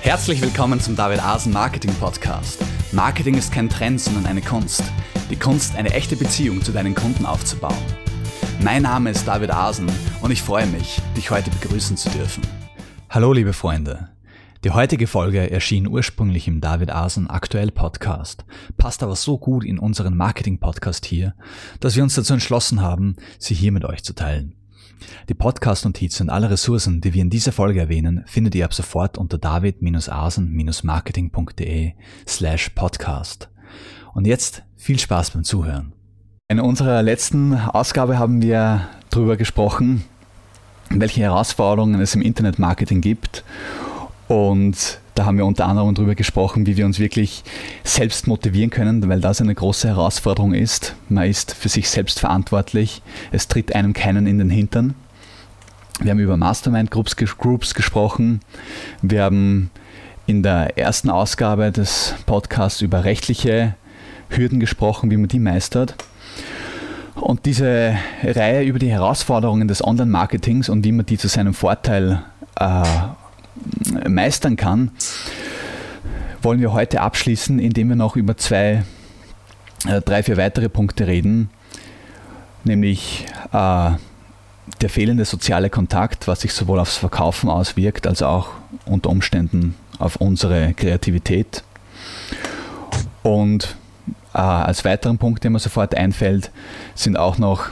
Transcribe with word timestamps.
Herzlich 0.00 0.40
willkommen 0.40 0.80
zum 0.80 0.94
David 0.94 1.22
Asen 1.22 1.52
Marketing 1.52 1.92
Podcast. 1.94 2.64
Marketing 2.92 3.34
ist 3.34 3.52
kein 3.52 3.68
Trend, 3.68 4.00
sondern 4.00 4.26
eine 4.26 4.40
Kunst. 4.40 4.82
Die 5.28 5.36
Kunst, 5.36 5.74
eine 5.74 5.92
echte 5.92 6.16
Beziehung 6.16 6.62
zu 6.62 6.72
deinen 6.72 6.94
Kunden 6.94 7.26
aufzubauen. 7.26 7.76
Mein 8.62 8.82
Name 8.82 9.10
ist 9.10 9.26
David 9.26 9.50
Asen 9.50 9.90
und 10.22 10.30
ich 10.30 10.40
freue 10.40 10.66
mich, 10.66 11.00
dich 11.16 11.30
heute 11.30 11.50
begrüßen 11.50 11.96
zu 11.96 12.08
dürfen. 12.10 12.42
Hallo 13.10 13.32
liebe 13.32 13.52
Freunde. 13.52 14.08
Die 14.64 14.70
heutige 14.70 15.08
Folge 15.08 15.50
erschien 15.50 15.86
ursprünglich 15.86 16.48
im 16.48 16.60
David 16.60 16.90
Asen 16.90 17.28
Aktuell 17.28 17.70
Podcast, 17.70 18.44
passt 18.76 19.02
aber 19.02 19.16
so 19.16 19.36
gut 19.36 19.64
in 19.64 19.78
unseren 19.78 20.16
Marketing 20.16 20.58
Podcast 20.58 21.06
hier, 21.06 21.34
dass 21.80 21.96
wir 21.96 22.02
uns 22.02 22.14
dazu 22.14 22.32
entschlossen 22.32 22.80
haben, 22.80 23.16
sie 23.38 23.54
hier 23.54 23.72
mit 23.72 23.84
euch 23.84 24.02
zu 24.04 24.14
teilen. 24.14 24.57
Die 25.28 25.34
Podcast-Notizen 25.34 26.24
und 26.24 26.30
alle 26.30 26.50
Ressourcen, 26.50 27.00
die 27.00 27.14
wir 27.14 27.22
in 27.22 27.30
dieser 27.30 27.52
Folge 27.52 27.78
erwähnen, 27.80 28.24
findet 28.26 28.54
ihr 28.54 28.64
ab 28.64 28.74
sofort 28.74 29.18
unter 29.18 29.38
david-asen-marketing.de 29.38 31.92
slash 32.26 32.70
podcast. 32.70 33.48
Und 34.14 34.26
jetzt 34.26 34.62
viel 34.76 34.98
Spaß 34.98 35.30
beim 35.30 35.44
Zuhören. 35.44 35.92
In 36.48 36.58
unserer 36.60 37.02
letzten 37.02 37.54
Ausgabe 37.54 38.18
haben 38.18 38.42
wir 38.42 38.88
darüber 39.10 39.36
gesprochen, 39.36 40.04
welche 40.90 41.20
Herausforderungen 41.20 42.00
es 42.00 42.14
im 42.14 42.22
Internetmarketing 42.22 43.00
gibt 43.00 43.44
und 44.28 45.00
da 45.14 45.24
haben 45.24 45.36
wir 45.36 45.46
unter 45.46 45.66
anderem 45.66 45.94
darüber 45.94 46.14
gesprochen, 46.14 46.66
wie 46.66 46.76
wir 46.76 46.86
uns 46.86 47.00
wirklich 47.00 47.42
selbst 47.82 48.28
motivieren 48.28 48.70
können, 48.70 49.08
weil 49.08 49.20
das 49.20 49.40
eine 49.40 49.54
große 49.54 49.88
Herausforderung 49.88 50.54
ist. 50.54 50.94
Man 51.08 51.28
ist 51.28 51.54
für 51.54 51.68
sich 51.68 51.90
selbst 51.90 52.20
verantwortlich. 52.20 53.02
Es 53.32 53.48
tritt 53.48 53.74
einem 53.74 53.94
keinen 53.94 54.28
in 54.28 54.38
den 54.38 54.50
Hintern. 54.50 54.94
Wir 56.00 56.12
haben 56.12 56.20
über 56.20 56.36
Mastermind 56.36 56.92
Groups, 56.92 57.16
Groups 57.16 57.74
gesprochen. 57.74 58.40
Wir 59.02 59.24
haben 59.24 59.70
in 60.26 60.44
der 60.44 60.78
ersten 60.78 61.10
Ausgabe 61.10 61.72
des 61.72 62.14
Podcasts 62.26 62.82
über 62.82 63.02
rechtliche 63.02 63.74
Hürden 64.28 64.60
gesprochen, 64.60 65.10
wie 65.10 65.16
man 65.16 65.28
die 65.28 65.40
meistert. 65.40 65.96
Und 67.16 67.46
diese 67.46 67.96
Reihe 68.22 68.62
über 68.62 68.78
die 68.78 68.90
Herausforderungen 68.90 69.66
des 69.66 69.82
Online-Marketings 69.82 70.68
und 70.68 70.84
wie 70.84 70.92
man 70.92 71.06
die 71.06 71.18
zu 71.18 71.26
seinem 71.26 71.54
Vorteil 71.54 72.22
äh, 72.60 72.82
meistern 74.08 74.56
kann, 74.56 74.90
wollen 76.42 76.60
wir 76.60 76.72
heute 76.72 77.00
abschließen, 77.00 77.58
indem 77.58 77.88
wir 77.88 77.96
noch 77.96 78.16
über 78.16 78.36
zwei, 78.36 78.84
äh, 79.86 80.00
drei, 80.00 80.22
vier 80.22 80.36
weitere 80.36 80.68
Punkte 80.68 81.06
reden, 81.06 81.50
nämlich 82.64 83.26
äh, 83.52 83.90
der 84.80 84.88
fehlende 84.88 85.24
soziale 85.24 85.70
Kontakt, 85.70 86.28
was 86.28 86.42
sich 86.42 86.52
sowohl 86.52 86.78
aufs 86.78 86.96
Verkaufen 86.96 87.48
auswirkt, 87.48 88.06
als 88.06 88.22
auch 88.22 88.50
unter 88.86 89.10
Umständen 89.10 89.74
auf 89.98 90.16
unsere 90.16 90.74
Kreativität. 90.74 91.64
Und 93.22 93.76
äh, 94.34 94.38
als 94.38 94.84
weiteren 94.84 95.18
Punkt, 95.18 95.42
der 95.44 95.50
mir 95.50 95.58
sofort 95.58 95.94
einfällt, 95.94 96.50
sind 96.94 97.16
auch 97.16 97.38
noch 97.38 97.70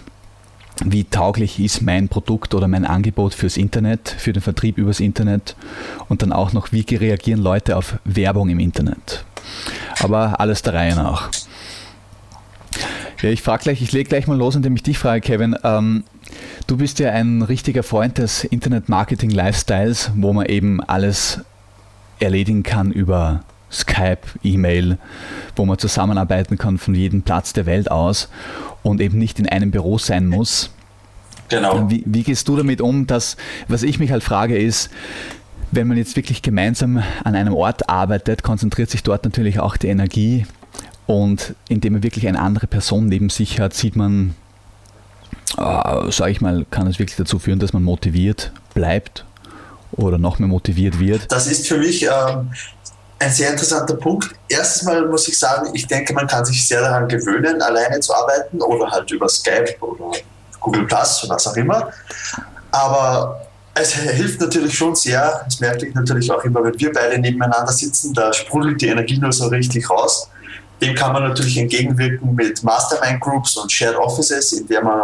wie 0.84 1.04
tauglich 1.04 1.58
ist 1.58 1.80
mein 1.80 2.08
Produkt 2.08 2.54
oder 2.54 2.68
mein 2.68 2.84
Angebot 2.84 3.34
fürs 3.34 3.56
Internet, 3.56 4.14
für 4.18 4.32
den 4.32 4.42
Vertrieb 4.42 4.78
übers 4.78 5.00
Internet 5.00 5.56
und 6.08 6.22
dann 6.22 6.32
auch 6.32 6.52
noch, 6.52 6.72
wie 6.72 6.82
reagieren 6.94 7.40
Leute 7.40 7.76
auf 7.76 7.98
Werbung 8.04 8.50
im 8.50 8.58
Internet. 8.58 9.24
Aber 10.00 10.38
alles 10.40 10.62
der 10.62 10.74
Reihe 10.74 10.94
nach. 10.94 11.30
Ja, 13.22 13.30
ich 13.30 13.40
frage 13.40 13.64
gleich, 13.64 13.80
ich 13.80 13.92
lege 13.92 14.08
gleich 14.08 14.26
mal 14.26 14.36
los, 14.36 14.54
indem 14.54 14.76
ich 14.76 14.82
dich 14.82 14.98
frage, 14.98 15.22
Kevin. 15.22 15.56
Ähm, 15.64 16.04
du 16.66 16.76
bist 16.76 16.98
ja 16.98 17.10
ein 17.12 17.40
richtiger 17.40 17.82
Freund 17.82 18.18
des 18.18 18.44
Internet-Marketing-Lifestyles, 18.44 20.10
wo 20.16 20.34
man 20.34 20.46
eben 20.46 20.82
alles 20.82 21.40
erledigen 22.18 22.62
kann 22.62 22.92
über 22.92 23.42
Skype, 23.80 24.22
E-Mail, 24.42 24.98
wo 25.54 25.64
man 25.64 25.78
zusammenarbeiten 25.78 26.58
kann 26.58 26.78
von 26.78 26.94
jedem 26.94 27.22
Platz 27.22 27.52
der 27.52 27.66
Welt 27.66 27.90
aus 27.90 28.28
und 28.82 29.00
eben 29.00 29.18
nicht 29.18 29.38
in 29.38 29.48
einem 29.48 29.70
Büro 29.70 29.98
sein 29.98 30.26
muss. 30.26 30.70
Genau. 31.48 31.88
Wie, 31.88 32.02
wie 32.06 32.22
gehst 32.22 32.48
du 32.48 32.56
damit 32.56 32.80
um? 32.80 33.06
Dass, 33.06 33.36
was 33.68 33.82
ich 33.82 33.98
mich 33.98 34.10
halt 34.10 34.24
frage, 34.24 34.58
ist, 34.58 34.90
wenn 35.70 35.86
man 35.86 35.96
jetzt 35.96 36.16
wirklich 36.16 36.42
gemeinsam 36.42 37.02
an 37.24 37.34
einem 37.34 37.54
Ort 37.54 37.88
arbeitet, 37.88 38.42
konzentriert 38.42 38.90
sich 38.90 39.02
dort 39.02 39.24
natürlich 39.24 39.60
auch 39.60 39.76
die 39.76 39.88
Energie. 39.88 40.46
Und 41.06 41.54
indem 41.68 41.94
man 41.94 42.02
wirklich 42.02 42.26
eine 42.26 42.40
andere 42.40 42.66
Person 42.66 43.06
neben 43.06 43.28
sich 43.28 43.60
hat, 43.60 43.74
sieht 43.74 43.94
man, 43.94 44.34
äh, 45.56 46.10
sage 46.10 46.32
ich 46.32 46.40
mal, 46.40 46.66
kann 46.70 46.86
es 46.88 46.98
wirklich 46.98 47.16
dazu 47.16 47.38
führen, 47.38 47.60
dass 47.60 47.72
man 47.72 47.84
motiviert 47.84 48.52
bleibt 48.74 49.24
oder 49.92 50.18
noch 50.18 50.38
mehr 50.38 50.48
motiviert 50.48 50.98
wird. 50.98 51.30
Das 51.30 51.46
ist 51.46 51.68
für 51.68 51.78
mich 51.78 52.04
ähm, 52.04 52.50
ein 53.18 53.30
sehr 53.30 53.50
interessanter 53.50 53.94
Punkt. 53.94 54.34
Erstens 54.48 54.82
mal 54.82 55.06
muss 55.06 55.26
ich 55.28 55.38
sagen, 55.38 55.70
ich 55.72 55.86
denke, 55.86 56.12
man 56.12 56.26
kann 56.26 56.44
sich 56.44 56.66
sehr 56.66 56.80
daran 56.80 57.08
gewöhnen, 57.08 57.60
alleine 57.62 58.00
zu 58.00 58.14
arbeiten 58.14 58.60
oder 58.60 58.90
halt 58.90 59.10
über 59.10 59.28
Skype 59.28 59.74
oder 59.80 60.18
Google 60.60 60.86
Plus, 60.86 61.24
was 61.28 61.46
auch 61.46 61.56
immer. 61.56 61.90
Aber 62.70 63.46
es 63.74 63.92
hilft 63.94 64.40
natürlich 64.40 64.76
schon 64.76 64.94
sehr, 64.94 65.42
das 65.44 65.60
merke 65.60 65.86
ich 65.86 65.94
natürlich 65.94 66.30
auch 66.30 66.42
immer, 66.44 66.64
wenn 66.64 66.78
wir 66.78 66.92
beide 66.92 67.18
nebeneinander 67.18 67.72
sitzen, 67.72 68.12
da 68.14 68.32
sprudelt 68.32 68.80
die 68.80 68.88
Energie 68.88 69.18
nur 69.18 69.32
so 69.32 69.46
richtig 69.48 69.88
raus. 69.88 70.28
Dem 70.80 70.94
kann 70.94 71.12
man 71.12 71.22
natürlich 71.22 71.56
entgegenwirken 71.56 72.34
mit 72.34 72.62
Mastermind 72.62 73.20
Groups 73.20 73.56
und 73.56 73.72
Shared 73.72 73.96
Offices, 73.96 74.52
in 74.52 74.66
der 74.66 74.82
man, 74.82 75.00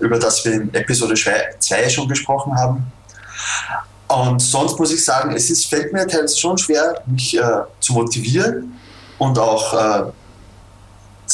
über 0.00 0.18
das 0.18 0.44
wir 0.44 0.52
in 0.52 0.74
Episode 0.74 1.14
2 1.14 1.88
schon 1.88 2.08
gesprochen 2.08 2.56
haben. 2.56 2.90
Und 4.12 4.40
sonst 4.40 4.78
muss 4.78 4.92
ich 4.92 5.02
sagen, 5.02 5.32
es 5.34 5.48
ist, 5.48 5.66
fällt 5.66 5.92
mir 5.92 6.06
teils 6.06 6.38
schon 6.38 6.58
schwer, 6.58 7.02
mich 7.06 7.36
äh, 7.36 7.42
zu 7.80 7.94
motivieren 7.94 8.78
und 9.18 9.38
auch 9.38 9.72
äh, 9.72 10.12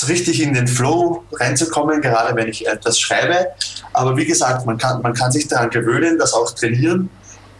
richtig 0.06 0.40
in 0.40 0.54
den 0.54 0.68
Flow 0.68 1.24
reinzukommen, 1.32 2.00
gerade 2.00 2.36
wenn 2.36 2.46
ich 2.46 2.68
etwas 2.68 3.00
schreibe. 3.00 3.48
Aber 3.92 4.16
wie 4.16 4.26
gesagt, 4.26 4.64
man 4.64 4.78
kann, 4.78 5.02
man 5.02 5.12
kann 5.12 5.32
sich 5.32 5.48
daran 5.48 5.70
gewöhnen, 5.70 6.18
das 6.18 6.32
auch 6.32 6.52
trainieren. 6.52 7.10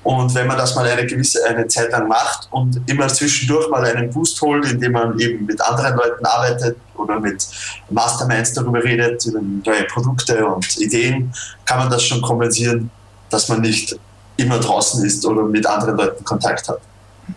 Und 0.05 0.33
wenn 0.37 0.47
man 0.47 0.57
das 0.57 0.77
mal 0.77 0.87
eine 0.87 1.05
gewisse 1.05 1.45
eine 1.47 1.67
Zeit 1.67 1.91
lang 1.91 2.07
macht 2.07 2.49
und 2.53 2.81
immer 2.89 3.09
zwischendurch 3.09 3.69
mal 3.69 3.85
einen 3.85 4.11
Boost 4.11 4.41
holt, 4.41 4.71
indem 4.71 4.93
man 4.93 5.19
eben 5.19 5.45
mit 5.45 5.61
anderen 5.61 5.97
Leuten 5.97 6.25
arbeitet 6.25 6.77
oder 6.97 7.19
mit 7.19 7.45
Masterminds 7.91 8.53
darüber 8.53 8.83
redet, 8.85 9.27
über 9.27 9.41
neue 9.43 9.85
Produkte 9.85 10.47
und 10.47 10.79
Ideen, 10.79 11.33
kann 11.65 11.81
man 11.81 11.91
das 11.91 12.05
schon 12.05 12.23
kompensieren, 12.23 12.91
dass 13.31 13.49
man 13.49 13.61
nicht 13.61 13.99
immer 14.39 14.59
draußen 14.59 15.05
ist 15.05 15.25
oder 15.27 15.43
mit 15.43 15.67
anderen 15.67 15.97
Leuten 15.97 16.25
Kontakt 16.25 16.69
hat. 16.69 16.81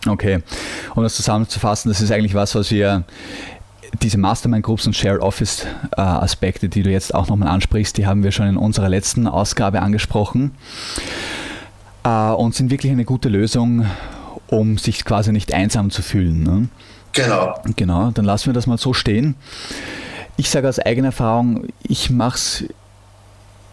Okay, 0.08 0.42
um 0.94 1.02
das 1.02 1.14
zusammenzufassen, 1.14 1.90
das 1.90 2.00
ist 2.00 2.10
eigentlich 2.10 2.34
was, 2.34 2.54
was 2.54 2.70
wir 2.70 3.04
diese 4.00 4.16
Mastermind-Groups 4.16 4.86
und 4.86 4.96
Shared 4.96 5.20
Office-Aspekte, 5.20 6.68
die 6.68 6.82
du 6.82 6.90
jetzt 6.90 7.14
auch 7.14 7.28
nochmal 7.28 7.48
ansprichst, 7.48 7.98
die 7.98 8.06
haben 8.06 8.22
wir 8.22 8.32
schon 8.32 8.46
in 8.46 8.56
unserer 8.56 8.88
letzten 8.88 9.26
Ausgabe 9.26 9.82
angesprochen 9.82 10.52
äh, 12.04 12.30
und 12.30 12.54
sind 12.54 12.70
wirklich 12.70 12.90
eine 12.90 13.04
gute 13.04 13.28
Lösung, 13.28 13.86
um 14.46 14.78
sich 14.78 15.04
quasi 15.04 15.30
nicht 15.32 15.52
einsam 15.52 15.90
zu 15.90 16.00
fühlen. 16.00 16.42
Ne? 16.42 16.68
Genau. 17.12 17.60
Genau, 17.76 18.10
dann 18.12 18.24
lassen 18.24 18.46
wir 18.46 18.54
das 18.54 18.66
mal 18.66 18.78
so 18.78 18.94
stehen. 18.94 19.34
Ich 20.36 20.48
sage 20.48 20.68
aus 20.68 20.78
eigener 20.78 21.08
Erfahrung, 21.08 21.66
ich 21.82 22.08
mache 22.08 22.36
es 22.36 22.64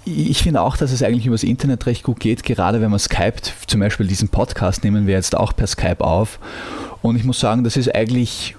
ich 0.09 0.43
finde 0.43 0.61
auch, 0.61 0.77
dass 0.77 0.91
es 0.91 1.03
eigentlich 1.03 1.25
übers 1.25 1.43
Internet 1.43 1.85
recht 1.85 2.03
gut 2.03 2.19
geht, 2.19 2.43
gerade 2.43 2.81
wenn 2.81 2.89
man 2.89 2.99
skypt. 2.99 3.53
Zum 3.67 3.79
Beispiel 3.79 4.07
diesen 4.07 4.29
Podcast 4.29 4.83
nehmen 4.83 5.07
wir 5.07 5.13
jetzt 5.13 5.35
auch 5.35 5.55
per 5.55 5.67
Skype 5.67 6.03
auf. 6.03 6.39
Und 7.01 7.15
ich 7.15 7.23
muss 7.23 7.39
sagen, 7.39 7.63
das 7.63 7.77
ist 7.77 7.93
eigentlich 7.93 8.55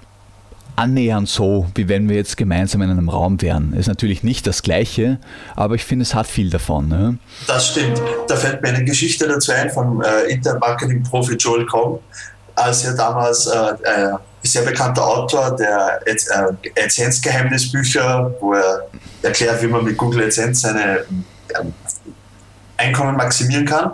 annähernd 0.75 1.29
so, 1.29 1.67
wie 1.75 1.87
wenn 1.89 2.09
wir 2.09 2.15
jetzt 2.15 2.37
gemeinsam 2.37 2.81
in 2.81 2.89
einem 2.89 3.09
Raum 3.09 3.41
wären. 3.41 3.73
Ist 3.73 3.87
natürlich 3.87 4.23
nicht 4.23 4.47
das 4.47 4.63
Gleiche, 4.63 5.19
aber 5.55 5.75
ich 5.75 5.83
finde, 5.83 6.03
es 6.03 6.15
hat 6.15 6.27
viel 6.27 6.49
davon. 6.49 6.87
Ne? 6.87 7.17
Das 7.47 7.67
stimmt. 7.67 8.01
Da 8.27 8.35
fällt 8.35 8.61
mir 8.61 8.69
eine 8.69 8.83
Geschichte 8.83 9.27
dazu 9.27 9.51
ein 9.51 9.69
vom 9.69 10.01
äh, 10.01 10.31
Intermarketing-Profi 10.31 11.35
Joel 11.35 11.65
Comm, 11.65 11.99
als 12.55 12.85
er 12.85 12.95
damals 12.95 13.47
äh, 13.47 13.57
äh, 13.83 14.13
sehr 14.43 14.63
bekannter 14.63 15.05
Autor 15.05 15.55
der 15.55 15.99
äh, 16.05 16.83
AdSense-Geheimnisbücher, 16.83 18.33
wo 18.39 18.53
er 18.53 18.87
erklärt, 19.21 19.61
wie 19.61 19.67
man 19.67 19.83
mit 19.83 19.97
Google 19.97 20.23
AdSense 20.23 20.61
seine 20.61 21.05
Einkommen 22.77 23.15
maximieren 23.15 23.65
kann. 23.65 23.91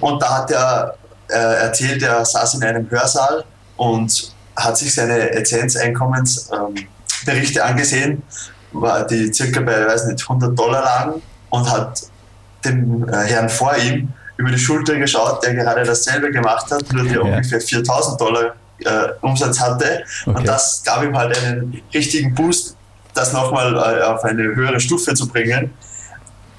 Und 0.00 0.22
da 0.22 0.38
hat 0.38 0.50
er 0.50 0.96
äh, 1.28 1.62
erzählt, 1.62 2.02
er 2.02 2.24
saß 2.24 2.54
in 2.54 2.64
einem 2.64 2.90
Hörsaal 2.90 3.44
und 3.76 4.34
hat 4.56 4.76
sich 4.76 4.92
seine 4.94 5.30
AdSense-Einkommensberichte 5.36 7.60
ähm, 7.60 7.64
angesehen, 7.64 8.22
die 9.10 9.32
circa 9.32 9.60
bei, 9.60 9.86
weiß 9.86 10.06
nicht, 10.06 10.22
100 10.22 10.58
Dollar 10.58 10.82
lagen 10.82 11.22
und 11.50 11.70
hat 11.70 12.02
dem 12.64 13.08
äh, 13.08 13.18
Herrn 13.24 13.48
vor 13.48 13.76
ihm 13.76 14.12
über 14.36 14.50
die 14.50 14.58
Schulter 14.58 14.96
geschaut, 14.96 15.44
der 15.44 15.54
gerade 15.54 15.84
dasselbe 15.84 16.30
gemacht 16.30 16.70
hat, 16.70 16.92
nur 16.92 17.04
der 17.04 17.14
ja. 17.14 17.20
ungefähr 17.20 17.60
4000 17.60 18.20
Dollar 18.20 18.54
äh, 18.80 19.08
Umsatz 19.22 19.60
hatte. 19.60 20.04
Okay. 20.26 20.38
Und 20.38 20.46
das 20.46 20.82
gab 20.84 21.02
ihm 21.02 21.16
halt 21.16 21.38
einen 21.38 21.80
richtigen 21.94 22.34
Boost, 22.34 22.76
das 23.14 23.32
nochmal 23.32 23.74
äh, 23.74 24.02
auf 24.02 24.22
eine 24.24 24.42
höhere 24.42 24.78
Stufe 24.78 25.14
zu 25.14 25.26
bringen. 25.28 25.72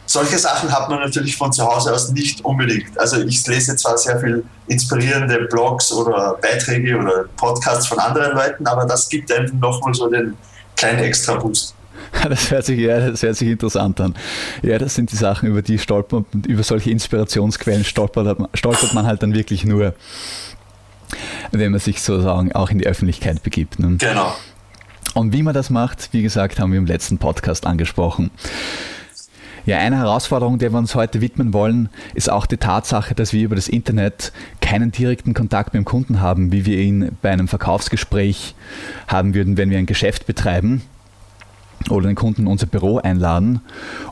Solche 0.08 0.40
Sachen 0.40 0.72
hat 0.72 0.90
man 0.90 1.00
natürlich 1.00 1.36
von 1.36 1.52
zu 1.52 1.64
Hause 1.66 1.94
aus 1.94 2.12
nicht 2.12 2.44
unbedingt. 2.44 2.98
Also 2.98 3.22
ich 3.22 3.46
lese 3.46 3.76
zwar 3.76 3.98
sehr 3.98 4.20
viel 4.20 4.44
inspirierende 4.68 5.48
Blogs 5.50 5.92
oder 5.92 6.38
Beiträge 6.42 6.98
oder 6.98 7.26
Podcasts 7.36 7.88
von 7.88 8.00
anderen 8.00 8.36
Leuten, 8.36 8.66
aber 8.66 8.86
das 8.86 9.08
gibt 9.10 9.32
einem 9.32 9.60
nochmal 9.60 9.94
so 9.94 10.10
den 10.10 10.36
kleinen 10.76 11.00
Extra-Boost. 11.00 11.76
Das 12.30 12.52
hört, 12.52 12.66
sich, 12.66 12.80
ja, 12.80 13.12
das 13.12 13.22
hört 13.22 13.36
sich 13.36 13.50
interessant 13.50 14.00
an. 14.00 14.16
Ja, 14.62 14.78
das 14.78 14.96
sind 14.96 15.12
die 15.12 15.18
Sachen, 15.18 15.50
über 15.50 15.62
die 15.62 15.78
stolpert 15.78 16.26
über 16.48 16.64
solche 16.64 16.90
Inspirationsquellen 16.90 17.84
stolpert, 17.84 18.38
stolpert 18.54 18.94
man 18.94 19.06
halt 19.06 19.24
dann 19.24 19.34
wirklich 19.34 19.66
nur, 19.66 19.94
wenn 21.52 21.72
man 21.72 21.80
sich 21.82 22.02
sozusagen 22.02 22.54
auch 22.54 22.70
in 22.70 22.80
die 22.80 22.88
Öffentlichkeit 22.88 23.44
begibt. 23.44 23.80
Ne? 23.80 23.98
Genau. 23.98 24.34
Und 25.16 25.34
wie 25.34 25.44
man 25.44 25.54
das 25.54 25.70
macht, 25.70 26.10
wie 26.14 26.22
gesagt, 26.22 26.60
haben 26.60 26.72
wir 26.72 26.78
im 26.78 26.86
letzten 26.86 27.18
Podcast 27.18 27.66
angesprochen. 27.66 28.32
Ja, 29.68 29.80
eine 29.80 29.98
Herausforderung, 29.98 30.60
der 30.60 30.72
wir 30.72 30.78
uns 30.78 30.96
heute 30.96 31.20
widmen 31.20 31.52
wollen, 31.52 31.90
ist 32.14 32.32
auch 32.32 32.46
die 32.46 32.56
Tatsache, 32.56 33.14
dass 33.16 33.34
wir 33.34 33.44
über 33.44 33.58
das 33.58 33.68
Internet 33.68 34.32
keinen 34.62 34.94
direkten 34.94 35.34
Kontakt 35.34 35.74
mit 35.74 35.82
dem 35.82 35.84
Kunden 35.84 36.22
haben, 36.22 36.54
wie 36.54 36.66
wir 36.66 36.78
ihn 36.78 37.12
bei 37.22 37.32
einem 37.32 37.50
Verkaufsgespräch 37.50 38.56
haben 39.10 39.34
würden, 39.34 39.58
wenn 39.58 39.70
wir 39.70 39.78
ein 39.78 39.86
Geschäft 39.86 40.26
betreiben 40.26 40.84
oder 41.90 42.08
den 42.08 42.16
Kunden 42.16 42.44
in 42.44 42.48
unser 42.48 42.66
Büro 42.66 43.00
einladen. 43.00 43.60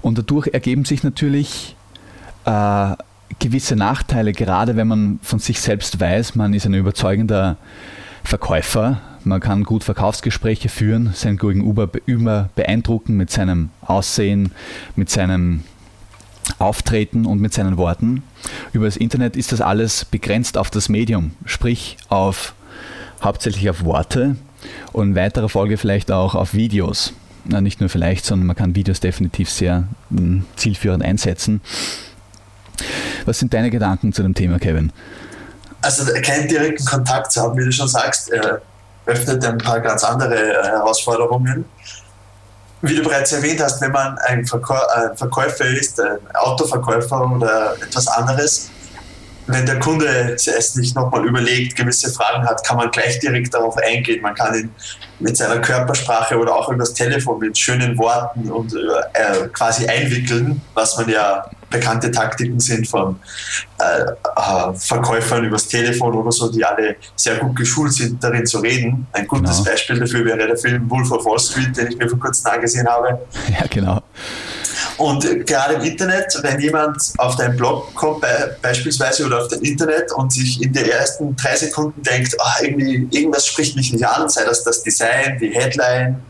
Und 0.02 0.18
dadurch 0.18 0.48
ergeben 0.48 0.84
sich 0.84 1.04
natürlich 1.04 1.78
äh, 2.44 2.92
gewisse 3.40 3.78
Nachteile, 3.78 4.34
gerade 4.34 4.76
wenn 4.76 4.90
man 4.90 5.20
von 5.24 5.40
sich 5.40 5.62
selbst 5.62 6.02
weiß, 6.02 6.36
man 6.36 6.54
ist 6.54 6.66
ein 6.66 6.74
überzeugender 6.74 7.56
Verkäufer, 8.26 9.00
man 9.26 9.40
kann 9.40 9.64
gut 9.64 9.84
Verkaufsgespräche 9.84 10.70
führen, 10.70 11.12
sein 11.14 11.38
Gegenüber 11.38 11.90
immer 12.06 12.50
beeindrucken 12.56 13.18
mit 13.18 13.30
seinem 13.30 13.70
Aussehen, 13.82 14.52
mit 14.96 15.10
seinem 15.10 15.64
Auftreten 16.60 17.26
und 17.26 17.40
mit 17.40 17.54
seinen 17.54 17.78
Worten. 17.78 18.24
Über 18.72 18.86
das 18.86 18.98
Internet 18.98 19.36
ist 19.36 19.52
das 19.52 19.62
alles 19.62 20.06
begrenzt 20.06 20.58
auf 20.58 20.70
das 20.70 20.90
Medium, 20.90 21.32
sprich 21.46 21.98
auf 22.10 22.54
hauptsächlich 23.24 23.70
auf 23.70 23.84
Worte 23.84 24.36
und 24.94 25.10
in 25.10 25.16
weiterer 25.16 25.50
Folge 25.50 25.78
vielleicht 25.78 26.12
auch 26.12 26.36
auf 26.36 26.54
Videos. 26.54 27.14
Na, 27.46 27.62
nicht 27.62 27.80
nur 27.80 27.90
vielleicht, 27.90 28.26
sondern 28.26 28.48
man 28.48 28.56
kann 28.56 28.76
Videos 28.76 29.00
definitiv 29.00 29.50
sehr 29.50 29.88
mh, 30.10 30.20
hm, 30.20 30.46
zielführend 30.56 31.04
einsetzen. 31.04 31.62
Was 33.26 33.40
sind 33.40 33.54
deine 33.54 33.70
Gedanken 33.70 34.14
zu 34.14 34.24
dem 34.24 34.34
Thema, 34.34 34.60
Kevin? 34.60 34.92
Also 35.82 36.12
keinen 36.22 36.48
direkten 36.48 36.86
Kontakt 36.86 37.32
zu 37.32 37.42
haben, 37.42 37.58
wie 37.58 37.66
du 37.66 37.72
schon 37.72 37.88
sagst, 37.88 38.32
äh, 38.32 38.58
öffnet 39.06 39.46
ein 39.46 39.58
paar 39.58 39.80
ganz 39.80 40.04
andere 40.04 40.36
äh, 40.36 40.64
Herausforderungen. 40.64 41.66
Wie 42.82 42.96
du 42.96 43.04
bereits 43.04 43.32
erwähnt 43.32 43.62
hast, 43.62 43.82
wenn 43.82 43.92
man 43.92 44.18
ein, 44.28 44.46
Verkäu 44.46 44.78
ein 44.96 45.18
Verkäufer 45.18 45.66
ist, 45.66 46.00
ein 46.00 46.20
Autoverkäufer 46.36 47.32
oder 47.32 47.76
etwas 47.82 48.08
anderes, 48.08 48.70
wenn 49.48 49.66
der 49.66 49.80
Kunde 49.80 50.08
es 50.34 50.76
nicht 50.76 50.96
nochmal 50.96 51.26
überlegt, 51.26 51.76
gewisse 51.76 52.12
Fragen 52.12 52.48
hat, 52.48 52.66
kann 52.66 52.78
man 52.78 52.90
gleich 52.90 53.20
direkt 53.20 53.54
darauf 53.54 53.78
eingehen. 53.78 54.22
Man 54.22 54.34
kann 54.34 54.56
ihn 54.56 54.72
mit 55.20 55.38
seiner 55.38 55.60
Körpersprache 55.60 56.38
oder 56.38 56.56
auch 56.56 56.70
über 56.70 56.80
das 56.80 56.94
Telefon 56.94 57.40
mit 57.40 57.58
schönen 57.58 57.98
Worten 57.98 58.52
und 58.52 58.74
äh, 58.74 59.48
quasi 59.50 59.86
einwickeln, 59.88 60.62
was 60.74 60.98
man 60.98 61.10
ja 61.10 61.46
bekannte 61.76 62.12
Taktiken 62.12 62.60
sind 62.60 62.88
von 62.88 63.20
äh, 63.80 64.02
äh, 64.04 64.74
Verkäufern 64.74 65.46
übers 65.46 65.68
Telefon 65.68 66.14
oder 66.14 66.32
so, 66.32 66.52
die 66.52 66.64
alle 66.64 66.96
sehr 67.16 67.38
gut 67.38 67.56
geschult 67.56 67.94
sind, 67.94 68.24
darin 68.24 68.46
zu 68.46 68.60
reden. 68.60 69.08
Ein 69.14 69.28
gutes 69.28 69.58
genau. 69.58 69.72
Beispiel 69.72 70.00
dafür 70.00 70.26
wäre 70.26 70.48
der 70.48 70.58
Film 70.58 70.90
Wolf 70.90 71.12
of 71.12 71.26
Wall 71.26 71.40
Street, 71.40 71.76
den 71.76 71.88
ich 71.88 71.98
mir 71.98 72.10
vor 72.10 72.20
kurzem 72.20 72.52
angesehen 72.52 72.88
habe. 72.88 73.20
Ja, 73.50 73.66
genau. 73.70 74.02
Und 74.98 75.46
gerade 75.46 75.76
im 75.76 75.82
Internet, 75.82 76.38
wenn 76.42 76.60
jemand 76.60 77.14
auf 77.18 77.36
deinen 77.36 77.58
Blog 77.58 77.94
kommt, 77.96 78.22
be 78.22 78.58
beispielsweise 78.62 79.26
oder 79.26 79.42
auf 79.42 79.48
dein 79.50 79.62
Internet 79.62 80.12
und 80.14 80.32
sich 80.32 80.62
in 80.62 80.72
den 80.72 80.90
ersten 80.90 81.36
drei 81.36 81.56
Sekunden 81.56 82.02
denkt, 82.02 82.36
ach, 82.40 82.62
irgendwie, 82.62 83.08
irgendwas 83.12 83.46
spricht 83.48 83.76
mich 83.76 83.92
nicht 83.92 84.06
an, 84.06 84.30
sei 84.30 84.46
das 84.46 84.64
das 84.64 84.84
Design, 84.84 85.38
die 85.40 85.50
Headline, 85.50 86.22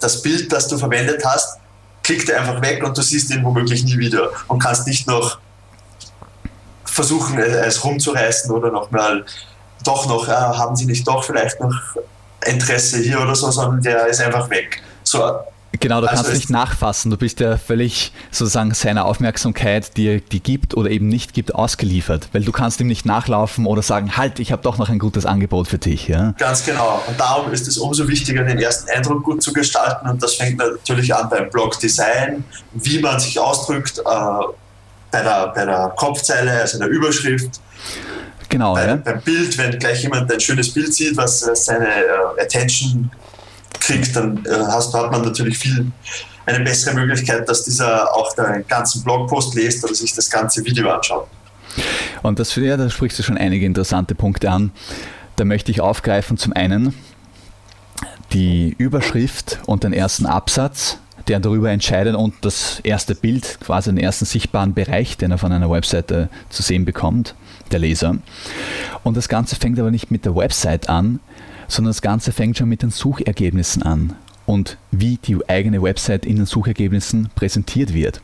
das 0.00 0.22
Bild, 0.22 0.52
das 0.52 0.68
du 0.68 0.78
verwendet 0.78 1.22
hast, 1.24 1.58
klickt 2.04 2.28
er 2.28 2.40
einfach 2.40 2.62
weg 2.62 2.84
und 2.84 2.96
du 2.96 3.02
siehst 3.02 3.30
ihn 3.30 3.42
womöglich 3.42 3.82
nie 3.82 3.98
wieder 3.98 4.30
und 4.46 4.60
kannst 4.60 4.86
nicht 4.86 5.08
noch 5.08 5.38
versuchen, 6.84 7.38
es 7.38 7.82
rumzureißen 7.82 8.52
oder 8.52 8.70
nochmal, 8.70 9.24
doch 9.82 10.06
noch, 10.06 10.28
äh, 10.28 10.32
haben 10.32 10.76
sie 10.76 10.86
nicht 10.86 11.06
doch 11.08 11.24
vielleicht 11.24 11.58
noch 11.58 11.74
Interesse 12.46 12.98
hier 12.98 13.20
oder 13.20 13.34
so, 13.34 13.50
sondern 13.50 13.82
der 13.82 14.06
ist 14.06 14.20
einfach 14.20 14.48
weg. 14.50 14.80
So, 15.02 15.40
Genau, 15.80 16.00
du 16.00 16.08
also 16.08 16.22
kannst 16.22 16.36
nicht 16.36 16.50
nachfassen. 16.50 17.10
Du 17.10 17.16
bist 17.16 17.40
ja 17.40 17.56
völlig 17.56 18.12
sozusagen 18.30 18.72
seiner 18.74 19.06
Aufmerksamkeit, 19.06 19.96
die 19.96 20.06
er 20.06 20.20
die 20.20 20.40
gibt 20.40 20.74
oder 20.74 20.90
eben 20.90 21.08
nicht 21.08 21.34
gibt, 21.34 21.54
ausgeliefert. 21.54 22.28
Weil 22.32 22.42
du 22.42 22.52
kannst 22.52 22.80
ihm 22.80 22.86
nicht 22.86 23.06
nachlaufen 23.06 23.66
oder 23.66 23.82
sagen, 23.82 24.16
halt, 24.16 24.38
ich 24.38 24.52
habe 24.52 24.62
doch 24.62 24.78
noch 24.78 24.88
ein 24.88 24.98
gutes 24.98 25.26
Angebot 25.26 25.68
für 25.68 25.78
dich. 25.78 26.08
Ja? 26.08 26.34
Ganz 26.38 26.64
genau. 26.64 27.02
Und 27.06 27.18
darum 27.18 27.52
ist 27.52 27.66
es 27.66 27.78
umso 27.78 28.06
wichtiger, 28.08 28.44
den 28.44 28.58
ersten 28.58 28.90
Eindruck 28.90 29.24
gut 29.24 29.42
zu 29.42 29.52
gestalten. 29.52 30.08
Und 30.08 30.22
das 30.22 30.34
fängt 30.34 30.58
natürlich 30.58 31.14
an 31.14 31.28
beim 31.28 31.50
Blog-Design, 31.50 32.44
wie 32.74 33.00
man 33.00 33.18
sich 33.18 33.38
ausdrückt, 33.38 33.98
äh, 33.98 34.02
bei, 35.10 35.22
der, 35.22 35.52
bei 35.54 35.64
der 35.64 35.92
Kopfzeile, 35.96 36.52
also 36.52 36.78
der 36.78 36.88
Überschrift. 36.88 37.60
Genau, 38.48 38.74
bei, 38.74 38.86
ja. 38.86 38.96
Beim 38.96 39.20
Bild, 39.22 39.56
wenn 39.58 39.78
gleich 39.78 40.02
jemand 40.02 40.32
ein 40.32 40.40
schönes 40.40 40.72
Bild 40.72 40.94
sieht, 40.94 41.16
was, 41.16 41.40
seine 41.40 41.88
äh, 41.88 42.42
Attention 42.42 43.10
kriegt, 43.86 44.14
dann 44.16 44.44
äh, 44.46 44.50
hast, 44.68 44.94
hat 44.94 45.10
man 45.10 45.22
natürlich 45.22 45.58
viel 45.58 45.90
eine 46.46 46.62
bessere 46.62 46.94
Möglichkeit, 46.94 47.48
dass 47.48 47.64
dieser 47.64 48.14
auch 48.14 48.34
den 48.34 48.66
ganzen 48.68 49.02
Blogpost 49.02 49.54
liest 49.54 49.84
oder 49.84 49.94
sich 49.94 50.14
das 50.14 50.28
ganze 50.28 50.64
Video 50.64 50.90
anschaut. 50.90 51.26
Und 52.22 52.38
das, 52.38 52.54
ja, 52.56 52.76
da 52.76 52.88
sprichst 52.88 53.18
du 53.18 53.22
schon 53.22 53.38
einige 53.38 53.66
interessante 53.66 54.14
Punkte 54.14 54.50
an. 54.50 54.70
Da 55.36 55.44
möchte 55.44 55.70
ich 55.70 55.80
aufgreifen 55.80 56.36
zum 56.36 56.52
einen 56.52 56.94
die 58.32 58.74
Überschrift 58.78 59.60
und 59.66 59.84
den 59.84 59.92
ersten 59.92 60.26
Absatz, 60.26 60.98
der 61.28 61.40
darüber 61.40 61.70
entscheidet 61.70 62.14
und 62.14 62.34
das 62.42 62.80
erste 62.82 63.14
Bild, 63.14 63.58
quasi 63.60 63.90
den 63.90 63.98
ersten 63.98 64.24
sichtbaren 64.24 64.74
Bereich, 64.74 65.16
den 65.16 65.30
er 65.30 65.38
von 65.38 65.52
einer 65.52 65.70
Webseite 65.70 66.28
zu 66.50 66.62
sehen 66.62 66.84
bekommt, 66.84 67.34
der 67.72 67.78
Leser. 67.78 68.16
Und 69.02 69.16
das 69.16 69.28
Ganze 69.28 69.56
fängt 69.56 69.78
aber 69.78 69.90
nicht 69.90 70.10
mit 70.10 70.24
der 70.24 70.36
Website 70.36 70.88
an, 70.88 71.20
sondern 71.68 71.90
das 71.90 72.02
Ganze 72.02 72.32
fängt 72.32 72.58
schon 72.58 72.68
mit 72.68 72.82
den 72.82 72.90
Suchergebnissen 72.90 73.82
an 73.82 74.14
und 74.46 74.76
wie 74.90 75.16
die 75.16 75.38
eigene 75.48 75.82
Website 75.82 76.26
in 76.26 76.36
den 76.36 76.46
Suchergebnissen 76.46 77.30
präsentiert 77.34 77.94
wird. 77.94 78.20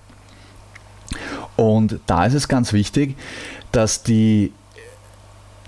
Und 1.57 2.01
da 2.07 2.27
ist 2.27 2.35
es 2.35 2.49
ganz 2.49 2.73
wichtig, 2.73 3.17
dass, 3.73 4.03
die, 4.03 4.53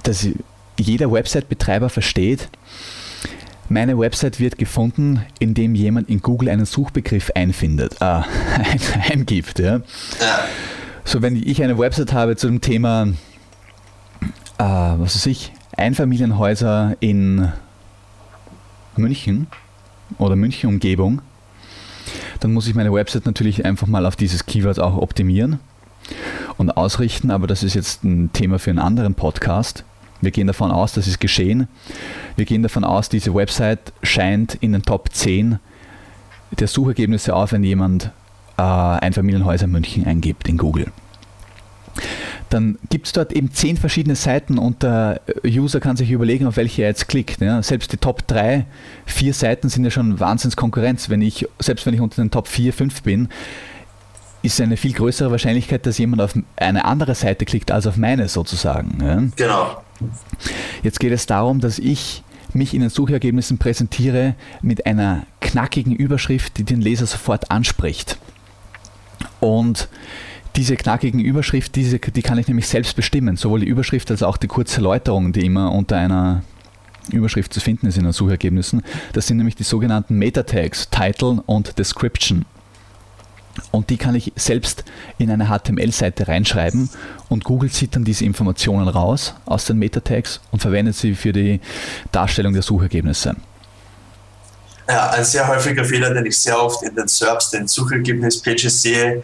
dass 0.03 0.27
jeder 0.79 1.11
Website-Betreiber 1.11 1.89
versteht, 1.89 2.49
meine 3.69 3.99
Website 3.99 4.39
wird 4.39 4.59
gefunden, 4.59 5.25
indem 5.39 5.75
jemand 5.75 6.09
in 6.09 6.21
Google 6.21 6.51
einen 6.51 6.67
Suchbegriff 6.67 7.31
einfindet, 7.35 7.97
äh, 8.01 8.23
eingibt. 9.11 9.59
Ja. 9.59 9.81
So, 11.05 11.23
wenn 11.23 11.37
ich 11.37 11.63
eine 11.63 11.79
Website 11.79 12.13
habe 12.13 12.37
zu 12.37 12.49
dem 12.49 12.61
Thema, 12.61 13.09
äh, 14.59 14.65
was 14.65 15.17
weiß 15.17 15.27
ich, 15.27 15.53
Einfamilienhäuser 15.77 16.97
in 17.01 17.51
München 18.97 19.47
oder 20.19 20.37
München-Umgebung, 20.37 21.23
dann 22.41 22.53
muss 22.53 22.67
ich 22.67 22.75
meine 22.75 22.93
Website 22.93 23.27
natürlich 23.27 23.65
einfach 23.65 23.87
mal 23.87 24.07
auf 24.07 24.17
dieses 24.17 24.47
Keyword 24.47 24.81
auch 24.81 24.97
optimieren 24.97 25.61
und 26.57 26.77
ausrichten, 26.77 27.31
aber 27.31 27.47
das 27.47 27.63
ist 27.63 27.75
jetzt 27.75 28.05
ein 28.05 28.33
Thema 28.33 28.59
für 28.59 28.71
einen 28.71 28.79
anderen 28.79 29.15
Podcast. 29.15 29.85
Wir 30.21 30.31
gehen 30.31 30.47
davon 30.47 30.71
aus, 30.71 30.93
das 30.93 31.07
ist 31.07 31.21
geschehen. 31.21 31.69
Wir 32.37 32.45
gehen 32.45 32.63
davon 32.63 32.85
aus, 32.85 33.09
diese 33.09 33.35
Website 33.35 33.93
scheint 34.03 34.55
in 34.57 34.73
den 34.73 34.83
Top 34.83 35.13
10 35.13 35.59
der 36.59 36.69
Suchergebnisse 36.69 37.35
auf, 37.35 37.53
wenn 37.53 37.65
jemand 37.65 38.11
äh, 38.59 38.63
Einfamilienhäuser 38.63 39.67
München 39.67 40.07
eingibt 40.07 40.49
in 40.49 40.59
Google 40.59 40.93
dann 42.53 42.79
gibt 42.91 43.07
es 43.07 43.13
dort 43.13 43.33
eben 43.33 43.53
zehn 43.53 43.77
verschiedene 43.77 44.17
Seiten 44.17 44.59
und 44.59 44.83
der 44.83 45.21
User 45.45 45.81
kann 45.81 45.97
sich 45.97 46.11
überlegen, 46.11 46.47
auf 46.47 46.57
welche 46.57 46.83
er 46.83 46.89
jetzt 46.89 47.09
klickt. 47.09 47.41
Ja. 47.41 47.63
Selbst 47.63 47.93
die 47.93 47.97
Top 47.97 48.27
3, 48.27 48.67
4 49.07 49.35
Seiten 49.35 49.69
sind 49.69 49.85
ja 49.85 49.91
schon 49.91 50.21
Wahnsinnskonkurrenz. 50.21 51.09
Wenn 51.09 51.23
ich, 51.23 51.47
selbst 51.59 51.87
wenn 51.87 51.95
ich 51.95 52.01
unter 52.01 52.23
den 52.23 52.31
Top 52.31 52.49
4, 52.49 52.73
5 52.73 53.03
bin, 53.03 53.29
ist 54.43 54.61
eine 54.61 54.77
viel 54.77 54.93
größere 54.93 55.31
Wahrscheinlichkeit, 55.31 55.87
dass 55.87 55.99
jemand 55.99 56.21
auf 56.21 56.35
eine 56.57 56.85
andere 56.85 57.15
Seite 57.15 57.45
klickt 57.45 57.71
als 57.71 57.87
auf 57.87 57.97
meine 57.97 58.29
sozusagen. 58.29 58.99
Ja. 59.01 59.23
Genau. 59.37 59.83
Jetzt 60.83 61.01
geht 61.01 61.13
es 61.13 61.27
darum, 61.27 61.61
dass 61.61 61.79
ich 61.79 62.23
mich 62.53 62.75
in 62.75 62.81
den 62.81 62.91
Suchergebnissen 62.91 63.59
präsentiere 63.59 64.35
mit 64.61 64.85
einer 64.85 65.27
knackigen 65.41 65.95
Überschrift, 65.95 66.59
die 66.59 66.65
den 66.65 66.81
Leser 66.81 67.07
sofort 67.07 67.51
anspricht. 67.51 68.19
Und 69.41 69.89
diese 70.57 70.77
knackigen 70.77 71.21
Überschrift, 71.21 71.75
diese, 71.77 71.99
die 71.99 72.23
kann 72.23 72.39
ich 72.39 72.49
nämlich 72.49 72.69
selbst 72.69 72.95
bestimmen, 72.95 73.37
sowohl 73.37 73.61
die 73.61 73.67
Überschrift 73.67 74.11
als 74.11 74.23
auch 74.23 74.37
die 74.37 74.49
kurze 74.49 74.77
Erläuterung, 74.77 75.33
die 75.33 75.47
immer 75.47 75.73
unter 75.73 75.97
einer 75.97 76.43
Überschrift 77.11 77.53
zu 77.53 77.61
finden 77.61 77.87
ist 77.87 77.97
in 77.97 78.05
den 78.05 78.13
Suchergebnissen. 78.13 78.83
Das 79.13 79.27
sind 79.27 79.39
nämlich 79.39 79.57
die 79.57 79.65
sogenannten 79.65 80.17
Meta-Tags, 80.19 80.89
Title 80.91 81.43
und 81.47 81.79
Description. 81.79 82.45
Und 83.71 83.91
die 83.91 83.97
kann 83.97 84.15
ich 84.15 84.33
selbst 84.37 84.85
in 85.19 85.31
eine 85.31 85.47
HTML-Seite 85.47 86.29
reinschreiben 86.29 86.89
und 87.29 87.45
Google 87.45 87.71
zieht 87.71 87.95
dann 87.95 88.05
diese 88.05 88.25
Informationen 88.25 88.89
raus 88.89 89.35
aus 89.45 89.67
den 89.67 89.79
Meta-Tags 89.79 90.41
und 90.51 90.61
verwendet 90.61 90.97
sie 90.97 91.15
für 91.15 91.33
die 91.33 91.61
Darstellung 92.13 92.55
der 92.55 92.63
Suchergebnisse. 92.63 93.37
Ja, 94.89 95.11
ein 95.11 95.25
sehr 95.25 95.47
häufiger 95.47 95.85
Fehler, 95.85 96.13
den 96.13 96.27
ich 96.27 96.39
sehr 96.39 96.61
oft 96.61 96.83
in 96.83 96.95
den 96.95 97.07
SERPs, 97.07 97.51
den 97.51 97.69
Suchergebnis-Pages 97.69 98.83
sehe, 98.83 99.23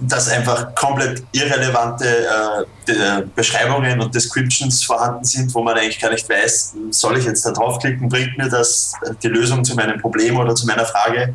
dass 0.00 0.28
einfach 0.28 0.74
komplett 0.74 1.24
irrelevante 1.32 2.06
äh, 2.86 3.22
Beschreibungen 3.34 4.00
und 4.00 4.14
Descriptions 4.14 4.84
vorhanden 4.84 5.24
sind, 5.24 5.52
wo 5.54 5.62
man 5.62 5.76
eigentlich 5.76 5.98
gar 5.98 6.10
nicht 6.10 6.28
weiß, 6.28 6.74
soll 6.90 7.18
ich 7.18 7.24
jetzt 7.24 7.44
da 7.44 7.50
draufklicken, 7.50 8.08
bringt 8.08 8.38
mir 8.38 8.48
das 8.48 8.92
die 9.22 9.28
Lösung 9.28 9.64
zu 9.64 9.74
meinem 9.74 10.00
Problem 10.00 10.36
oder 10.36 10.54
zu 10.54 10.66
meiner 10.66 10.84
Frage? 10.84 11.34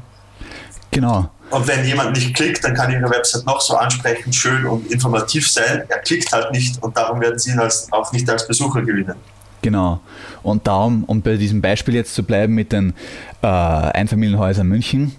Genau. 0.91 1.29
Und 1.49 1.67
wenn 1.67 1.85
jemand 1.85 2.13
nicht 2.15 2.33
klickt, 2.35 2.63
dann 2.63 2.73
kann 2.73 2.91
Ihre 2.91 3.09
Website 3.09 3.45
noch 3.45 3.61
so 3.61 3.75
ansprechend, 3.75 4.33
schön 4.33 4.65
und 4.65 4.89
informativ 4.91 5.49
sein. 5.49 5.83
Er 5.87 5.99
klickt 5.99 6.31
halt 6.31 6.51
nicht 6.51 6.81
und 6.81 6.95
darum 6.97 7.19
werden 7.21 7.37
Sie 7.37 7.51
ihn 7.51 7.59
als, 7.59 7.87
auch 7.91 8.11
nicht 8.11 8.29
als 8.29 8.47
Besucher 8.47 8.81
gewinnen. 8.81 9.15
Genau. 9.61 10.01
Und 10.41 10.65
darum, 10.67 11.03
um 11.03 11.21
bei 11.21 11.37
diesem 11.37 11.61
Beispiel 11.61 11.95
jetzt 11.95 12.15
zu 12.15 12.23
bleiben 12.23 12.53
mit 12.53 12.71
den 12.71 12.93
äh, 13.41 13.47
Einfamilienhäusern 13.47 14.67
München, 14.67 15.15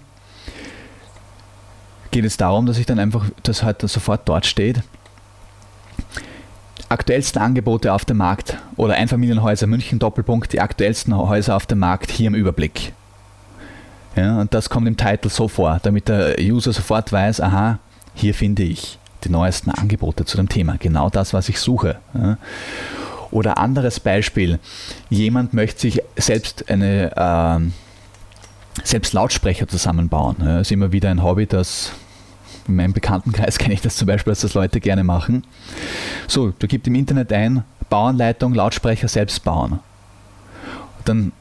geht 2.11 2.25
es 2.25 2.37
darum, 2.37 2.65
dass 2.65 2.77
ich 2.77 2.85
dann 2.85 2.99
einfach, 2.99 3.25
dass 3.43 3.63
halt 3.63 3.81
sofort 3.81 4.27
dort 4.27 4.45
steht, 4.45 4.81
aktuellsten 6.89 7.41
Angebote 7.41 7.93
auf 7.93 8.05
dem 8.05 8.17
Markt 8.17 8.57
oder 8.75 8.95
Einfamilienhäuser 8.95 9.67
München 9.67 9.99
Doppelpunkt, 9.99 10.53
die 10.53 10.61
aktuellsten 10.61 11.15
Häuser 11.15 11.55
auf 11.55 11.65
dem 11.65 11.79
Markt 11.79 12.11
hier 12.11 12.27
im 12.27 12.35
Überblick. 12.35 12.93
Ja, 14.15 14.39
und 14.39 14.53
das 14.53 14.69
kommt 14.69 14.87
im 14.87 14.95
Titel 14.95 15.29
so 15.29 15.47
vor, 15.47 15.79
damit 15.83 16.07
der 16.07 16.35
User 16.39 16.71
sofort 16.71 17.11
weiß, 17.11 17.41
aha, 17.41 17.79
hier 18.13 18.33
finde 18.33 18.63
ich 18.63 18.97
die 19.25 19.29
neuesten 19.29 19.71
Angebote 19.71 20.23
zu 20.25 20.37
dem 20.37 20.47
Thema. 20.47 20.77
Genau 20.79 21.09
das, 21.09 21.33
was 21.33 21.49
ich 21.49 21.59
suche. 21.59 21.97
Ja. 22.13 22.37
Oder 23.31 23.57
anderes 23.57 23.99
Beispiel, 23.99 24.59
jemand 25.09 25.53
möchte 25.53 25.81
sich 25.81 26.01
selbst 26.15 26.69
eine 26.69 27.11
äh, 27.17 27.84
selbst 28.83 29.13
Lautsprecher 29.13 29.67
zusammenbauen. 29.67 30.37
Das 30.39 30.61
ist 30.61 30.71
immer 30.71 30.91
wieder 30.91 31.09
ein 31.09 31.23
Hobby, 31.23 31.45
das 31.45 31.91
in 32.67 32.75
meinem 32.75 32.93
Bekanntenkreis 32.93 33.57
kenne 33.59 33.73
ich 33.73 33.81
das 33.81 33.95
zum 33.95 34.07
Beispiel, 34.07 34.31
dass 34.31 34.41
das 34.41 34.53
Leute 34.53 34.79
gerne 34.79 35.03
machen. 35.03 35.45
So, 36.27 36.53
du 36.57 36.67
gibst 36.67 36.87
im 36.87 36.95
Internet 36.95 37.31
ein, 37.31 37.63
Bauanleitung, 37.89 38.53
Lautsprecher 38.53 39.07
selbst 39.07 39.43
bauen. 39.43 39.79
Dann 41.05 41.31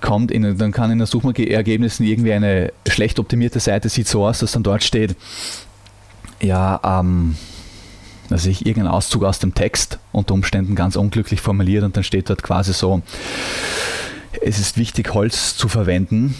kommt 0.00 0.30
in, 0.30 0.56
dann 0.56 0.72
kann 0.72 0.90
in 0.90 0.98
den 0.98 1.06
Suchergebnissen 1.06 2.06
irgendwie 2.06 2.32
eine 2.32 2.72
schlecht 2.88 3.18
optimierte 3.18 3.60
Seite 3.60 3.88
sieht 3.88 4.08
so 4.08 4.26
aus, 4.26 4.38
dass 4.38 4.52
dann 4.52 4.62
dort 4.62 4.82
steht, 4.82 5.14
ja, 6.40 6.80
ähm, 6.82 7.36
also 8.30 8.48
ich 8.48 8.64
irgendein 8.64 8.92
Auszug 8.92 9.24
aus 9.24 9.40
dem 9.40 9.54
Text 9.54 9.98
unter 10.12 10.34
Umständen 10.34 10.74
ganz 10.74 10.96
unglücklich 10.96 11.40
formuliert 11.40 11.84
und 11.84 11.96
dann 11.96 12.04
steht 12.04 12.30
dort 12.30 12.42
quasi 12.42 12.72
so, 12.72 13.02
es 14.40 14.58
ist 14.58 14.78
wichtig, 14.78 15.12
Holz 15.12 15.56
zu 15.56 15.68
verwenden, 15.68 16.34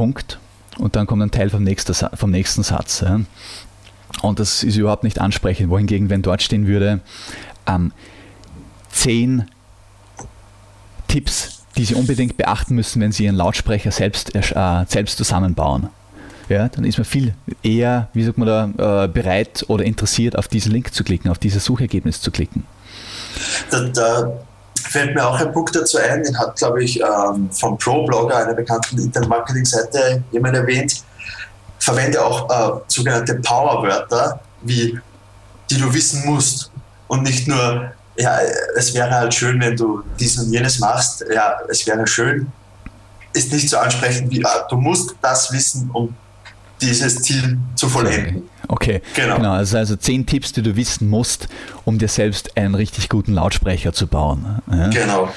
Punkt. 0.00 0.38
Und 0.78 0.96
dann 0.96 1.06
kommt 1.06 1.22
ein 1.22 1.30
Teil 1.30 1.50
vom, 1.50 1.62
nächsten, 1.62 1.92
vom 1.92 2.30
nächsten 2.30 2.62
Satz. 2.62 3.02
Ja. 3.02 3.20
Und 4.22 4.38
das 4.38 4.62
ist 4.62 4.76
überhaupt 4.76 5.04
nicht 5.04 5.20
ansprechend. 5.20 5.68
Wohingegen, 5.68 6.08
wenn 6.08 6.22
dort 6.22 6.40
stehen 6.40 6.66
würde, 6.66 7.00
ähm, 7.66 7.92
zehn 8.90 9.44
Tipps 11.06 11.58
die 11.76 11.84
Sie 11.84 11.94
unbedingt 11.94 12.36
beachten 12.38 12.74
müssen, 12.74 13.00
wenn 13.02 13.12
Sie 13.12 13.24
Ihren 13.24 13.36
Lautsprecher 13.36 13.90
selbst, 13.90 14.34
äh, 14.34 14.84
selbst 14.88 15.18
zusammenbauen. 15.18 15.88
Ja, 16.48 16.68
dann 16.68 16.84
ist 16.84 16.96
man 16.98 17.04
viel 17.04 17.34
eher, 17.62 18.08
wie 18.12 18.24
sagt 18.24 18.38
man 18.38 18.48
da, 18.48 19.04
äh, 19.04 19.08
bereit 19.08 19.64
oder 19.68 19.84
interessiert, 19.84 20.36
auf 20.36 20.48
diesen 20.48 20.72
Link 20.72 20.94
zu 20.94 21.04
klicken, 21.04 21.30
auf 21.30 21.38
dieses 21.38 21.64
Suchergebnis 21.64 22.22
zu 22.22 22.30
klicken. 22.30 22.64
Da, 23.70 23.80
da 23.88 24.32
fällt 24.88 25.14
mir 25.14 25.26
auch 25.26 25.38
ein 25.40 25.52
Punkt 25.52 25.74
dazu 25.74 25.98
ein, 25.98 26.22
den 26.22 26.38
hat, 26.38 26.56
glaube 26.56 26.82
ich, 26.82 27.00
ähm, 27.00 27.50
vom 27.52 27.76
Pro-Blogger, 27.78 28.36
einer 28.36 28.54
bekannten 28.54 28.98
Internet-Marketing-Seite, 28.98 30.22
jemand 30.32 30.56
erwähnt, 30.56 31.02
verwende 31.78 32.24
auch 32.24 32.48
äh, 32.50 32.80
sogenannte 32.88 33.34
Power-Wörter, 33.36 34.40
wie 34.62 34.98
die 35.70 35.78
du 35.78 35.92
wissen 35.92 36.24
musst 36.26 36.70
und 37.08 37.22
nicht 37.22 37.46
nur 37.46 37.92
ja, 38.20 38.38
es 38.76 38.92
wäre 38.94 39.10
halt 39.10 39.34
schön, 39.34 39.60
wenn 39.60 39.76
du 39.76 40.02
dies 40.18 40.38
und 40.38 40.52
jenes 40.52 40.78
machst. 40.78 41.24
Ja, 41.32 41.58
es 41.68 41.86
wäre 41.86 42.06
schön. 42.06 42.52
Ist 43.32 43.52
nicht 43.52 43.68
so 43.68 43.78
ansprechend 43.78 44.30
wie, 44.30 44.44
ah, 44.44 44.66
du 44.68 44.76
musst 44.76 45.14
das 45.22 45.50
wissen, 45.52 45.90
um 45.92 46.14
dieses 46.82 47.22
Ziel 47.22 47.58
zu 47.74 47.88
vollenden. 47.88 48.42
Okay, 48.68 49.02
genau. 49.14 49.36
genau. 49.36 49.52
Also, 49.52 49.78
also 49.78 49.96
zehn 49.96 50.26
Tipps, 50.26 50.52
die 50.52 50.62
du 50.62 50.76
wissen 50.76 51.08
musst, 51.08 51.48
um 51.84 51.98
dir 51.98 52.08
selbst 52.08 52.56
einen 52.56 52.74
richtig 52.74 53.08
guten 53.08 53.34
Lautsprecher 53.34 53.92
zu 53.92 54.06
bauen. 54.06 54.60
Ja? 54.70 54.88
Genau. 54.88 55.28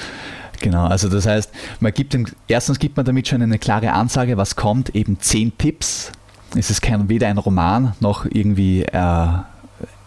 Genau, 0.60 0.86
also 0.86 1.08
das 1.08 1.26
heißt, 1.26 1.50
man 1.80 1.92
gibt 1.92 2.14
dem, 2.14 2.26
erstens 2.48 2.78
gibt 2.78 2.96
man 2.96 3.04
damit 3.04 3.28
schon 3.28 3.42
eine 3.42 3.58
klare 3.58 3.92
Ansage, 3.92 4.36
was 4.36 4.56
kommt, 4.56 4.94
eben 4.94 5.20
zehn 5.20 5.52
Tipps. 5.58 6.12
Es 6.56 6.70
ist 6.70 6.80
kein, 6.80 7.08
weder 7.08 7.26
ein 7.28 7.38
Roman 7.38 7.94
noch 8.00 8.24
irgendwie 8.24 8.82
äh, 8.82 9.26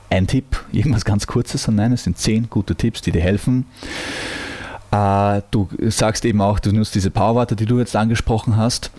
ein 0.09 0.27
Tipp, 0.27 0.63
irgendwas 0.71 1.05
ganz 1.05 1.27
Kurzes, 1.27 1.63
sondern 1.63 1.87
nein, 1.87 1.93
es 1.93 2.05
sind 2.05 2.17
zehn 2.17 2.49
gute 2.49 2.75
Tipps, 2.75 3.01
die 3.01 3.11
dir 3.11 3.21
helfen. 3.21 3.65
Äh, 4.91 5.41
du 5.51 5.67
sagst 5.89 6.25
eben 6.25 6.41
auch, 6.41 6.59
du 6.59 6.71
nutzt 6.71 6.95
diese 6.95 7.11
Powerwörter, 7.11 7.55
die 7.55 7.65
du 7.65 7.79
jetzt 7.79 7.95
angesprochen 7.95 8.55
hast. 8.55 8.91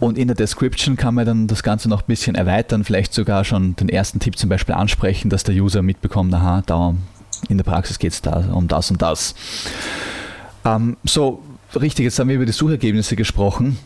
Und 0.00 0.18
in 0.18 0.28
der 0.28 0.34
Description 0.34 0.96
kann 0.96 1.14
man 1.14 1.26
dann 1.26 1.46
das 1.46 1.62
Ganze 1.62 1.88
noch 1.88 2.02
ein 2.02 2.06
bisschen 2.06 2.34
erweitern, 2.34 2.84
vielleicht 2.84 3.14
sogar 3.14 3.44
schon 3.44 3.76
den 3.76 3.88
ersten 3.88 4.18
Tipp 4.18 4.38
zum 4.38 4.48
Beispiel 4.48 4.74
ansprechen, 4.74 5.30
dass 5.30 5.44
der 5.44 5.54
User 5.54 5.82
mitbekommt, 5.82 6.32
aha, 6.34 6.62
da 6.66 6.94
in 7.48 7.58
der 7.58 7.64
Praxis 7.64 7.98
geht 7.98 8.12
es 8.12 8.22
da 8.22 8.48
um 8.52 8.68
das 8.68 8.90
und 8.90 9.02
das. 9.02 9.34
Ähm, 10.64 10.96
so, 11.04 11.42
richtig, 11.74 12.04
jetzt 12.04 12.18
haben 12.18 12.28
wir 12.28 12.36
über 12.36 12.46
die 12.46 12.52
Suchergebnisse 12.52 13.16
gesprochen, 13.16 13.78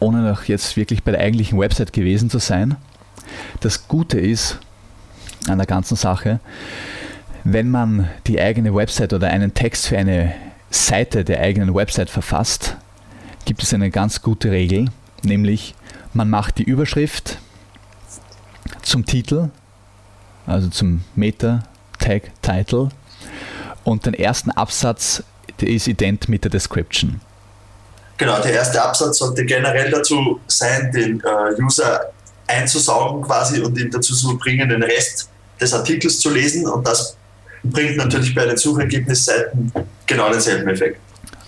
ohne 0.00 0.22
noch 0.22 0.44
jetzt 0.44 0.76
wirklich 0.76 1.02
bei 1.02 1.12
der 1.12 1.20
eigentlichen 1.20 1.58
Website 1.58 1.92
gewesen 1.92 2.30
zu 2.30 2.38
sein. 2.38 2.76
Das 3.60 3.88
Gute 3.88 4.18
ist, 4.18 4.58
an 5.48 5.58
der 5.58 5.66
ganzen 5.66 5.96
Sache. 5.96 6.40
Wenn 7.44 7.70
man 7.70 8.08
die 8.26 8.40
eigene 8.40 8.74
Website 8.74 9.12
oder 9.12 9.28
einen 9.28 9.54
Text 9.54 9.88
für 9.88 9.98
eine 9.98 10.34
Seite 10.70 11.24
der 11.24 11.40
eigenen 11.40 11.74
Website 11.74 12.08
verfasst, 12.08 12.76
gibt 13.44 13.62
es 13.62 13.74
eine 13.74 13.90
ganz 13.90 14.22
gute 14.22 14.50
Regel, 14.50 14.86
nämlich 15.22 15.74
man 16.12 16.30
macht 16.30 16.58
die 16.58 16.64
Überschrift 16.64 17.38
zum 18.82 19.06
Titel, 19.06 19.50
also 20.46 20.68
zum 20.68 21.04
Meta-Tag 21.14 22.30
Title 22.42 22.90
und 23.84 24.06
den 24.06 24.14
ersten 24.14 24.50
Absatz 24.50 25.22
ist 25.60 25.86
ident 25.86 26.28
mit 26.28 26.44
der 26.44 26.50
Description. 26.50 27.20
Genau, 28.18 28.40
der 28.40 28.52
erste 28.52 28.82
Absatz 28.82 29.18
sollte 29.18 29.44
generell 29.44 29.90
dazu 29.90 30.40
sein, 30.46 30.90
den 30.92 31.20
äh, 31.20 31.62
User 31.62 32.12
einzusaugen 32.46 33.22
quasi 33.22 33.60
und 33.60 33.78
ihn 33.78 33.90
dazu 33.90 34.14
zu 34.14 34.36
bringen, 34.38 34.68
den 34.68 34.82
Rest 34.82 35.28
des 35.60 35.72
Artikels 35.72 36.20
zu 36.20 36.30
lesen 36.30 36.66
und 36.66 36.86
das 36.86 37.16
bringt 37.62 37.96
natürlich 37.96 38.34
bei 38.34 38.44
den 38.44 38.56
Suchergebnisseiten 38.56 39.72
genau 40.06 40.30
denselben 40.30 40.68
Effekt. 40.68 41.00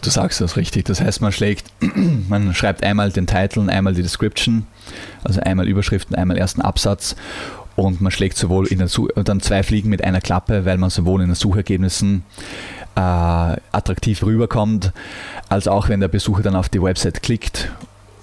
Du 0.05 0.11
sagst 0.11 0.43
das 0.43 0.59
richtig. 0.59 0.85
Das 0.85 1.01
heißt, 1.01 1.23
man 1.23 1.33
schlägt, 1.33 1.65
man 2.29 2.55
schreibt 2.55 2.85
einmal 2.85 3.11
den 3.11 3.27
Titel 3.27 3.59
und 3.59 3.71
einmal 3.71 3.95
die 3.95 4.03
Description, 4.03 4.67
also 5.25 5.41
einmal 5.41 5.67
Überschriften, 5.67 6.15
einmal 6.15 6.37
ersten 6.37 6.61
Absatz 6.61 7.17
und 7.75 8.03
man 8.03 8.13
schlägt 8.13 8.37
sowohl 8.37 8.67
in 8.67 8.79
den 8.79 8.89
dann 9.25 9.41
zwei 9.41 9.63
Fliegen 9.63 9.89
mit 9.89 10.05
einer 10.05 10.21
Klappe, 10.21 10.67
weil 10.67 10.77
man 10.77 10.91
sowohl 10.91 11.23
in 11.23 11.29
den 11.29 11.35
Suchergebnissen 11.35 12.23
äh, 12.97 13.01
attraktiv 13.01 14.23
rüberkommt, 14.23 14.93
als 15.49 15.69
auch 15.69 15.89
wenn 15.89 16.01
der 16.01 16.09
Besucher 16.09 16.43
dann 16.43 16.55
auf 16.55 16.69
die 16.69 16.83
Website 16.83 17.23
klickt 17.23 17.71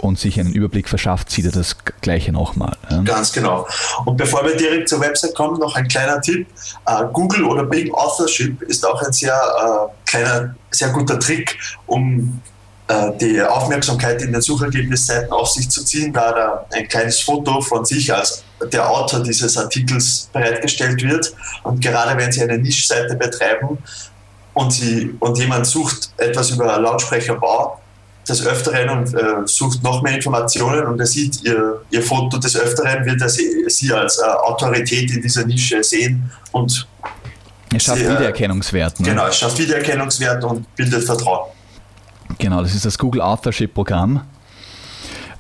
und 0.02 0.20
sich 0.20 0.40
einen 0.40 0.54
Überblick 0.54 0.90
verschafft, 0.90 1.30
sieht 1.30 1.46
er 1.46 1.52
das 1.52 1.78
Gleiche 2.02 2.32
nochmal. 2.32 2.76
Ja? 2.90 3.02
Ganz 3.04 3.32
genau. 3.32 3.68
Und 4.06 4.18
bevor 4.18 4.44
wir 4.44 4.56
direkt 4.56 4.90
zur 4.90 5.00
Website 5.00 5.36
kommen, 5.36 5.60
noch 5.60 5.76
ein 5.76 5.88
kleiner 5.88 6.20
Tipp. 6.22 6.48
Uh, 6.90 7.06
Google 7.14 7.46
oder 7.46 7.64
Bing 7.64 7.94
Authorship 7.94 8.62
ist 8.64 8.86
auch 8.86 9.02
ein 9.02 9.14
sehr 9.14 9.34
uh, 9.34 9.88
kleiner, 10.06 10.56
sehr 10.72 10.90
guter 10.90 11.20
Trick, 11.20 11.58
um 11.86 12.42
uh, 12.92 13.12
die 13.20 13.42
Aufmerksamkeit 13.42 14.22
in 14.22 14.34
den 14.34 14.42
Suchergebnisseiten 14.42 15.32
auf 15.32 15.50
sich 15.50 15.70
zu 15.70 15.84
ziehen, 15.86 16.12
da 16.12 16.32
da 16.32 16.66
ein 16.72 16.88
kleines 16.88 17.20
Foto 17.20 17.62
von 17.62 17.86
sich 17.86 18.14
als 18.14 18.44
der 18.72 18.90
Autor 18.90 19.22
dieses 19.22 19.56
Artikels 19.58 20.30
bereitgestellt 20.34 21.02
wird. 21.04 21.34
Und 21.64 21.80
gerade 21.80 22.18
wenn 22.18 22.32
Sie 22.32 22.42
eine 22.42 22.58
Nischseite 22.58 23.16
betreiben, 23.16 23.78
und, 24.54 24.72
sie, 24.72 25.16
und 25.20 25.38
jemand 25.38 25.66
sucht 25.66 26.12
etwas 26.18 26.50
über 26.52 26.78
Lautsprecherbau, 26.78 27.80
des 28.28 28.46
Öfteren 28.46 28.90
und 28.90 29.14
äh, 29.14 29.46
sucht 29.46 29.84
noch 29.84 30.02
mehr 30.02 30.16
Informationen 30.16 30.86
und 30.86 31.00
er 31.00 31.06
sieht 31.06 31.44
ihr, 31.44 31.82
ihr 31.90 32.02
Foto 32.02 32.38
des 32.38 32.56
Öfteren, 32.56 33.06
wird 33.06 33.22
er 33.22 33.30
sie, 33.30 33.66
sie 33.68 33.92
als 33.92 34.20
äh, 34.20 34.24
Autorität 34.24 35.12
in 35.12 35.22
dieser 35.22 35.46
Nische 35.46 35.84
sehen 35.84 36.32
und 36.52 36.88
es 37.74 37.84
schafft 37.84 38.00
sie, 38.00 38.06
äh, 38.06 38.12
Wiedererkennungswert. 38.12 39.00
Ne? 39.00 39.10
Genau, 39.10 39.28
es 39.28 39.38
schafft 39.38 39.58
Wiedererkennungswert 39.58 40.44
und 40.44 40.76
bildet 40.76 41.04
Vertrauen. 41.04 41.50
Genau, 42.38 42.62
das 42.62 42.76
ist 42.76 42.86
das 42.86 42.98
Google 42.98 43.22
Authorship 43.22 43.74
Programm. 43.74 44.22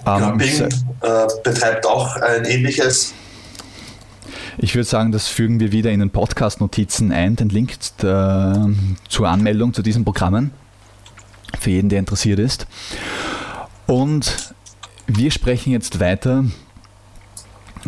Ähm, 0.05 0.38
Bing 0.38 0.61
äh, 0.61 0.69
betreibt 1.43 1.85
auch 1.85 2.15
ein 2.15 2.45
ähnliches. 2.45 3.13
Ich 4.57 4.75
würde 4.75 4.88
sagen, 4.88 5.11
das 5.11 5.27
fügen 5.27 5.59
wir 5.59 5.71
wieder 5.71 5.91
in 5.91 6.00
den 6.00 6.09
Podcast-Notizen 6.09 7.11
ein, 7.11 7.35
den 7.35 7.50
Link 7.50 7.71
äh, 7.71 8.53
zur 9.07 9.27
Anmeldung 9.27 9.73
zu 9.73 9.81
diesen 9.81 10.03
Programmen, 10.03 10.51
für 11.60 11.70
jeden, 11.70 11.89
der 11.89 12.00
interessiert 12.00 12.39
ist. 12.39 12.67
Und 13.88 14.53
wir 15.08 15.31
sprechen 15.31 15.72
jetzt 15.72 16.00
weiter 16.00 16.46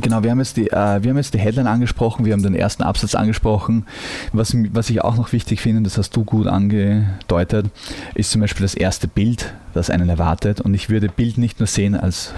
Genau, 0.02 0.24
wir 0.24 0.32
haben, 0.32 0.40
jetzt 0.40 0.58
die, 0.58 0.72
äh, 0.72 1.04
wir 1.04 1.12
haben 1.12 1.18
jetzt 1.18 1.34
die 1.36 1.40
Headline 1.40 1.68
angesprochen, 1.68 2.26
wir 2.26 2.34
haben 2.34 2.42
den 2.42 2.56
ersten 2.56 2.82
Absatz 2.82 3.14
angesprochen. 3.14 3.86
Was, 4.32 4.56
was 4.72 4.90
ich 4.90 5.04
auch 5.04 5.16
noch 5.16 5.32
wichtig 5.34 5.62
finde, 5.62 5.84
das 5.84 5.98
hast 5.98 6.16
du 6.16 6.24
gut 6.24 6.48
angedeutet, 6.48 7.68
ist 8.16 8.32
zum 8.32 8.42
Beispiel 8.42 8.64
das 8.64 8.74
erste 8.74 9.08
Bild, 9.08 9.54
das 9.74 9.92
einen 9.92 10.10
erwartet. 10.10 10.62
Und 10.62 10.74
ich 10.74 10.90
würde 10.90 11.10
Bild 11.10 11.38
nicht 11.38 11.60
nur 11.60 11.68
sehen 11.68 11.96
als 11.96 12.34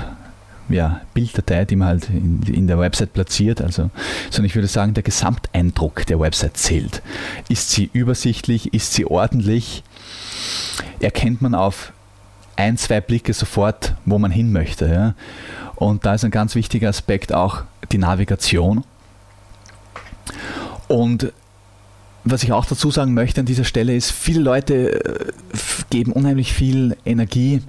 ja, 0.68 1.00
Bilddatei, 1.14 1.64
die 1.64 1.76
man 1.76 1.88
halt 1.88 2.10
in, 2.10 2.42
in, 2.44 2.68
der 2.68 2.80
Website 2.80 3.14
platziert, 3.14 3.62
also, 3.62 3.92
sondern 4.32 4.46
ich 4.46 4.56
würde 4.56 4.68
sagen, 4.68 4.94
der 4.96 5.04
Gesamteindruck 5.04 6.06
der 6.08 6.20
Website 6.20 6.58
zählt. 6.58 7.04
Ist 7.50 7.70
sie 7.70 7.90
übersichtlich, 7.94 8.74
ist 8.74 8.94
sie 8.94 9.06
ordentlich, 9.06 9.84
erkennt 11.00 11.42
man 11.42 11.56
auf 11.56 11.94
ein, 12.56 12.78
zwei 12.78 13.02
Blicke 13.02 13.34
sofort, 13.34 13.96
wo 14.06 14.18
man 14.18 14.32
hin 14.32 14.52
möchte. 14.52 14.88
Ja? 14.88 15.16
Und 15.76 16.06
da 16.06 16.14
ist 16.14 16.24
ein 16.24 16.32
ganz 16.32 16.56
wichtiger 16.56 16.90
Aspekt 16.90 17.34
auch 17.34 17.64
die 17.92 17.98
Navigation. 17.98 18.84
Und 20.88 21.34
was 22.24 22.44
ich 22.44 22.52
auch 22.52 22.66
dazu 22.66 22.90
sagen 22.90 23.14
möchte 23.14 23.42
an 23.42 23.46
dieser 23.46 23.64
Stelle 23.64 23.96
ist, 23.96 24.12
viele 24.12 24.42
Leute 24.42 25.06
äh, 25.06 25.32
geben 25.90 26.12
unheimlich 26.12 26.54
viel 26.54 26.98
Energie 27.06 27.62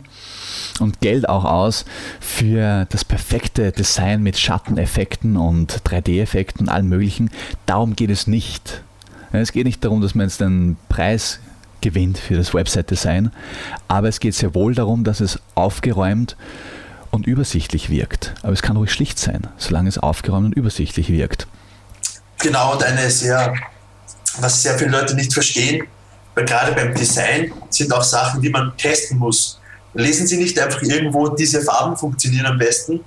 und 0.80 1.00
Geld 1.00 1.28
auch 1.28 1.44
aus 1.44 1.84
für 2.20 2.86
das 2.90 3.04
perfekte 3.04 3.72
Design 3.72 4.22
mit 4.22 4.38
Schatteneffekten 4.38 5.36
und 5.36 5.82
3D-Effekten 5.84 6.62
und 6.62 6.68
allem 6.68 6.88
möglichen. 6.88 7.30
Darum 7.66 7.96
geht 7.96 8.10
es 8.10 8.26
nicht. 8.26 8.82
Es 9.32 9.52
geht 9.52 9.66
nicht 9.66 9.84
darum, 9.84 10.00
dass 10.00 10.14
man 10.14 10.26
jetzt 10.26 10.40
einen 10.40 10.76
Preis 10.88 11.40
gewinnt 11.80 12.18
für 12.18 12.36
das 12.36 12.54
Website-Design, 12.54 13.32
aber 13.88 14.08
es 14.08 14.20
geht 14.20 14.34
sehr 14.34 14.54
wohl 14.54 14.74
darum, 14.74 15.04
dass 15.04 15.20
es 15.20 15.38
aufgeräumt 15.54 16.36
und 17.10 17.26
übersichtlich 17.26 17.90
wirkt. 17.90 18.34
Aber 18.42 18.52
es 18.52 18.62
kann 18.62 18.76
ruhig 18.76 18.92
schlicht 18.92 19.18
sein, 19.18 19.46
solange 19.56 19.88
es 19.88 19.98
aufgeräumt 19.98 20.46
und 20.46 20.52
übersichtlich 20.52 21.10
wirkt. 21.10 21.46
Genau, 22.38 22.72
und 22.72 22.82
eine 22.82 23.10
sehr, 23.10 23.54
was 24.40 24.62
sehr 24.62 24.78
viele 24.78 24.90
Leute 24.90 25.14
nicht 25.14 25.32
verstehen, 25.32 25.86
weil 26.34 26.44
gerade 26.44 26.72
beim 26.72 26.94
Design 26.94 27.52
sind 27.70 27.92
auch 27.92 28.02
Sachen, 28.02 28.42
die 28.42 28.50
man 28.50 28.76
testen 28.76 29.18
muss. 29.18 29.60
Lesen 29.94 30.26
Sie 30.26 30.36
nicht 30.36 30.58
einfach 30.58 30.82
irgendwo, 30.82 31.28
diese 31.28 31.62
Farben 31.62 31.96
funktionieren 31.96 32.46
am 32.46 32.58
besten 32.58 33.00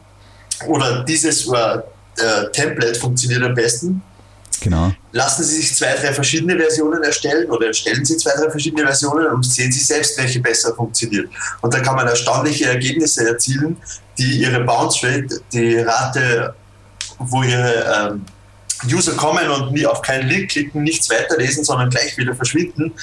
oder 0.68 1.04
dieses 1.04 1.48
äh, 1.48 2.52
Template 2.52 3.00
funktioniert 3.00 3.44
am 3.44 3.54
besten, 3.54 4.02
Genau. 4.62 4.92
Lassen 5.12 5.44
Sie 5.44 5.56
sich 5.56 5.76
zwei, 5.76 5.94
drei 5.94 6.14
verschiedene 6.14 6.58
Versionen 6.58 7.04
erstellen 7.04 7.50
oder 7.50 7.68
erstellen 7.68 8.04
Sie 8.04 8.18
zwei, 8.18 8.32
drei 8.36 8.50
verschiedene 8.50 8.84
Versionen 8.84 9.28
und 9.28 9.44
sehen 9.44 9.72
Sie 9.72 9.80
selbst, 9.80 10.18
welche 10.18 10.40
besser 10.40 10.76
funktioniert. 10.76 11.30
Und 11.62 11.74
dann 11.74 11.82
kann 11.82 11.96
man 11.96 12.08
erstaunliche 12.08 12.66
Ergebnisse 12.66 13.28
erzielen, 13.28 13.78
die 14.18 14.42
Ihre 14.42 14.62
Bounce 14.62 15.06
Rate, 15.06 15.42
die 15.54 15.78
Rate, 15.78 16.54
wo 17.20 17.44
Ihre 17.44 18.12
ähm, 18.12 18.26
User 18.92 19.14
kommen 19.14 19.48
und 19.50 19.74
nie 19.74 19.86
auf 19.86 20.02
keinen 20.02 20.28
Link 20.30 20.52
klicken, 20.52 20.84
nichts 20.84 21.10
weiterlesen, 21.10 21.64
sondern 21.64 21.90
gleich 21.90 22.18
wieder 22.18 22.34
verschwinden, 22.34 22.94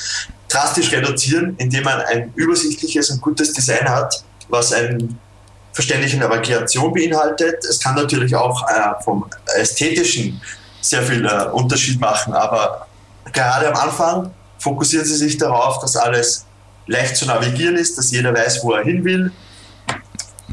drastisch 0.49 0.93
reduzieren, 0.93 1.55
indem 1.59 1.85
man 1.85 2.01
ein 2.01 2.33
übersichtliches 2.35 3.11
und 3.11 3.21
gutes 3.21 3.53
Design 3.53 3.89
hat, 3.89 4.25
was 4.49 4.73
eine 4.73 4.99
verständliche 5.73 6.17
Navigation 6.17 6.93
beinhaltet. 6.95 7.65
Es 7.65 7.81
kann 7.81 7.95
natürlich 7.95 8.35
auch 8.35 8.67
äh, 8.69 9.03
vom 9.05 9.27
ästhetischen 9.59 10.41
sehr 10.89 11.03
viel 11.03 11.27
äh, 11.27 11.47
Unterschied 11.53 12.01
machen. 12.01 12.33
Aber 12.33 12.87
gerade 13.33 13.69
am 13.69 13.75
Anfang 13.75 14.31
fokussieren 14.59 15.05
sie 15.05 15.17
sich 15.17 15.37
darauf, 15.37 15.81
dass 15.81 15.97
alles 15.97 16.47
leicht 16.87 17.17
zu 17.17 17.27
navigieren 17.27 17.77
ist, 17.77 17.99
dass 17.99 18.11
jeder 18.11 18.33
weiß, 18.33 18.63
wo 18.63 18.73
er 18.73 18.85
hin 18.85 19.05
will. 19.05 19.33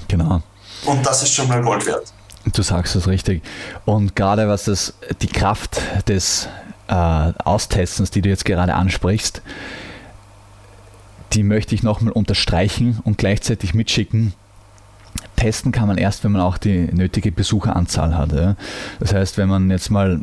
Genau. 0.07 0.41
Und 0.85 1.05
das 1.05 1.23
ist 1.23 1.33
schon 1.33 1.47
mal 1.47 1.61
Gold 1.61 1.85
wert. 1.85 2.11
Du 2.51 2.61
sagst 2.61 2.95
es 2.95 3.07
richtig. 3.07 3.41
Und 3.85 4.15
gerade 4.15 4.47
was 4.47 4.65
das, 4.65 4.93
die 5.21 5.27
Kraft 5.27 5.81
des 6.07 6.49
äh, 6.87 6.93
Austestens, 6.93 8.11
die 8.11 8.21
du 8.21 8.29
jetzt 8.29 8.43
gerade 8.43 8.73
ansprichst, 8.73 9.41
die 11.31 11.43
möchte 11.43 11.73
ich 11.73 11.83
nochmal 11.83 12.11
unterstreichen 12.11 12.99
und 13.03 13.17
gleichzeitig 13.17 13.73
mitschicken 13.73 14.33
testen 15.43 15.73
kann 15.73 15.87
man 15.87 15.97
erst, 15.97 16.23
wenn 16.23 16.31
man 16.31 16.41
auch 16.41 16.57
die 16.57 16.87
nötige 16.93 17.31
Besucheranzahl 17.31 18.17
hat. 18.17 18.31
Ja. 18.31 18.55
Das 19.01 19.13
heißt, 19.13 19.37
wenn 19.37 19.49
man 19.49 19.69
jetzt 19.69 19.89
mal, 19.89 20.21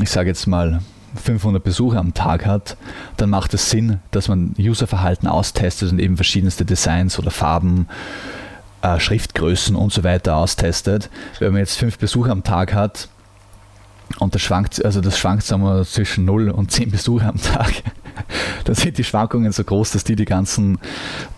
ich 0.00 0.10
sage 0.10 0.28
jetzt 0.28 0.46
mal, 0.46 0.80
500 1.14 1.62
Besucher 1.62 1.98
am 1.98 2.14
Tag 2.14 2.46
hat, 2.46 2.76
dann 3.18 3.30
macht 3.30 3.52
es 3.52 3.68
Sinn, 3.68 3.98
dass 4.12 4.28
man 4.28 4.54
Userverhalten 4.58 5.28
austestet 5.28 5.92
und 5.92 5.98
eben 5.98 6.16
verschiedenste 6.16 6.64
Designs 6.64 7.18
oder 7.18 7.30
Farben, 7.30 7.86
äh, 8.80 8.98
Schriftgrößen 8.98 9.76
und 9.76 9.92
so 9.92 10.04
weiter 10.04 10.36
austestet. 10.36 11.10
Wenn 11.38 11.52
man 11.52 11.58
jetzt 11.58 11.76
fünf 11.76 11.98
Besucher 11.98 12.30
am 12.30 12.44
Tag 12.44 12.72
hat, 12.72 13.08
und 14.20 14.34
das 14.34 14.40
schwankt, 14.40 14.82
also 14.84 15.00
das 15.00 15.18
schwankt 15.18 15.44
sagen 15.44 15.62
wir, 15.62 15.84
zwischen 15.84 16.24
0 16.24 16.50
und 16.50 16.70
10 16.70 16.90
Besucher 16.90 17.28
am 17.28 17.40
Tag. 17.42 17.72
da 18.64 18.74
sind 18.74 18.98
die 18.98 19.04
Schwankungen 19.04 19.52
so 19.52 19.64
groß, 19.64 19.92
dass 19.92 20.04
die 20.04 20.16
die 20.16 20.24
ganzen 20.24 20.78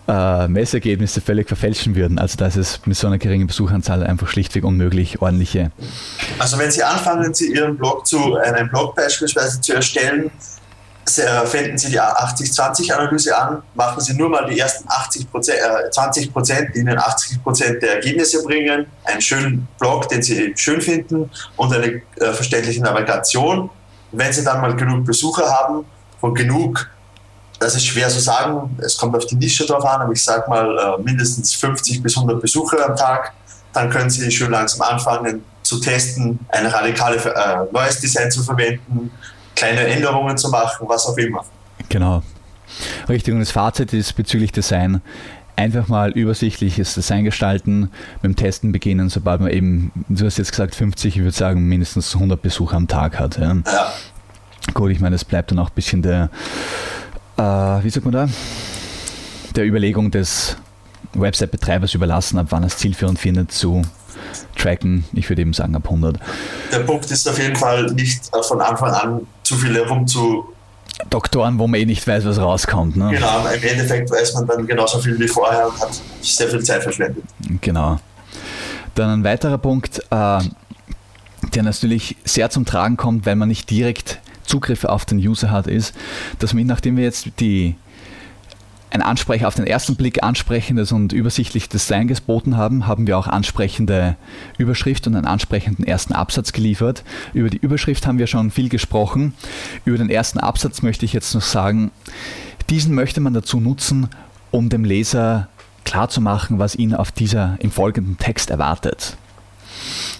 äh, 0.07 0.47
Messergebnisse 0.47 1.21
völlig 1.21 1.47
verfälschen 1.47 1.95
würden. 1.95 2.19
Also 2.19 2.37
da 2.37 2.47
ist 2.47 2.85
mit 2.87 2.97
so 2.97 3.07
einer 3.07 3.17
geringen 3.17 3.47
Besucheranzahl 3.47 4.03
einfach 4.03 4.27
schlichtweg 4.27 4.63
unmöglich, 4.63 5.21
ordentliche. 5.21 5.71
Also 6.39 6.57
wenn 6.57 6.71
Sie 6.71 6.83
anfangen, 6.83 7.33
Sie 7.33 7.53
Ihren 7.53 7.77
Blog 7.77 8.05
zu, 8.05 8.35
einen 8.35 8.69
Blog 8.69 8.95
beispielsweise 8.95 9.61
zu 9.61 9.73
erstellen, 9.73 10.31
wenden 11.51 11.77
Sie 11.77 11.91
die 11.91 11.99
80-20-Analyse 11.99 13.37
an, 13.37 13.61
machen 13.75 14.01
Sie 14.01 14.13
nur 14.13 14.29
mal 14.29 14.45
die 14.49 14.59
ersten 14.59 14.87
80 14.87 15.27
äh, 15.33 15.89
20 15.91 16.31
Prozent, 16.31 16.75
die 16.75 16.79
Ihnen 16.79 16.97
80 16.97 17.43
Prozent 17.43 17.81
der 17.81 17.95
Ergebnisse 17.95 18.43
bringen, 18.43 18.85
einen 19.03 19.21
schönen 19.21 19.67
Blog, 19.79 20.07
den 20.09 20.21
Sie 20.21 20.53
schön 20.55 20.81
finden 20.81 21.29
und 21.57 21.73
eine 21.73 22.01
äh, 22.17 22.33
verständliche 22.33 22.81
Navigation. 22.81 23.69
Wenn 24.11 24.31
Sie 24.31 24.43
dann 24.43 24.61
mal 24.61 24.75
genug 24.75 25.05
Besucher 25.05 25.49
haben, 25.49 25.85
von 26.23 26.33
genug, 26.33 26.89
das 27.59 27.75
ist 27.75 27.85
schwer 27.85 28.07
zu 28.07 28.21
sagen, 28.21 28.77
es 28.81 28.95
kommt 28.95 29.13
auf 29.13 29.25
die 29.25 29.35
Nische 29.35 29.65
drauf 29.65 29.83
an, 29.83 30.03
aber 30.03 30.13
ich 30.13 30.23
sage 30.23 30.49
mal 30.49 30.97
äh, 30.97 31.01
mindestens 31.03 31.53
50 31.55 32.01
bis 32.01 32.15
100 32.15 32.41
Besucher 32.41 32.89
am 32.89 32.95
Tag, 32.95 33.33
dann 33.73 33.89
können 33.89 34.09
Sie 34.09 34.31
schön 34.31 34.49
langsam 34.49 34.87
anfangen 34.87 35.43
zu 35.63 35.81
testen, 35.81 36.39
ein 36.47 36.65
radikales 36.67 37.25
äh, 37.25 37.31
neues 37.73 37.99
Design 37.99 38.31
zu 38.31 38.41
verwenden, 38.41 39.11
kleine 39.53 39.81
Änderungen 39.81 40.37
zu 40.37 40.49
machen, 40.49 40.87
was 40.87 41.05
auch 41.07 41.17
immer. 41.17 41.43
Genau. 41.89 42.23
Richtig, 43.09 43.33
und 43.33 43.41
das 43.41 43.51
Fazit 43.51 43.91
ist 43.91 44.13
bezüglich 44.13 44.53
Design, 44.53 45.01
einfach 45.57 45.89
mal 45.89 46.11
übersichtliches 46.11 46.93
Design 46.93 47.25
gestalten, 47.25 47.91
mit 48.21 48.23
dem 48.23 48.35
Testen 48.37 48.71
beginnen, 48.71 49.09
sobald 49.09 49.41
man 49.41 49.51
eben, 49.51 49.91
du 50.07 50.25
hast 50.25 50.37
jetzt 50.37 50.51
gesagt 50.51 50.73
50, 50.73 51.17
ich 51.17 51.21
würde 51.21 51.35
sagen 51.35 51.67
mindestens 51.67 52.13
100 52.15 52.41
Besucher 52.41 52.77
am 52.77 52.87
Tag 52.87 53.19
hat. 53.19 53.37
Ja. 53.37 53.55
ja. 53.65 53.93
Gut, 54.73 54.91
ich 54.91 54.99
meine, 54.99 55.15
es 55.15 55.25
bleibt 55.25 55.51
dann 55.51 55.59
auch 55.59 55.69
ein 55.69 55.75
bisschen 55.75 56.01
der, 56.01 56.29
äh, 57.37 57.41
wie 57.41 57.89
sagt 57.89 58.05
man 58.05 58.13
da, 58.13 58.29
der 59.55 59.65
Überlegung 59.65 60.09
des 60.11 60.57
Website-Betreibers 61.13 61.93
überlassen, 61.93 62.39
ab 62.39 62.47
wann 62.49 62.63
es 62.63 62.77
zielführend 62.77 63.19
findet, 63.19 63.51
zu 63.51 63.83
tracken. 64.57 65.05
Ich 65.13 65.29
würde 65.29 65.41
eben 65.41 65.53
sagen 65.53 65.75
ab 65.75 65.83
100. 65.85 66.17
Der 66.71 66.79
Punkt 66.79 67.09
ist 67.11 67.27
auf 67.27 67.37
jeden 67.37 67.55
Fall 67.55 67.85
nicht 67.87 68.31
von 68.41 68.61
Anfang 68.61 68.91
an 68.91 69.27
zu 69.43 69.55
viel 69.55 69.75
herum 69.75 70.07
zu 70.07 70.45
Doktoren, 71.09 71.59
wo 71.59 71.67
man 71.67 71.79
eh 71.79 71.85
nicht 71.85 72.05
weiß, 72.07 72.25
was 72.25 72.39
rauskommt. 72.39 72.95
Ne? 72.95 73.09
Genau, 73.11 73.45
im 73.47 73.63
Endeffekt 73.63 74.11
weiß 74.11 74.35
man 74.35 74.47
dann 74.47 74.67
genauso 74.67 74.99
viel 74.99 75.19
wie 75.19 75.27
vorher 75.27 75.67
und 75.67 75.79
hat 75.79 75.99
sehr 76.21 76.47
viel 76.47 76.63
Zeit 76.63 76.83
verschwendet. 76.83 77.23
Genau. 77.61 77.99
Dann 78.95 79.09
ein 79.09 79.23
weiterer 79.23 79.57
Punkt, 79.57 79.99
äh, 80.11 80.39
der 81.55 81.63
natürlich 81.63 82.15
sehr 82.23 82.49
zum 82.49 82.65
Tragen 82.65 82.95
kommt, 82.95 83.25
weil 83.25 83.35
man 83.35 83.49
nicht 83.49 83.69
direkt 83.69 84.19
Zugriff 84.53 84.85
auf 84.85 85.03
den 85.05 85.17
User 85.17 85.49
hat, 85.49 85.65
ist, 85.65 85.95
dass 86.37 86.53
man, 86.53 86.67
nachdem 86.67 86.95
wir 86.95 87.03
jetzt 87.03 87.27
die 87.39 87.73
ein 88.91 89.01
Ansprecher 89.01 89.47
auf 89.47 89.55
den 89.55 89.65
ersten 89.65 89.95
Blick 89.95 90.21
ansprechendes 90.21 90.91
und 90.91 91.11
übersichtliches 91.11 91.69
Design 91.69 92.07
geboten 92.07 92.55
haben, 92.55 92.85
haben 92.85 93.07
wir 93.07 93.17
auch 93.17 93.25
ansprechende 93.25 94.15
Überschrift 94.59 95.07
und 95.07 95.15
einen 95.15 95.25
ansprechenden 95.25 95.87
ersten 95.87 96.13
Absatz 96.13 96.51
geliefert. 96.51 97.03
Über 97.33 97.49
die 97.49 97.57
Überschrift 97.57 98.05
haben 98.05 98.19
wir 98.19 98.27
schon 98.27 98.51
viel 98.51 98.69
gesprochen. 98.69 99.33
Über 99.85 99.97
den 99.97 100.11
ersten 100.11 100.37
Absatz 100.37 100.83
möchte 100.83 101.05
ich 101.05 101.13
jetzt 101.13 101.33
noch 101.33 101.41
sagen, 101.41 101.89
diesen 102.69 102.93
möchte 102.93 103.21
man 103.21 103.33
dazu 103.33 103.59
nutzen, 103.59 104.09
um 104.51 104.69
dem 104.69 104.85
Leser 104.85 105.47
klarzumachen, 105.83 106.59
was 106.59 106.75
ihn 106.75 106.93
auf 106.93 107.11
dieser 107.11 107.57
im 107.61 107.71
folgenden 107.71 108.19
Text 108.19 108.51
erwartet. 108.51 109.17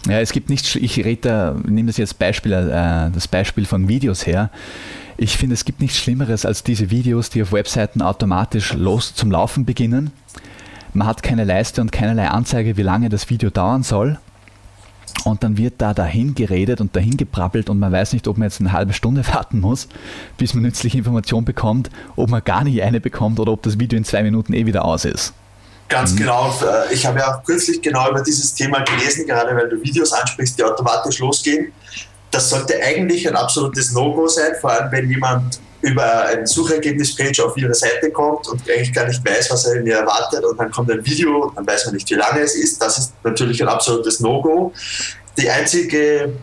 Ja, 0.08 0.20
es 0.20 0.34
gibt 0.34 0.50
nichts, 0.50 0.76
ich 0.76 1.04
rede, 1.04 1.56
nehme 1.66 1.88
das 1.88 1.98
jetzt 1.98 2.20
Beispiel, 2.20 2.52
äh, 2.52 3.10
das 3.12 3.28
Beispiel 3.28 3.66
von 3.66 3.88
Videos 3.88 4.28
her. 4.28 4.50
Ich 5.16 5.38
finde, 5.38 5.54
es 5.54 5.64
gibt 5.64 5.80
nichts 5.80 5.98
Schlimmeres 5.98 6.46
als 6.46 6.64
diese 6.64 6.90
Videos, 6.90 7.30
die 7.30 7.42
auf 7.42 7.54
Webseiten 7.54 8.02
automatisch 8.02 8.74
los 8.74 9.16
zum 9.16 9.32
Laufen 9.32 9.64
beginnen. 9.66 10.12
man 10.94 11.08
hat 11.08 11.24
keine 11.24 11.44
Leiste 11.44 11.82
und 11.82 11.92
keinerlei 11.92 12.28
Anzeige, 12.28 12.78
wie 12.78 12.84
lange 12.84 13.10
das 13.10 13.30
Video 13.30 13.50
dauern 13.50 13.84
soll. 13.84 14.20
Und 15.24 15.44
dann 15.44 15.58
wird 15.58 15.76
da 15.78 15.94
dahin 15.94 16.36
geredet 16.36 16.82
und 16.82 16.96
dahin 16.96 17.16
gebrabbelt 17.16 17.70
und 17.70 17.80
man 17.80 17.92
weiß 17.92 18.14
nicht, 18.14 18.28
ob 18.28 18.38
man 18.38 18.48
jetzt 18.48 18.60
eine 18.60 18.74
halbe 18.74 18.94
Stunde 18.94 19.26
warten 19.34 19.62
muss, 19.62 19.88
bis 20.38 20.54
man 20.54 20.64
nützliche 20.64 20.98
Information 20.98 21.46
bekommt, 21.46 21.90
ob 22.18 22.30
man 22.30 22.44
gar 22.44 22.64
nicht 22.64 22.82
eine 22.84 23.00
bekommt 23.00 23.40
oder 23.40 23.54
ob 23.54 23.62
das 23.62 23.80
Video 23.80 23.98
in 23.98 24.04
zwei 24.04 24.24
Minuten 24.24 24.54
eh 24.54 24.66
wieder 24.66 24.84
aus 24.84 25.06
ist. 25.06 25.34
Ganz 25.90 26.14
mhm. 26.14 26.18
genau. 26.18 26.54
Äh, 26.62 26.94
ich 26.94 27.06
habe 27.06 27.20
ja 27.20 27.34
auch 27.34 27.44
kürzlich 27.44 27.82
genau 27.82 28.10
über 28.10 28.22
dieses 28.22 28.54
Thema 28.54 28.80
gelesen, 28.82 29.26
gerade 29.26 29.56
weil 29.56 29.70
du 29.70 29.82
Videos 29.82 30.12
ansprichst, 30.14 30.58
die 30.58 30.64
automatisch 30.64 31.20
losgehen. 31.20 31.72
Das 32.32 32.50
sollte 32.50 32.82
eigentlich 32.82 33.28
ein 33.28 33.36
absolutes 33.36 33.92
No-Go 33.92 34.28
sein, 34.28 34.54
vor 34.60 34.72
allem 34.72 34.92
wenn 34.92 35.10
jemand 35.10 35.60
über 35.82 36.26
ein 36.28 36.48
Suchergebnispage 36.48 37.46
auf 37.46 37.58
ihre 37.58 37.74
Seite 37.74 38.10
kommt 38.10 38.48
und 38.48 38.62
eigentlich 38.70 38.94
gar 38.94 39.06
nicht 39.06 39.24
weiß, 39.24 39.52
was 39.52 39.66
er 39.66 39.76
in 39.76 39.86
ihr 39.86 39.98
erwartet 39.98 40.44
und 40.46 40.58
dann 40.58 40.72
kommt 40.72 40.90
ein 40.90 41.06
Video 41.06 41.44
und 41.44 41.58
dann 41.58 41.68
weiß 41.68 41.86
man 41.86 41.96
nicht, 41.96 42.10
wie 42.10 42.16
lange 42.16 42.40
es 42.40 42.56
ist. 42.56 42.82
Das 42.82 42.98
ist 42.98 43.14
natürlich 43.24 43.62
ein 43.62 43.68
absolutes 43.68 44.22
No-Go. 44.22 44.72
Die 45.38 45.50
einzige 45.50 46.34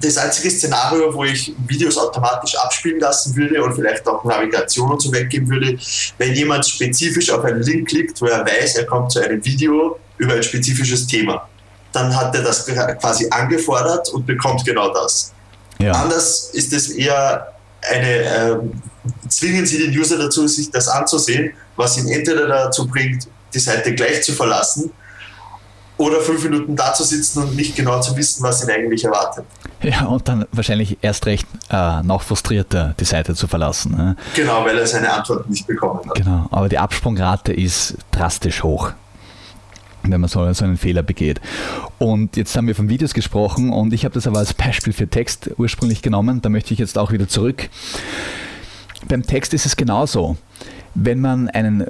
das 0.00 0.16
einzige 0.16 0.50
Szenario, 0.50 1.14
wo 1.14 1.24
ich 1.24 1.54
Videos 1.66 1.96
automatisch 1.96 2.56
abspielen 2.56 3.00
lassen 3.00 3.36
würde 3.36 3.62
und 3.62 3.74
vielleicht 3.74 4.06
auch 4.06 4.24
Navigation 4.24 4.90
und 4.90 5.00
so 5.00 5.12
weggeben 5.12 5.48
würde, 5.48 5.78
wenn 6.18 6.34
jemand 6.34 6.66
spezifisch 6.66 7.30
auf 7.30 7.44
einen 7.44 7.62
Link 7.62 7.88
klickt, 7.88 8.20
wo 8.20 8.26
er 8.26 8.44
weiß, 8.44 8.76
er 8.76 8.86
kommt 8.86 9.12
zu 9.12 9.20
einem 9.20 9.44
Video 9.44 9.98
über 10.18 10.34
ein 10.34 10.42
spezifisches 10.42 11.06
Thema. 11.06 11.48
Dann 11.92 12.14
hat 12.14 12.34
er 12.34 12.42
das 12.42 12.66
quasi 12.66 13.28
angefordert 13.30 14.08
und 14.10 14.26
bekommt 14.26 14.64
genau 14.64 14.92
das. 14.92 15.32
Ja. 15.78 15.92
Anders 15.92 16.50
ist 16.52 16.72
es 16.72 16.90
eher 16.90 17.52
eine, 17.82 18.08
äh, 18.08 18.58
zwingen 19.28 19.66
Sie 19.66 19.78
den 19.78 19.98
User 19.98 20.16
dazu, 20.16 20.46
sich 20.46 20.70
das 20.70 20.88
anzusehen, 20.88 21.52
was 21.76 21.98
ihn 21.98 22.08
entweder 22.08 22.46
dazu 22.46 22.86
bringt, 22.86 23.26
die 23.52 23.58
Seite 23.58 23.94
gleich 23.94 24.22
zu 24.22 24.32
verlassen 24.32 24.90
oder 25.98 26.20
fünf 26.20 26.42
Minuten 26.44 26.74
da 26.76 26.94
zu 26.94 27.04
sitzen 27.04 27.42
und 27.42 27.56
nicht 27.56 27.76
genau 27.76 28.00
zu 28.00 28.16
wissen, 28.16 28.42
was 28.42 28.62
ihn 28.62 28.70
eigentlich 28.70 29.04
erwartet. 29.04 29.44
Ja, 29.92 30.06
und 30.06 30.28
dann 30.28 30.46
wahrscheinlich 30.52 30.98
erst 31.02 31.26
recht 31.26 31.46
äh, 31.70 32.02
noch 32.02 32.22
frustrierter 32.22 32.94
die 33.00 33.04
Seite 33.04 33.34
zu 33.34 33.48
verlassen. 33.48 33.96
Ne? 33.96 34.16
Genau, 34.34 34.64
weil 34.64 34.78
er 34.78 34.86
seine 34.86 35.12
Antwort 35.12 35.50
nicht 35.50 35.66
bekommen 35.66 36.08
hat. 36.08 36.14
Genau, 36.14 36.46
aber 36.50 36.68
die 36.68 36.78
Absprungrate 36.78 37.52
ist 37.52 37.96
drastisch 38.12 38.62
hoch 38.62 38.92
wenn 40.04 40.20
man 40.20 40.28
so, 40.28 40.40
einen 40.40 40.76
Fehler 40.76 41.02
begeht. 41.02 41.40
Und 41.98 42.36
jetzt 42.36 42.56
haben 42.56 42.66
wir 42.66 42.74
von 42.74 42.88
Videos 42.88 43.14
gesprochen 43.14 43.70
und 43.70 43.92
ich 43.92 44.04
habe 44.04 44.14
das 44.14 44.26
aber 44.26 44.38
als 44.38 44.54
Beispiel 44.54 44.92
für 44.92 45.08
Text 45.08 45.50
ursprünglich 45.58 46.02
genommen. 46.02 46.42
Da 46.42 46.48
möchte 46.48 46.72
ich 46.74 46.80
jetzt 46.80 46.98
auch 46.98 47.12
wieder 47.12 47.28
zurück. 47.28 47.68
Beim 49.08 49.22
Text 49.22 49.54
ist 49.54 49.66
es 49.66 49.76
genauso. 49.76 50.36
Wenn 50.94 51.20
man 51.20 51.48
einen 51.48 51.86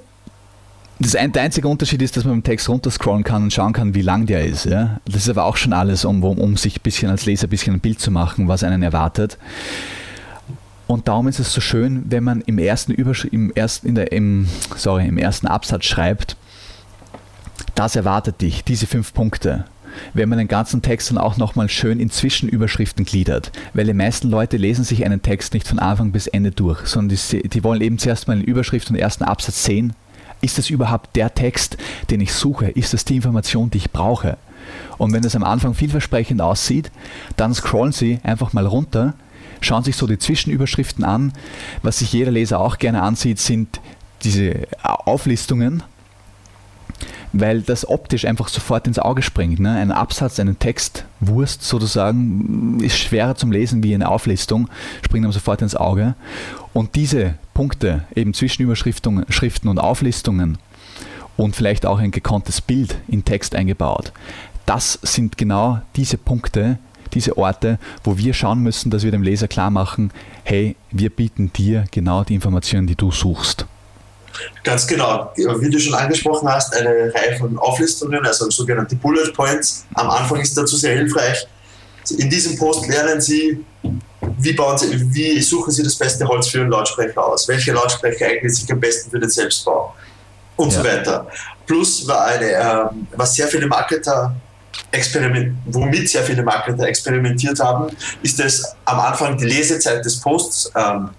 das 1.02 1.16
ein, 1.16 1.32
der 1.32 1.42
einzige 1.42 1.68
Unterschied 1.68 2.02
ist, 2.02 2.16
dass 2.16 2.24
man 2.24 2.34
beim 2.34 2.44
Text 2.44 2.68
runterscrollen 2.68 3.24
kann 3.24 3.44
und 3.44 3.52
schauen 3.52 3.72
kann, 3.72 3.94
wie 3.94 4.02
lang 4.02 4.26
der 4.26 4.44
ist. 4.44 4.66
Ja? 4.66 5.00
Das 5.04 5.16
ist 5.16 5.28
aber 5.28 5.44
auch 5.44 5.56
schon 5.56 5.72
alles, 5.72 6.04
um, 6.04 6.22
um, 6.22 6.38
um 6.38 6.56
sich 6.56 6.82
bisschen 6.82 7.10
als 7.10 7.26
Leser 7.26 7.46
ein 7.46 7.50
bisschen 7.50 7.74
ein 7.74 7.80
Bild 7.80 8.00
zu 8.00 8.10
machen, 8.10 8.48
was 8.48 8.64
einen 8.64 8.82
erwartet. 8.82 9.38
Und 10.86 11.08
darum 11.08 11.28
ist 11.28 11.38
es 11.38 11.52
so 11.52 11.60
schön, 11.60 12.04
wenn 12.08 12.24
man 12.24 12.42
im 12.42 12.58
ersten, 12.58 12.92
Übersch 12.92 13.24
im 13.24 13.52
ersten, 13.54 13.88
in 13.88 13.94
der, 13.94 14.12
im, 14.12 14.48
sorry, 14.76 15.06
im 15.06 15.16
ersten 15.16 15.46
Absatz 15.46 15.86
schreibt, 15.86 16.36
das 17.74 17.96
erwartet 17.96 18.42
dich, 18.42 18.64
diese 18.64 18.86
fünf 18.86 19.14
Punkte. 19.14 19.64
Wenn 20.14 20.28
man 20.28 20.38
den 20.38 20.48
ganzen 20.48 20.82
Text 20.82 21.10
dann 21.10 21.18
auch 21.18 21.36
nochmal 21.36 21.68
schön 21.68 22.00
in 22.00 22.10
Zwischenüberschriften 22.10 23.04
gliedert. 23.04 23.52
Weil 23.74 23.86
die 23.86 23.94
meisten 23.94 24.30
Leute 24.30 24.56
lesen 24.56 24.84
sich 24.84 25.04
einen 25.04 25.22
Text 25.22 25.54
nicht 25.54 25.68
von 25.68 25.78
Anfang 25.78 26.12
bis 26.12 26.26
Ende 26.26 26.50
durch, 26.50 26.86
sondern 26.86 27.16
die, 27.16 27.48
die 27.48 27.64
wollen 27.64 27.80
eben 27.80 27.98
zuerst 27.98 28.26
mal 28.26 28.34
eine 28.34 28.44
Überschrift 28.44 28.90
und 28.90 28.96
ersten 28.96 29.24
Absatz 29.24 29.64
sehen 29.64 29.94
ist 30.42 30.58
das 30.58 30.68
überhaupt 30.68 31.16
der 31.16 31.34
Text, 31.34 31.78
den 32.10 32.20
ich 32.20 32.34
suche? 32.34 32.68
Ist 32.68 32.92
das 32.92 33.06
die 33.06 33.16
Information, 33.16 33.70
die 33.70 33.78
ich 33.78 33.90
brauche? 33.90 34.36
Und 34.98 35.12
wenn 35.12 35.24
es 35.24 35.34
am 35.34 35.44
Anfang 35.44 35.74
vielversprechend 35.74 36.40
aussieht, 36.40 36.90
dann 37.36 37.54
scrollen 37.54 37.92
Sie 37.92 38.20
einfach 38.22 38.52
mal 38.52 38.66
runter, 38.66 39.14
schauen 39.60 39.84
sich 39.84 39.96
so 39.96 40.06
die 40.06 40.18
Zwischenüberschriften 40.18 41.04
an. 41.04 41.32
Was 41.82 42.00
sich 42.00 42.12
jeder 42.12 42.30
Leser 42.30 42.60
auch 42.60 42.78
gerne 42.78 43.02
ansieht, 43.02 43.38
sind 43.38 43.80
diese 44.22 44.66
Auflistungen 44.82 45.82
weil 47.32 47.62
das 47.62 47.88
optisch 47.88 48.24
einfach 48.24 48.48
sofort 48.48 48.86
ins 48.86 48.98
Auge 48.98 49.22
springt. 49.22 49.60
Ne? 49.60 49.70
Ein 49.70 49.90
Absatz, 49.90 50.38
einen 50.38 50.58
Text, 50.58 51.04
Wurst 51.20 51.62
sozusagen, 51.62 52.80
ist 52.80 52.98
schwerer 52.98 53.34
zum 53.34 53.52
Lesen 53.52 53.82
wie 53.82 53.94
eine 53.94 54.08
Auflistung, 54.08 54.68
springt 55.04 55.24
einem 55.24 55.32
sofort 55.32 55.62
ins 55.62 55.76
Auge. 55.76 56.14
Und 56.72 56.94
diese 56.94 57.34
Punkte, 57.54 58.04
eben 58.14 58.34
Zwischenüberschriften 58.34 59.26
Schriften 59.28 59.68
und 59.68 59.78
Auflistungen 59.78 60.58
und 61.36 61.56
vielleicht 61.56 61.86
auch 61.86 61.98
ein 61.98 62.10
gekonntes 62.10 62.60
Bild 62.60 62.96
in 63.08 63.24
Text 63.24 63.54
eingebaut, 63.54 64.12
das 64.66 64.98
sind 65.02 65.38
genau 65.38 65.80
diese 65.96 66.18
Punkte, 66.18 66.78
diese 67.14 67.36
Orte, 67.36 67.78
wo 68.04 68.16
wir 68.16 68.32
schauen 68.32 68.60
müssen, 68.60 68.90
dass 68.90 69.02
wir 69.02 69.10
dem 69.10 69.22
Leser 69.22 69.48
klar 69.48 69.70
machen, 69.70 70.12
hey, 70.44 70.76
wir 70.90 71.10
bieten 71.10 71.52
dir 71.52 71.84
genau 71.90 72.24
die 72.24 72.34
Informationen, 72.34 72.86
die 72.86 72.96
du 72.96 73.10
suchst. 73.10 73.66
Ganz 74.62 74.86
genau. 74.86 75.32
Wie 75.36 75.70
du 75.70 75.78
schon 75.78 75.94
angesprochen 75.94 76.48
hast, 76.48 76.74
eine 76.76 77.12
Reihe 77.14 77.36
von 77.38 77.58
Auflistungen, 77.58 78.24
also 78.24 78.50
sogenannte 78.50 78.96
Bullet 78.96 79.32
Points. 79.32 79.84
Am 79.94 80.10
Anfang 80.10 80.40
ist 80.40 80.56
dazu 80.56 80.76
sehr 80.76 80.96
hilfreich. 80.96 81.46
In 82.18 82.28
diesem 82.28 82.56
Post 82.58 82.86
lernen 82.88 83.20
Sie, 83.20 83.64
wie, 84.38 84.52
bauen 84.52 84.78
Sie, 84.78 85.14
wie 85.14 85.40
suchen 85.40 85.72
Sie 85.72 85.82
das 85.82 85.94
beste 85.94 86.26
Holz 86.26 86.48
für 86.48 86.60
einen 86.60 86.70
Lautsprecher 86.70 87.24
aus? 87.24 87.46
Welche 87.48 87.72
Lautsprecher 87.72 88.26
eignet 88.26 88.54
sich 88.54 88.70
am 88.72 88.80
besten 88.80 89.10
für 89.10 89.18
den 89.18 89.30
Selbstbau? 89.30 89.94
Und 90.56 90.72
ja. 90.72 90.78
so 90.78 90.84
weiter. 90.88 91.26
Plus 91.66 92.06
war 92.06 92.26
eine, 92.26 92.46
ähm, 92.46 93.06
was 93.16 93.34
sehr 93.34 93.48
viele 93.48 93.66
Marketer 93.66 94.34
experiment, 94.90 95.56
womit 95.66 96.08
sehr 96.08 96.22
viele 96.22 96.42
Marketer 96.42 96.84
experimentiert 96.86 97.58
haben, 97.60 97.94
ist 98.22 98.40
es 98.40 98.74
am 98.84 99.00
Anfang 99.00 99.36
die 99.36 99.46
Lesezeit 99.46 100.04
des 100.04 100.20
Posts 100.20 100.72
ähm, 100.74 101.10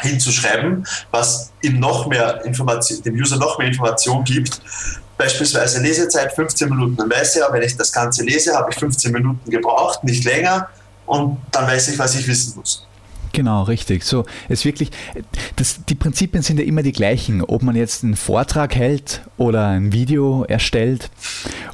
hinzuschreiben, 0.00 0.86
was 1.10 1.52
ihm 1.62 1.80
noch 1.80 2.06
mehr 2.06 2.44
Information, 2.44 3.02
dem 3.02 3.14
User 3.14 3.36
noch 3.36 3.58
mehr 3.58 3.68
Information 3.68 4.24
gibt. 4.24 4.60
Beispielsweise 5.16 5.80
Lesezeit 5.80 6.32
15 6.32 6.68
Minuten. 6.68 6.96
Dann 6.96 7.10
weiß 7.10 7.36
er, 7.36 7.52
wenn 7.52 7.62
ich 7.62 7.76
das 7.76 7.92
Ganze 7.92 8.24
lese, 8.24 8.54
habe 8.54 8.70
ich 8.72 8.78
15 8.78 9.12
Minuten 9.12 9.48
gebraucht, 9.48 10.02
nicht 10.02 10.24
länger. 10.24 10.68
Und 11.06 11.38
dann 11.52 11.66
weiß 11.66 11.88
ich, 11.88 11.98
was 11.98 12.14
ich 12.14 12.26
wissen 12.26 12.54
muss. 12.56 12.86
Genau, 13.34 13.64
richtig. 13.64 14.04
So, 14.04 14.26
es 14.48 14.64
wirklich, 14.64 14.92
das, 15.56 15.84
die 15.86 15.96
Prinzipien 15.96 16.44
sind 16.44 16.60
ja 16.60 16.64
immer 16.64 16.84
die 16.84 16.92
gleichen. 16.92 17.42
Ob 17.42 17.64
man 17.64 17.74
jetzt 17.74 18.04
einen 18.04 18.14
Vortrag 18.14 18.76
hält 18.76 19.22
oder 19.36 19.66
ein 19.66 19.92
Video 19.92 20.44
erstellt 20.44 21.10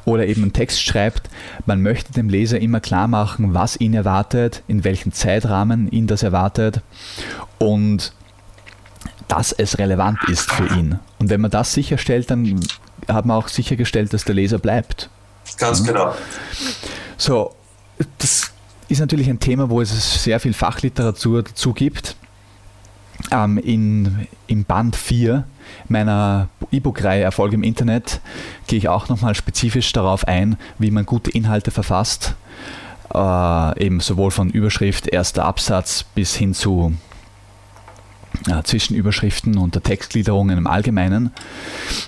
oder 0.03 0.25
eben 0.25 0.41
einen 0.41 0.53
Text 0.53 0.81
schreibt, 0.81 1.29
man 1.67 1.83
möchte 1.83 2.13
dem 2.13 2.29
Leser 2.29 2.59
immer 2.59 2.79
klar 2.79 3.07
machen, 3.07 3.53
was 3.53 3.79
ihn 3.79 3.93
erwartet, 3.93 4.63
in 4.67 4.83
welchem 4.83 5.13
Zeitrahmen 5.13 5.87
ihn 5.91 6.07
das 6.07 6.23
erwartet 6.23 6.81
und 7.59 8.13
dass 9.27 9.51
es 9.51 9.77
relevant 9.77 10.17
ist 10.29 10.51
für 10.51 10.65
ihn. 10.65 10.97
Und 11.19 11.29
wenn 11.29 11.41
man 11.41 11.51
das 11.51 11.73
sicherstellt, 11.73 12.31
dann 12.31 12.59
hat 13.07 13.27
man 13.27 13.37
auch 13.37 13.49
sichergestellt, 13.49 14.13
dass 14.13 14.25
der 14.25 14.33
Leser 14.33 14.57
bleibt. 14.57 15.11
Ganz 15.59 15.83
genau. 15.83 16.15
So, 17.17 17.53
das 18.17 18.51
ist 18.91 18.99
natürlich 18.99 19.29
ein 19.29 19.39
Thema, 19.39 19.69
wo 19.69 19.81
es 19.81 20.23
sehr 20.23 20.39
viel 20.39 20.53
Fachliteratur 20.53 21.43
dazu 21.43 21.73
gibt. 21.73 22.17
Ähm, 23.31 23.57
in, 23.57 24.27
Im 24.47 24.65
Band 24.65 24.95
4 24.95 25.45
meiner 25.87 26.49
E-Book-Reihe 26.71 27.23
Erfolg 27.23 27.53
im 27.53 27.63
Internet 27.63 28.19
gehe 28.67 28.77
ich 28.77 28.89
auch 28.89 29.07
nochmal 29.07 29.35
spezifisch 29.35 29.91
darauf 29.93 30.27
ein, 30.27 30.57
wie 30.77 30.91
man 30.91 31.05
gute 31.05 31.31
Inhalte 31.31 31.71
verfasst. 31.71 32.35
Äh, 33.13 33.85
eben 33.85 34.01
sowohl 34.01 34.31
von 34.31 34.49
Überschrift, 34.49 35.07
erster 35.07 35.45
Absatz 35.45 36.03
bis 36.03 36.35
hin 36.35 36.53
zu 36.53 36.93
äh, 38.49 38.63
Zwischenüberschriften 38.63 39.57
und 39.57 39.75
der 39.75 39.83
Textgliederungen 39.83 40.57
im 40.57 40.67
Allgemeinen. 40.67 41.31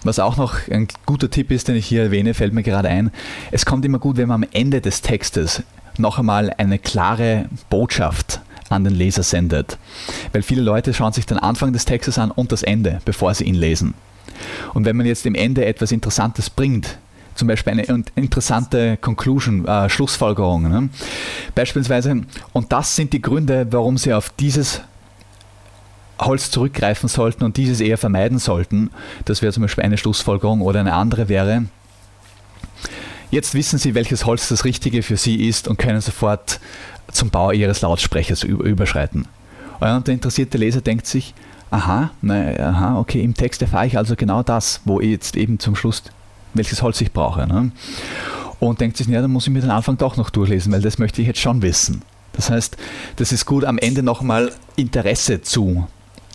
Was 0.03 0.19
auch 0.19 0.35
noch 0.35 0.67
ein 0.69 0.87
guter 1.05 1.29
Tipp 1.29 1.51
ist, 1.51 1.69
den 1.69 1.75
ich 1.75 1.85
hier 1.85 2.03
erwähne, 2.03 2.33
fällt 2.33 2.53
mir 2.53 2.63
gerade 2.63 2.89
ein. 2.89 3.11
Es 3.51 3.65
kommt 3.65 3.85
immer 3.85 3.99
gut, 3.99 4.17
wenn 4.17 4.27
man 4.27 4.43
am 4.43 4.49
Ende 4.51 4.81
des 4.81 5.01
Textes 5.01 5.63
noch 5.97 6.19
einmal 6.19 6.51
eine 6.57 6.79
klare 6.79 7.45
Botschaft 7.69 8.41
an 8.69 8.83
den 8.83 8.95
Leser 8.95 9.23
sendet. 9.23 9.77
Weil 10.31 10.41
viele 10.41 10.61
Leute 10.61 10.93
schauen 10.93 11.13
sich 11.13 11.25
den 11.25 11.37
Anfang 11.37 11.73
des 11.73 11.85
Textes 11.85 12.17
an 12.17 12.31
und 12.31 12.51
das 12.51 12.63
Ende, 12.63 12.99
bevor 13.05 13.33
sie 13.33 13.43
ihn 13.45 13.55
lesen. 13.55 13.93
Und 14.73 14.85
wenn 14.85 14.97
man 14.97 15.05
jetzt 15.05 15.25
im 15.25 15.35
Ende 15.35 15.65
etwas 15.65 15.91
Interessantes 15.91 16.49
bringt, 16.49 16.97
zum 17.35 17.47
Beispiel 17.47 17.73
eine 17.73 18.03
interessante 18.15 18.97
Conclusion, 18.97 19.65
äh, 19.65 19.89
Schlussfolgerung, 19.89 20.69
ne? 20.69 20.89
beispielsweise, 21.55 22.21
und 22.51 22.71
das 22.71 22.95
sind 22.95 23.13
die 23.13 23.21
Gründe, 23.21 23.67
warum 23.71 23.97
Sie 23.97 24.13
auf 24.13 24.29
dieses 24.29 24.81
Holz 26.19 26.51
zurückgreifen 26.51 27.09
sollten 27.09 27.43
und 27.43 27.57
dieses 27.57 27.81
eher 27.81 27.97
vermeiden 27.97 28.37
sollten. 28.37 28.91
Das 29.25 29.41
wäre 29.41 29.51
zum 29.51 29.63
Beispiel 29.63 29.83
eine 29.83 29.97
Schlussfolgerung 29.97 30.61
oder 30.61 30.79
eine 30.79 30.93
andere 30.93 31.27
wäre, 31.27 31.65
Jetzt 33.33 33.55
wissen 33.55 33.79
Sie, 33.79 33.95
welches 33.95 34.27
Holz 34.27 34.47
das 34.49 34.63
Richtige 34.63 35.01
für 35.01 35.17
Sie 35.17 35.47
ist 35.47 35.67
und 35.67 35.79
können 35.79 36.01
sofort 36.01 36.59
zum 37.11 37.31
Bau 37.31 37.49
Ihres 37.49 37.81
Lautsprechers 37.81 38.43
überschreiten. 38.43 39.27
Und 39.79 40.05
der 40.05 40.13
interessierte 40.13 40.59
Leser 40.59 40.81
denkt 40.81 41.07
sich, 41.07 41.33
aha, 41.71 42.11
na, 42.21 42.53
aha, 42.59 42.99
okay, 42.99 43.23
im 43.23 43.33
Text 43.33 43.63
erfahre 43.63 43.87
ich 43.87 43.97
also 43.97 44.15
genau 44.15 44.43
das, 44.43 44.81
wo 44.85 44.99
ich 45.01 45.09
jetzt 45.09 45.35
eben 45.35 45.57
zum 45.57 45.75
Schluss, 45.75 46.03
welches 46.53 46.83
Holz 46.83 47.01
ich 47.01 47.11
brauche. 47.11 47.47
Ne? 47.47 47.71
Und 48.59 48.81
denkt 48.81 48.97
sich, 48.97 49.07
ja, 49.07 49.19
dann 49.19 49.31
muss 49.31 49.47
ich 49.47 49.51
mir 49.51 49.61
den 49.61 49.71
Anfang 49.71 49.97
doch 49.97 50.15
noch 50.15 50.29
durchlesen, 50.29 50.71
weil 50.71 50.81
das 50.81 50.99
möchte 50.99 51.23
ich 51.23 51.27
jetzt 51.27 51.39
schon 51.39 51.63
wissen. 51.63 52.03
Das 52.33 52.51
heißt, 52.51 52.77
das 53.15 53.31
ist 53.31 53.47
gut, 53.47 53.65
am 53.65 53.79
Ende 53.79 54.03
nochmal 54.03 54.51
Interesse 54.75 55.41
zu 55.41 55.87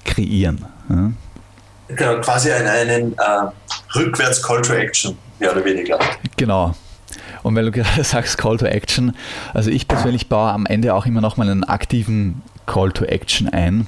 kreieren. 0.04 0.64
Ja? 0.88 1.12
Genau, 1.94 2.20
quasi 2.22 2.50
einen, 2.50 2.66
einen 2.66 3.12
äh, 3.12 3.96
rückwärts 3.96 4.42
Call 4.42 4.62
to 4.62 4.72
Action, 4.72 5.16
mehr 5.38 5.52
oder 5.52 5.64
weniger. 5.64 5.96
Genau. 6.37 6.74
Und 7.48 7.56
weil 7.56 7.64
du 7.64 7.70
gerade 7.70 8.04
sagst 8.04 8.37
Call 8.37 8.58
to 8.58 8.66
Action, 8.66 9.14
also 9.54 9.70
ich 9.70 9.88
persönlich 9.88 10.28
baue 10.28 10.50
am 10.52 10.66
Ende 10.66 10.92
auch 10.92 11.06
immer 11.06 11.22
nochmal 11.22 11.48
einen 11.48 11.64
aktiven 11.64 12.42
Call 12.66 12.92
to 12.92 13.06
Action 13.06 13.48
ein. 13.48 13.87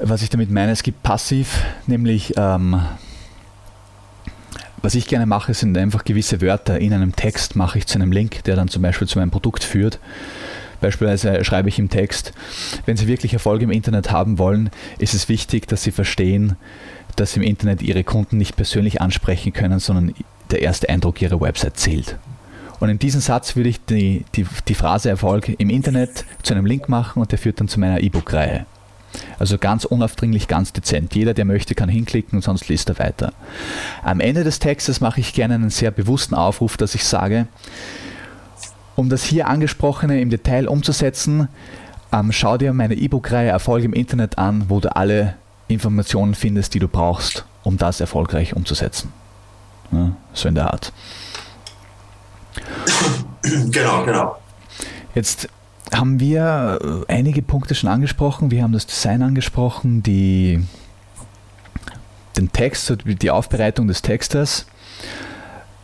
Was 0.00 0.20
ich 0.20 0.28
damit 0.28 0.50
meine, 0.50 0.72
es 0.72 0.82
gibt 0.82 1.04
passiv, 1.04 1.64
nämlich 1.86 2.34
ähm, 2.36 2.82
was 4.82 4.96
ich 4.96 5.06
gerne 5.06 5.24
mache, 5.24 5.54
sind 5.54 5.78
einfach 5.78 6.02
gewisse 6.02 6.40
Wörter 6.40 6.80
in 6.80 6.92
einem 6.92 7.14
Text, 7.14 7.54
mache 7.54 7.78
ich 7.78 7.86
zu 7.86 7.96
einem 7.96 8.10
Link, 8.10 8.42
der 8.42 8.56
dann 8.56 8.66
zum 8.66 8.82
Beispiel 8.82 9.06
zu 9.06 9.20
meinem 9.20 9.30
Produkt 9.30 9.62
führt. 9.62 10.00
Beispielsweise 10.80 11.44
schreibe 11.44 11.68
ich 11.68 11.78
im 11.78 11.90
Text, 11.90 12.32
wenn 12.86 12.96
Sie 12.96 13.06
wirklich 13.06 13.34
Erfolg 13.34 13.62
im 13.62 13.70
Internet 13.70 14.10
haben 14.10 14.36
wollen, 14.38 14.70
ist 14.98 15.14
es 15.14 15.28
wichtig, 15.28 15.68
dass 15.68 15.84
Sie 15.84 15.92
verstehen, 15.92 16.56
dass 17.14 17.34
Sie 17.34 17.40
im 17.40 17.46
Internet 17.46 17.82
Ihre 17.82 18.02
Kunden 18.02 18.36
nicht 18.36 18.56
persönlich 18.56 19.00
ansprechen 19.00 19.52
können, 19.52 19.78
sondern 19.78 20.12
der 20.52 20.62
erste 20.62 20.88
Eindruck 20.88 21.20
Ihrer 21.22 21.40
Website 21.40 21.76
zählt. 21.76 22.18
Und 22.80 22.88
in 22.88 22.98
diesem 22.98 23.20
Satz 23.20 23.56
würde 23.56 23.68
ich 23.68 23.84
die, 23.84 24.24
die, 24.34 24.46
die 24.66 24.74
Phrase 24.74 25.10
Erfolg 25.10 25.48
im 25.48 25.68
Internet 25.68 26.24
zu 26.42 26.54
einem 26.54 26.64
Link 26.64 26.88
machen 26.88 27.20
und 27.20 27.30
der 27.30 27.38
führt 27.38 27.60
dann 27.60 27.68
zu 27.68 27.78
meiner 27.78 28.00
E-Book-Reihe. 28.00 28.64
Also 29.38 29.58
ganz 29.58 29.84
unaufdringlich, 29.84 30.48
ganz 30.48 30.72
dezent. 30.72 31.14
Jeder, 31.14 31.34
der 31.34 31.44
möchte, 31.44 31.74
kann 31.74 31.88
hinklicken 31.88 32.38
und 32.38 32.42
sonst 32.42 32.68
liest 32.68 32.88
er 32.88 32.98
weiter. 32.98 33.32
Am 34.02 34.20
Ende 34.20 34.44
des 34.44 34.60
Textes 34.60 35.00
mache 35.00 35.20
ich 35.20 35.34
gerne 35.34 35.54
einen 35.54 35.70
sehr 35.70 35.90
bewussten 35.90 36.34
Aufruf, 36.34 36.76
dass 36.76 36.94
ich 36.94 37.04
sage, 37.04 37.46
um 38.96 39.08
das 39.08 39.24
hier 39.24 39.48
angesprochene 39.48 40.20
im 40.20 40.30
Detail 40.30 40.68
umzusetzen, 40.68 41.48
ähm, 42.12 42.32
schau 42.32 42.56
dir 42.56 42.72
meine 42.72 42.94
E-Book-Reihe 42.94 43.48
Erfolg 43.48 43.84
im 43.84 43.92
Internet 43.92 44.38
an, 44.38 44.66
wo 44.68 44.80
du 44.80 44.94
alle 44.94 45.34
Informationen 45.68 46.34
findest, 46.34 46.74
die 46.74 46.80
du 46.80 46.88
brauchst, 46.88 47.44
um 47.62 47.76
das 47.76 48.00
erfolgreich 48.00 48.54
umzusetzen. 48.56 49.12
Ja, 49.92 50.12
so 50.32 50.48
in 50.48 50.54
der 50.54 50.72
Art. 50.72 50.92
Genau, 53.42 54.04
genau. 54.04 54.36
Jetzt 55.14 55.48
haben 55.92 56.20
wir 56.20 56.78
äh, 57.08 57.12
einige 57.12 57.42
Punkte 57.42 57.74
schon 57.74 57.90
angesprochen. 57.90 58.50
Wir 58.50 58.62
haben 58.62 58.72
das 58.72 58.86
Design 58.86 59.22
angesprochen, 59.22 60.02
die, 60.02 60.64
den 62.36 62.52
Text, 62.52 62.96
die 63.04 63.30
Aufbereitung 63.30 63.88
des 63.88 64.02
Textes. 64.02 64.66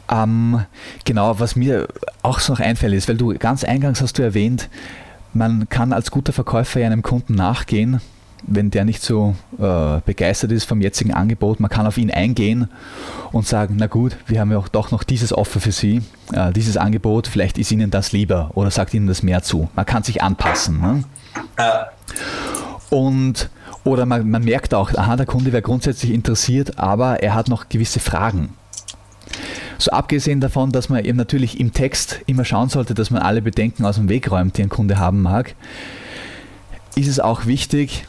Ähm, 0.08 0.64
genau, 1.04 1.40
was 1.40 1.56
mir 1.56 1.88
auch 2.22 2.38
so 2.38 2.52
noch 2.52 2.60
einfällt, 2.60 2.94
ist, 2.94 3.08
weil 3.08 3.16
du 3.16 3.34
ganz 3.36 3.64
eingangs 3.64 4.00
hast 4.00 4.18
du 4.18 4.22
erwähnt, 4.22 4.68
man 5.32 5.68
kann 5.68 5.92
als 5.92 6.10
guter 6.10 6.32
Verkäufer 6.32 6.80
einem 6.80 7.02
Kunden 7.02 7.34
nachgehen 7.34 8.00
wenn 8.42 8.70
der 8.70 8.84
nicht 8.84 9.02
so 9.02 9.34
äh, 9.58 10.00
begeistert 10.04 10.52
ist 10.52 10.64
vom 10.64 10.80
jetzigen 10.80 11.12
Angebot, 11.12 11.60
man 11.60 11.70
kann 11.70 11.86
auf 11.86 11.98
ihn 11.98 12.10
eingehen 12.10 12.68
und 13.32 13.46
sagen, 13.46 13.76
na 13.78 13.86
gut, 13.86 14.16
wir 14.26 14.40
haben 14.40 14.52
ja 14.52 14.58
auch 14.58 14.68
doch 14.68 14.90
noch 14.90 15.02
dieses 15.02 15.32
Offer 15.32 15.60
für 15.60 15.72
Sie, 15.72 16.02
äh, 16.32 16.52
dieses 16.52 16.76
Angebot, 16.76 17.26
vielleicht 17.26 17.58
ist 17.58 17.72
Ihnen 17.72 17.90
das 17.90 18.12
lieber 18.12 18.50
oder 18.54 18.70
sagt 18.70 18.94
Ihnen 18.94 19.06
das 19.06 19.22
mehr 19.22 19.42
zu. 19.42 19.68
Man 19.74 19.86
kann 19.86 20.02
sich 20.02 20.22
anpassen. 20.22 20.80
Ne? 20.80 21.04
Und 22.90 23.50
oder 23.84 24.04
man, 24.04 24.28
man 24.28 24.44
merkt 24.44 24.74
auch, 24.74 24.92
aha, 24.94 25.16
der 25.16 25.26
Kunde 25.26 25.52
wäre 25.52 25.62
grundsätzlich 25.62 26.12
interessiert, 26.12 26.78
aber 26.78 27.22
er 27.22 27.34
hat 27.34 27.48
noch 27.48 27.68
gewisse 27.68 28.00
Fragen. 28.00 28.50
So 29.78 29.90
abgesehen 29.92 30.40
davon, 30.40 30.72
dass 30.72 30.88
man 30.88 31.04
eben 31.04 31.18
natürlich 31.18 31.60
im 31.60 31.72
Text 31.72 32.20
immer 32.26 32.44
schauen 32.44 32.68
sollte, 32.68 32.94
dass 32.94 33.10
man 33.10 33.22
alle 33.22 33.42
Bedenken 33.42 33.84
aus 33.84 33.96
dem 33.96 34.08
Weg 34.08 34.30
räumt, 34.30 34.56
die 34.56 34.62
ein 34.62 34.68
Kunde 34.68 34.98
haben 34.98 35.22
mag, 35.22 35.54
ist 36.96 37.08
es 37.08 37.20
auch 37.20 37.46
wichtig, 37.46 38.06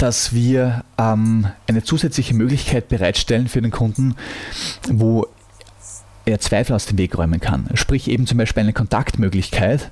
dass 0.00 0.32
wir 0.32 0.84
ähm, 0.98 1.46
eine 1.66 1.82
zusätzliche 1.82 2.34
Möglichkeit 2.34 2.88
bereitstellen 2.88 3.48
für 3.48 3.60
den 3.60 3.70
Kunden, 3.70 4.16
wo 4.88 5.26
er 6.24 6.40
Zweifel 6.40 6.74
aus 6.74 6.86
dem 6.86 6.96
Weg 6.96 7.18
räumen 7.18 7.40
kann. 7.40 7.68
Sprich 7.74 8.08
eben 8.08 8.26
zum 8.26 8.38
Beispiel 8.38 8.62
eine 8.62 8.72
Kontaktmöglichkeit 8.72 9.90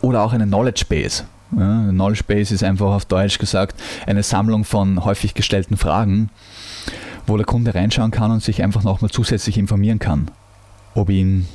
oder 0.00 0.22
auch 0.22 0.32
eine 0.32 0.46
Knowledge 0.46 0.84
Base. 0.88 1.24
Ja, 1.56 1.88
Knowledge 1.90 2.24
Base 2.26 2.52
ist 2.52 2.64
einfach 2.64 2.86
auf 2.86 3.04
Deutsch 3.04 3.38
gesagt 3.38 3.80
eine 4.06 4.22
Sammlung 4.22 4.64
von 4.64 5.04
häufig 5.04 5.34
gestellten 5.34 5.76
Fragen, 5.76 6.30
wo 7.26 7.36
der 7.36 7.46
Kunde 7.46 7.74
reinschauen 7.74 8.10
kann 8.10 8.32
und 8.32 8.42
sich 8.42 8.62
einfach 8.62 8.82
nochmal 8.82 9.10
zusätzlich 9.10 9.58
informieren 9.58 10.00
kann, 10.00 10.30
ob 10.94 11.08
ihn 11.08 11.46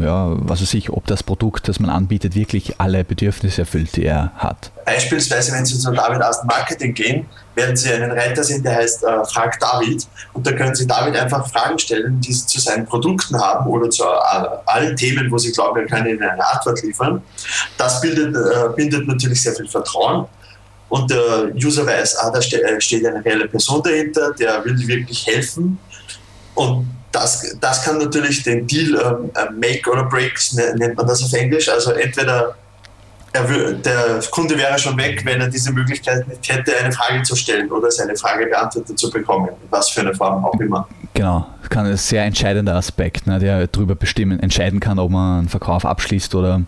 ja, 0.00 0.34
was 0.36 0.60
weiß 0.60 0.74
ich, 0.74 0.90
ob 0.90 1.06
das 1.06 1.22
Produkt, 1.22 1.68
das 1.68 1.80
man 1.80 1.90
anbietet, 1.90 2.34
wirklich 2.34 2.80
alle 2.80 3.04
Bedürfnisse 3.04 3.62
erfüllt, 3.62 3.96
die 3.96 4.04
er 4.04 4.32
hat. 4.36 4.70
Beispielsweise, 4.84 5.52
wenn 5.52 5.64
Sie 5.64 5.78
zu 5.78 5.92
David 5.92 6.22
aus 6.22 6.40
dem 6.40 6.48
Marketing 6.48 6.94
gehen, 6.94 7.26
werden 7.54 7.76
Sie 7.76 7.92
einen 7.92 8.10
Reiter 8.10 8.42
sehen, 8.42 8.62
der 8.62 8.76
heißt 8.76 9.04
äh, 9.04 9.24
Frag 9.24 9.58
David. 9.60 10.06
Und 10.32 10.46
da 10.46 10.52
können 10.52 10.74
Sie 10.74 10.86
David 10.86 11.16
einfach 11.16 11.48
Fragen 11.48 11.78
stellen, 11.78 12.20
die 12.20 12.32
Sie 12.32 12.46
zu 12.46 12.60
seinen 12.60 12.86
Produkten 12.86 13.38
haben 13.40 13.68
oder 13.68 13.88
zu 13.90 14.04
äh, 14.04 14.46
allen 14.66 14.96
Themen, 14.96 15.30
wo 15.30 15.38
Sie 15.38 15.52
glauben, 15.52 15.80
er 15.80 15.86
kann 15.86 16.06
Ihnen 16.06 16.22
eine 16.22 16.46
Antwort 16.46 16.82
liefern. 16.82 17.22
Das 17.78 18.00
bildet, 18.00 18.34
äh, 18.34 18.68
bindet 18.74 19.06
natürlich 19.06 19.42
sehr 19.42 19.54
viel 19.54 19.68
Vertrauen. 19.68 20.26
Und 20.88 21.10
der 21.10 21.52
User 21.54 21.86
weiß, 21.86 22.18
ah, 22.18 22.30
da 22.30 22.38
äh, 22.38 22.80
steht 22.80 23.06
eine 23.06 23.24
reelle 23.24 23.48
Person 23.48 23.82
dahinter, 23.82 24.32
der 24.32 24.64
will 24.64 24.76
wirklich 24.86 25.26
helfen. 25.26 25.78
Und 26.54 26.88
das, 27.14 27.56
das 27.60 27.82
kann 27.84 27.98
natürlich 27.98 28.42
den 28.42 28.66
Deal 28.66 28.94
ähm, 28.94 29.30
äh, 29.34 29.50
make 29.52 29.90
or 29.90 30.08
break, 30.08 30.38
ne, 30.54 30.74
nennt 30.76 30.96
man 30.96 31.06
das 31.06 31.22
auf 31.22 31.32
Englisch. 31.32 31.68
Also 31.68 31.92
entweder 31.92 32.56
er, 33.32 33.72
der 33.72 34.20
Kunde 34.30 34.56
wäre 34.56 34.78
schon 34.78 34.96
weg, 34.96 35.24
wenn 35.24 35.40
er 35.40 35.48
diese 35.48 35.72
Möglichkeit 35.72 36.26
nicht 36.28 36.48
hätte, 36.48 36.76
eine 36.76 36.92
Frage 36.92 37.22
zu 37.22 37.34
stellen 37.34 37.70
oder 37.70 37.90
seine 37.90 38.16
Frage 38.16 38.46
beantwortet 38.46 38.98
zu 38.98 39.10
bekommen, 39.10 39.50
was 39.70 39.90
für 39.90 40.00
eine 40.00 40.14
Form 40.14 40.44
auch 40.44 40.58
immer. 40.60 40.88
Genau, 41.14 41.46
kann 41.68 41.86
ein 41.86 41.96
sehr 41.96 42.24
entscheidender 42.24 42.74
Aspekt, 42.74 43.26
ne, 43.26 43.38
der 43.38 43.66
darüber 43.66 43.94
bestimmen, 43.94 44.40
entscheiden 44.40 44.80
kann, 44.80 44.98
ob 44.98 45.10
man 45.10 45.40
einen 45.40 45.48
Verkauf 45.48 45.84
abschließt 45.84 46.34
oder 46.34 46.62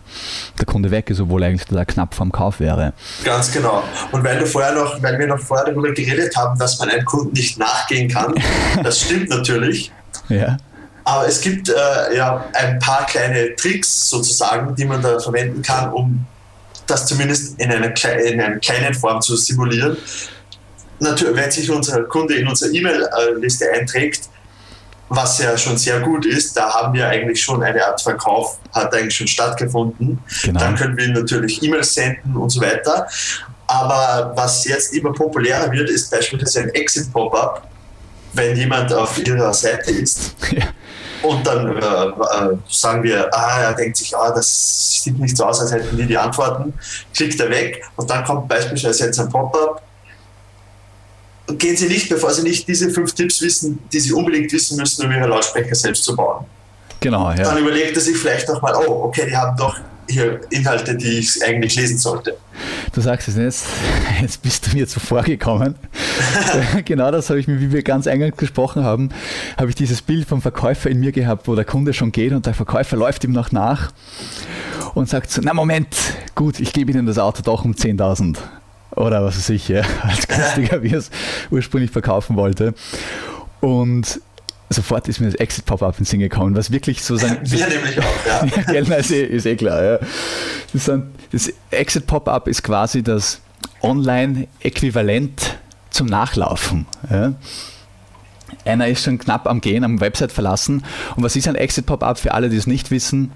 der 0.57 0.65
Kunde 0.65 0.91
weg 0.91 1.09
ist, 1.09 1.19
obwohl 1.19 1.43
eigentlich 1.43 1.65
da 1.65 1.85
knapp 1.85 2.13
vom 2.13 2.31
Kauf 2.31 2.59
wäre. 2.59 2.93
Ganz 3.23 3.51
genau. 3.51 3.83
Und 4.11 4.23
weil, 4.23 4.39
du 4.39 4.45
vorher 4.45 4.73
noch, 4.73 5.01
weil 5.01 5.17
wir 5.19 5.27
noch 5.27 5.39
vorher 5.39 5.65
darüber 5.65 5.91
geredet 5.93 6.35
haben, 6.35 6.57
dass 6.59 6.79
man 6.79 6.89
einem 6.89 7.05
Kunden 7.05 7.33
nicht 7.33 7.57
nachgehen 7.57 8.09
kann, 8.09 8.33
das 8.83 9.01
stimmt 9.01 9.29
natürlich. 9.29 9.91
Ja. 10.29 10.57
Aber 11.03 11.25
es 11.25 11.39
gibt 11.39 11.69
äh, 11.69 12.15
ja 12.15 12.43
ein 12.53 12.79
paar 12.79 13.05
kleine 13.05 13.55
Tricks 13.55 14.09
sozusagen, 14.09 14.75
die 14.75 14.83
man 14.83 15.01
da 15.01 15.19
verwenden 15.19 15.61
kann, 15.61 15.93
um 15.93 16.25
das 16.85 17.05
zumindest 17.05 17.59
in 17.59 17.71
einer, 17.71 17.93
in 18.25 18.41
einer 18.41 18.57
kleinen 18.57 18.93
Form 18.93 19.21
zu 19.21 19.35
simulieren. 19.35 19.97
Natürlich, 20.99 21.35
wenn 21.35 21.51
sich 21.51 21.69
unser 21.69 22.03
Kunde 22.03 22.35
in 22.35 22.47
unsere 22.47 22.71
E-Mail-Liste 22.73 23.71
einträgt, 23.71 24.29
was 25.09 25.39
ja 25.39 25.57
schon 25.57 25.77
sehr 25.77 26.01
gut 26.01 26.25
ist, 26.25 26.57
da 26.57 26.73
haben 26.73 26.93
wir 26.93 27.07
eigentlich 27.07 27.41
schon 27.41 27.63
eine 27.63 27.85
Art 27.85 28.01
Verkauf, 28.01 28.57
hat 28.73 28.93
eigentlich 28.93 29.15
schon 29.15 29.27
stattgefunden. 29.27 30.19
Genau. 30.43 30.59
Dann 30.59 30.75
können 30.75 30.97
wir 30.97 31.07
natürlich 31.07 31.63
E-Mails 31.63 31.93
senden 31.93 32.35
und 32.35 32.49
so 32.49 32.61
weiter. 32.61 33.07
Aber 33.67 34.33
was 34.35 34.65
jetzt 34.65 34.93
immer 34.93 35.13
populärer 35.13 35.71
wird, 35.71 35.89
ist 35.89 36.09
beispielsweise 36.11 36.61
ein 36.61 36.69
Exit-Pop-up, 36.69 37.67
wenn 38.33 38.55
jemand 38.55 38.93
auf 38.93 39.17
ihrer 39.25 39.53
Seite 39.53 39.91
ist. 39.91 40.35
Ja. 40.51 40.67
Und 41.23 41.45
dann 41.45 41.75
äh, 41.75 41.79
äh, 41.81 42.57
sagen 42.69 43.03
wir, 43.03 43.33
ah, 43.33 43.61
er 43.61 43.73
denkt 43.73 43.97
sich, 43.97 44.15
ah, 44.15 44.31
das 44.31 45.01
sieht 45.01 45.17
nicht 45.19 45.35
so 45.35 45.45
aus, 45.45 45.59
als 45.59 45.71
hätten 45.71 45.97
die 45.97 46.05
die 46.05 46.17
Antworten, 46.17 46.73
klickt 47.13 47.39
er 47.39 47.49
weg 47.49 47.83
und 47.95 48.09
dann 48.09 48.23
kommt 48.23 48.47
beispielsweise 48.47 49.05
jetzt 49.05 49.19
ein 49.19 49.29
Pop-up. 49.29 49.81
Gehen 51.57 51.75
Sie 51.75 51.87
nicht, 51.87 52.09
bevor 52.09 52.31
Sie 52.31 52.43
nicht 52.43 52.67
diese 52.67 52.89
fünf 52.91 53.13
Tipps 53.13 53.41
wissen, 53.41 53.79
die 53.91 53.99
Sie 53.99 54.13
unbedingt 54.13 54.51
wissen 54.51 54.77
müssen, 54.77 55.05
um 55.05 55.11
Ihre 55.11 55.27
Lautsprecher 55.27 55.75
selbst 55.75 56.03
zu 56.03 56.15
bauen. 56.15 56.45
Genau, 56.99 57.31
ja. 57.31 57.43
Dann 57.43 57.57
überlegt 57.57 57.95
er 57.95 58.01
sich 58.01 58.17
vielleicht 58.17 58.47
nochmal, 58.49 58.75
oh, 58.75 59.05
okay, 59.05 59.27
die 59.27 59.35
haben 59.35 59.55
doch 59.57 59.75
hier 60.09 60.41
Inhalte, 60.49 60.95
die 60.95 61.19
ich 61.19 61.43
eigentlich 61.43 61.75
lesen 61.75 61.97
sollte. 61.97 62.37
Du 62.93 63.01
sagst 63.01 63.27
es 63.27 63.35
jetzt, 63.35 63.65
jetzt 64.21 64.41
bist 64.41 64.67
du 64.67 64.75
mir 64.75 64.87
zuvor 64.87 65.23
gekommen. 65.23 65.75
genau 66.85 67.11
das 67.11 67.29
habe 67.29 67.39
ich 67.39 67.47
mir, 67.47 67.59
wie 67.59 67.71
wir 67.71 67.83
ganz 67.83 68.07
eingangs 68.07 68.37
gesprochen 68.37 68.83
haben, 68.83 69.09
habe 69.57 69.69
ich 69.69 69.75
dieses 69.75 70.01
Bild 70.01 70.27
vom 70.27 70.41
Verkäufer 70.41 70.89
in 70.89 70.99
mir 70.99 71.11
gehabt, 71.11 71.47
wo 71.47 71.55
der 71.55 71.65
Kunde 71.65 71.93
schon 71.93 72.11
geht 72.11 72.33
und 72.33 72.45
der 72.45 72.53
Verkäufer 72.53 72.97
läuft 72.97 73.23
ihm 73.23 73.31
noch 73.31 73.51
nach 73.51 73.91
und 74.93 75.09
sagt 75.09 75.31
so, 75.31 75.41
na 75.43 75.53
Moment, 75.53 75.95
gut, 76.35 76.59
ich 76.59 76.73
gebe 76.73 76.91
Ihnen 76.91 77.05
das 77.05 77.17
Auto 77.17 77.41
doch 77.43 77.65
um 77.65 77.73
10.000 77.73 78.37
oder 78.95 79.23
was 79.23 79.37
weiß 79.37 79.49
ich, 79.49 79.67
ja, 79.67 79.83
als 80.01 80.27
günstiger, 80.27 80.83
wie 80.83 80.89
er 80.89 80.99
es 80.99 81.11
ursprünglich 81.51 81.91
verkaufen 81.91 82.35
wollte. 82.35 82.73
Und 83.61 84.21
sofort 84.69 85.07
ist 85.07 85.19
mir 85.19 85.27
das 85.27 85.35
Exit-Pop-Up 85.35 85.99
ins 85.99 86.09
Sinn 86.09 86.19
gekommen, 86.19 86.55
was 86.55 86.71
wirklich 86.71 87.01
so 87.01 87.15
sein. 87.15 87.39
Wir 87.43 87.67
nämlich 87.67 87.99
auch, 87.99 88.25
ja. 88.25 88.73
ja 88.73 88.95
ist, 88.95 89.11
eh, 89.11 89.25
ist 89.25 89.45
eh 89.45 89.55
klar, 89.55 89.83
ja. 89.83 89.99
Das, 90.73 90.91
das 91.31 91.53
Exit-Pop-Up 91.71 92.47
ist 92.47 92.63
quasi 92.63 93.03
das 93.03 93.41
Online-Äquivalent 93.81 95.57
zum 95.89 96.07
Nachlaufen. 96.07 96.85
Ja. 97.09 97.33
Einer 98.65 98.87
ist 98.87 99.03
schon 99.03 99.17
knapp 99.17 99.47
am 99.47 99.61
Gehen, 99.61 99.83
am 99.83 100.01
Website 100.01 100.31
verlassen. 100.31 100.83
Und 101.15 101.23
was 101.23 101.35
ist 101.35 101.47
ein 101.47 101.55
Exit-Pop-Up 101.55 102.19
für 102.19 102.33
alle, 102.33 102.49
die 102.49 102.57
es 102.57 102.67
nicht 102.67 102.91
wissen? 102.91 103.31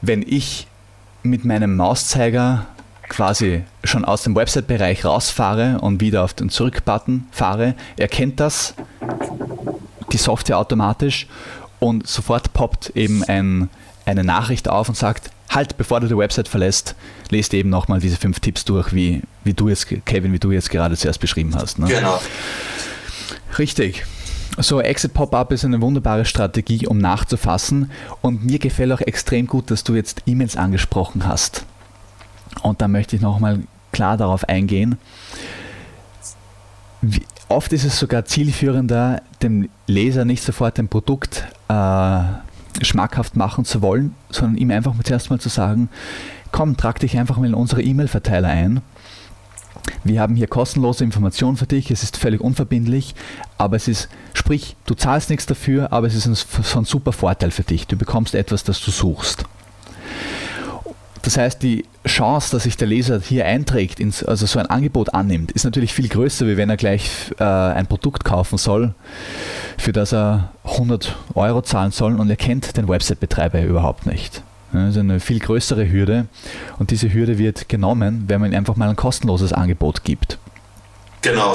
Wenn 0.00 0.22
ich 0.22 0.66
mit 1.22 1.44
meinem 1.44 1.76
Mauszeiger 1.76 2.66
quasi 3.10 3.64
schon 3.84 4.04
aus 4.04 4.22
dem 4.22 4.34
Website-Bereich 4.34 5.04
rausfahre 5.04 5.78
und 5.80 6.00
wieder 6.00 6.24
auf 6.24 6.32
den 6.32 6.48
Zurück-Button 6.48 7.26
fahre, 7.30 7.74
erkennt 7.98 8.40
das 8.40 8.74
die 10.12 10.18
Software 10.18 10.58
automatisch 10.58 11.26
und 11.78 12.06
sofort 12.06 12.52
poppt 12.52 12.90
eben 12.94 13.24
ein, 13.24 13.68
eine 14.04 14.24
Nachricht 14.24 14.68
auf 14.68 14.88
und 14.88 14.96
sagt, 14.96 15.30
halt, 15.48 15.76
bevor 15.76 16.00
du 16.00 16.06
die 16.06 16.16
Website 16.16 16.48
verlässt, 16.48 16.94
lest 17.30 17.54
eben 17.54 17.70
nochmal 17.70 18.00
diese 18.00 18.16
fünf 18.16 18.40
Tipps 18.40 18.64
durch, 18.64 18.94
wie, 18.94 19.22
wie 19.44 19.54
du 19.54 19.68
jetzt, 19.68 19.86
Kevin, 20.04 20.32
wie 20.32 20.38
du 20.38 20.52
jetzt 20.52 20.70
gerade 20.70 20.96
zuerst 20.96 21.20
beschrieben 21.20 21.54
hast. 21.54 21.78
Ne? 21.78 21.86
Genau. 21.86 22.20
Richtig. 23.58 24.04
So, 24.58 24.80
Exit 24.80 25.14
Pop-Up 25.14 25.52
ist 25.52 25.64
eine 25.64 25.80
wunderbare 25.80 26.24
Strategie, 26.24 26.86
um 26.86 26.98
nachzufassen. 26.98 27.90
Und 28.20 28.44
mir 28.44 28.58
gefällt 28.58 28.92
auch 28.92 29.00
extrem 29.00 29.46
gut, 29.46 29.70
dass 29.70 29.84
du 29.84 29.94
jetzt 29.94 30.22
E-Mails 30.26 30.56
angesprochen 30.56 31.26
hast. 31.26 31.64
Und 32.62 32.80
da 32.80 32.88
möchte 32.88 33.16
ich 33.16 33.22
nochmal 33.22 33.60
klar 33.92 34.16
darauf 34.16 34.48
eingehen. 34.48 34.98
Wie, 37.00 37.22
oft 37.48 37.72
ist 37.72 37.84
es 37.84 37.98
sogar 37.98 38.24
zielführender, 38.24 39.22
dem 39.42 39.68
Leser 39.86 40.24
nicht 40.24 40.42
sofort 40.42 40.78
ein 40.78 40.88
Produkt 40.88 41.46
äh, 41.68 42.20
schmackhaft 42.82 43.36
machen 43.36 43.64
zu 43.64 43.82
wollen, 43.82 44.14
sondern 44.30 44.56
ihm 44.56 44.70
einfach 44.70 44.94
zuerst 45.02 45.30
mal 45.30 45.40
zu 45.40 45.48
sagen, 45.48 45.88
komm, 46.52 46.76
trag 46.76 46.98
dich 47.00 47.18
einfach 47.18 47.36
mal 47.36 47.46
in 47.46 47.54
unsere 47.54 47.82
E-Mail-Verteiler 47.82 48.48
ein. 48.48 48.80
Wir 50.04 50.20
haben 50.20 50.36
hier 50.36 50.46
kostenlose 50.46 51.04
Informationen 51.04 51.56
für 51.56 51.66
dich, 51.66 51.90
es 51.90 52.02
ist 52.02 52.16
völlig 52.16 52.40
unverbindlich, 52.40 53.14
aber 53.58 53.76
es 53.76 53.88
ist, 53.88 54.08
sprich, 54.34 54.76
du 54.86 54.94
zahlst 54.94 55.30
nichts 55.30 55.46
dafür, 55.46 55.92
aber 55.92 56.06
es 56.06 56.14
ist 56.14 56.26
ein, 56.26 56.36
ein 56.78 56.84
super 56.84 57.12
Vorteil 57.12 57.50
für 57.50 57.62
dich. 57.62 57.86
Du 57.86 57.96
bekommst 57.96 58.34
etwas, 58.34 58.64
das 58.64 58.80
du 58.80 58.90
suchst. 58.90 59.44
Das 61.22 61.36
heißt, 61.36 61.62
die 61.62 61.84
Chance, 62.06 62.52
dass 62.52 62.62
sich 62.62 62.76
der 62.76 62.88
Leser 62.88 63.20
hier 63.20 63.44
einträgt, 63.44 64.00
ins, 64.00 64.24
also 64.24 64.46
so 64.46 64.58
ein 64.58 64.66
Angebot 64.66 65.12
annimmt, 65.12 65.52
ist 65.52 65.64
natürlich 65.64 65.92
viel 65.92 66.08
größer, 66.08 66.46
wie 66.46 66.56
wenn 66.56 66.70
er 66.70 66.76
gleich 66.76 67.10
äh, 67.38 67.44
ein 67.44 67.86
Produkt 67.86 68.24
kaufen 68.24 68.56
soll, 68.56 68.94
für 69.76 69.92
das 69.92 70.12
er 70.12 70.50
100 70.64 71.14
Euro 71.34 71.60
zahlen 71.62 71.90
soll 71.92 72.18
und 72.18 72.30
er 72.30 72.36
kennt 72.36 72.76
den 72.76 72.88
Website-Betreiber 72.88 73.62
überhaupt 73.62 74.06
nicht. 74.06 74.42
Das 74.72 74.90
ist 74.90 74.98
eine 74.98 75.20
viel 75.20 75.40
größere 75.40 75.90
Hürde 75.90 76.26
und 76.78 76.90
diese 76.90 77.12
Hürde 77.12 77.38
wird 77.38 77.68
genommen, 77.68 78.24
wenn 78.28 78.40
man 78.40 78.54
einfach 78.54 78.76
mal 78.76 78.88
ein 78.88 78.96
kostenloses 78.96 79.52
Angebot 79.52 80.04
gibt. 80.04 80.38
Genau. 81.22 81.54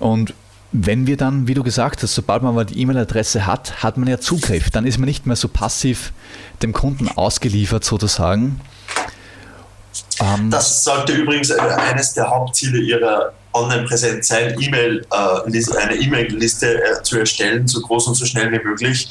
Und 0.00 0.34
wenn 0.72 1.06
wir 1.06 1.16
dann, 1.16 1.46
wie 1.46 1.54
du 1.54 1.62
gesagt 1.62 2.02
hast, 2.02 2.14
sobald 2.14 2.42
man 2.42 2.54
mal 2.54 2.64
die 2.64 2.80
E-Mail-Adresse 2.80 3.46
hat, 3.46 3.82
hat 3.82 3.98
man 3.98 4.08
ja 4.08 4.18
Zugriff. 4.18 4.70
Dann 4.70 4.86
ist 4.86 4.98
man 4.98 5.06
nicht 5.06 5.26
mehr 5.26 5.36
so 5.36 5.48
passiv 5.48 6.12
dem 6.62 6.72
Kunden 6.72 7.08
ausgeliefert 7.08 7.84
sozusagen, 7.84 8.58
um, 10.20 10.26
ähm, 10.26 10.50
das 10.50 10.84
sollte 10.84 11.12
übrigens 11.12 11.50
eines 11.50 12.14
der 12.14 12.28
Hauptziele 12.28 12.78
Ihrer 12.78 13.32
Online-Präsenz 13.54 14.28
sein, 14.28 14.58
e 14.58 14.66
äh, 14.66 15.02
eine 15.10 15.94
E-Mail-Liste 15.94 16.82
äh, 16.82 17.02
zu 17.02 17.18
erstellen, 17.18 17.66
so 17.66 17.80
groß 17.80 18.08
und 18.08 18.14
so 18.14 18.24
schnell 18.24 18.50
wie 18.50 18.64
möglich. 18.64 19.10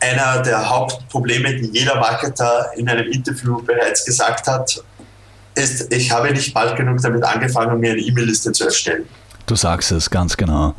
Einer 0.00 0.40
der 0.42 0.68
Hauptprobleme, 0.68 1.56
die 1.56 1.78
jeder 1.78 1.96
Marketer 1.96 2.70
in 2.76 2.88
einem 2.88 3.10
Interview 3.10 3.62
bereits 3.62 4.04
gesagt 4.04 4.46
hat, 4.46 4.82
ist, 5.54 5.92
ich 5.92 6.10
habe 6.10 6.30
nicht 6.30 6.54
bald 6.54 6.76
genug 6.76 7.02
damit 7.02 7.22
angefangen, 7.22 7.78
mir 7.80 7.92
eine 7.92 8.00
E-Mail-Liste 8.00 8.52
zu 8.52 8.64
erstellen. 8.64 9.06
Du 9.50 9.56
sagst 9.56 9.90
es 9.90 10.10
ganz 10.10 10.36
genau. 10.36 10.74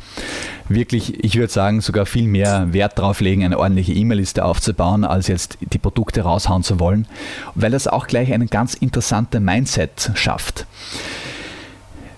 Wirklich, 0.70 1.22
ich 1.22 1.36
würde 1.36 1.52
sagen, 1.52 1.82
sogar 1.82 2.06
viel 2.06 2.26
mehr 2.26 2.72
Wert 2.72 2.98
darauf 2.98 3.20
legen, 3.20 3.44
eine 3.44 3.58
ordentliche 3.58 3.92
E-Mail-Liste 3.92 4.42
aufzubauen, 4.46 5.04
als 5.04 5.26
jetzt 5.26 5.58
die 5.60 5.76
Produkte 5.76 6.22
raushauen 6.22 6.62
zu 6.62 6.80
wollen, 6.80 7.06
weil 7.54 7.70
das 7.70 7.86
auch 7.86 8.06
gleich 8.06 8.32
einen 8.32 8.48
ganz 8.48 8.72
interessanten 8.72 9.44
Mindset 9.44 10.12
schafft. 10.14 10.64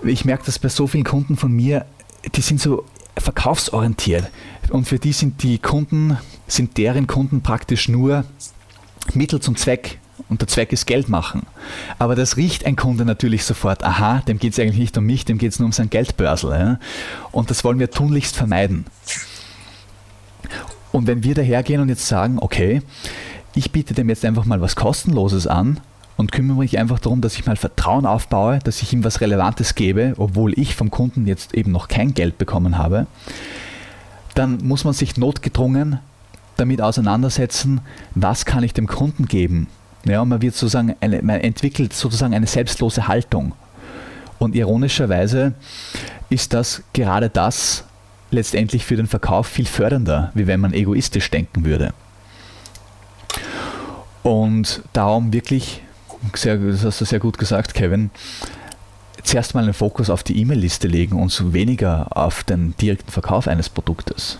Ich 0.05 0.25
merke 0.25 0.45
das 0.47 0.61
bei 0.61 0.69
so 0.69 0.87
vielen 0.87 1.03
Kunden 1.03 1.37
von 1.37 1.51
mir, 1.51 1.87
die 2.37 2.41
sind 2.41 2.61
so 2.61 2.85
verkaufsorientiert 3.17 4.31
und 4.71 4.87
für 4.87 5.01
die 5.01 5.13
sind 5.13 5.43
die 5.43 5.59
Kunden, 5.59 6.19
sind 6.47 6.79
deren 6.79 7.09
Kunden 7.09 7.41
praktisch 7.43 7.89
nur 7.89 8.25
Mittel 9.13 9.41
zum 9.41 9.57
Zweck 9.57 9.99
und 10.29 10.41
der 10.41 10.49
Zweck 10.49 10.73
ist 10.73 10.87
Geld 10.87 11.09
machen. 11.09 11.43
Aber 11.99 12.15
das 12.15 12.37
riecht 12.37 12.67
ein 12.67 12.77
Kunde 12.77 13.05
natürlich 13.05 13.45
sofort, 13.45 13.85
aha, 13.85 14.23
dem 14.27 14.39
geht 14.39 14.53
es 14.53 14.59
eigentlich 14.59 14.79
nicht 14.79 14.99
um 14.99 15.05
mich, 15.05 15.25
dem 15.25 15.39
geht 15.39 15.53
es 15.53 15.59
nur 15.59 15.67
um 15.67 15.73
sein 15.73 15.91
Geldbörsel. 15.91 16.51
Ja? 16.53 16.79
Und 17.31 17.51
das 17.51 17.65
wollen 17.65 17.79
wir 17.79 17.91
tunlichst 17.91 18.37
vermeiden. 18.37 18.87
Und 20.93 21.07
wenn 21.07 21.23
wir 21.23 21.35
dahergehen 21.35 21.81
und 21.81 21.89
jetzt 21.89 22.07
sagen, 22.07 22.39
okay, 22.41 22.83
ich 23.55 23.71
biete 23.71 23.95
dem 23.95 24.09
jetzt 24.09 24.25
einfach 24.25 24.45
mal 24.45 24.61
was 24.61 24.77
Kostenloses 24.77 25.47
an 25.47 25.81
und 26.17 26.33
kümmere 26.33 26.59
mich 26.59 26.79
einfach 26.79 26.99
darum, 26.99 27.21
dass 27.21 27.37
ich 27.37 27.47
mal 27.47 27.57
Vertrauen 27.57 28.07
aufbaue, 28.07 28.61
dass 28.61 28.83
ich 28.83 28.93
ihm 28.93 29.05
was 29.05 29.21
Relevantes 29.21 29.75
gebe, 29.75 30.15
obwohl 30.17 30.59
ich 30.59 30.75
vom 30.75 30.91
Kunden 30.91 31.27
jetzt 31.27 31.55
eben 31.55 31.73
noch 31.73 31.89
kein 31.89 32.15
Geld 32.15 32.39
bekommen 32.39 32.79
habe, 32.79 33.07
dann 34.35 34.59
muss 34.63 34.85
man 34.85 34.95
sich 34.95 35.17
notgedrungen 35.17 35.99
damit 36.57 36.81
auseinandersetzen, 36.81 37.81
was 38.15 38.45
kann 38.45 38.63
ich 38.63 38.73
dem 38.73 38.87
Kunden 38.87 39.27
geben, 39.27 39.67
ja, 40.05 40.25
man 40.25 40.43
wird 40.43 40.55
sozusagen 40.55 40.95
eine, 41.01 41.23
man 41.23 41.41
entwickelt 41.41 41.93
sozusagen 41.93 42.35
eine 42.35 42.47
selbstlose 42.47 43.09
Haltung. 43.09 43.55
Und 44.39 44.55
ironischerweise 44.55 45.55
ist 46.29 46.53
das 46.53 46.83
gerade 46.93 47.31
das 47.31 47.85
letztendlich 48.31 48.85
für 48.85 48.97
den 48.97 49.07
Verkauf 49.07 49.47
viel 49.47 49.67
fördernder, 49.67 50.31
wie 50.35 50.47
wenn 50.47 50.61
man 50.61 50.75
egoistisch 50.75 51.31
denken 51.31 51.65
würde. 51.65 51.95
Und 54.23 54.83
darum 54.93 55.33
wirklich, 55.33 55.83
sehr, 56.35 56.57
das 56.57 56.85
hast 56.85 57.01
du 57.01 57.05
sehr 57.05 57.21
gut 57.21 57.39
gesagt, 57.39 57.75
Kevin, 57.75 58.11
zuerst 59.23 59.55
mal 59.55 59.65
einen 59.65 59.75
Fokus 59.75 60.11
auf 60.11 60.23
die 60.23 60.39
E-Mail-Liste 60.41 60.89
legen 60.89 61.21
und 61.21 61.31
so 61.31 61.53
weniger 61.53 62.17
auf 62.17 62.43
den 62.45 62.77
direkten 62.77 63.11
Verkauf 63.11 63.49
eines 63.49 63.69
Produktes. 63.69 64.39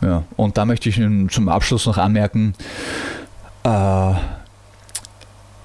Ja, 0.00 0.24
und 0.36 0.56
da 0.56 0.64
möchte 0.64 0.88
ich 0.88 0.96
zum 1.30 1.48
Abschluss 1.48 1.86
noch 1.86 1.98
anmerken, 1.98 2.54
äh, 3.64 4.14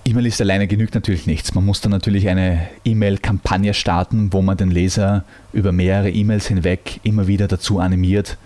E-Mail-Liste 0.08 0.44
alleine 0.44 0.68
genügt 0.68 0.94
natürlich 0.94 1.26
nichts. 1.26 1.56
Man 1.56 1.66
muss 1.66 1.82
dann 1.82 1.92
natürlich 1.92 2.28
eine 2.30 2.68
E-Mail-Kampagne 2.84 3.74
starten, 3.74 4.32
wo 4.32 4.42
man 4.42 4.56
den 4.56 4.70
Leser 4.70 5.24
über 5.52 5.72
mehrere 5.72 6.12
E-Mails 6.12 6.48
hinweg 6.48 7.00
immer 7.04 7.28
wieder 7.28 7.48
dazu 7.48 7.80
animiert, 7.80 8.38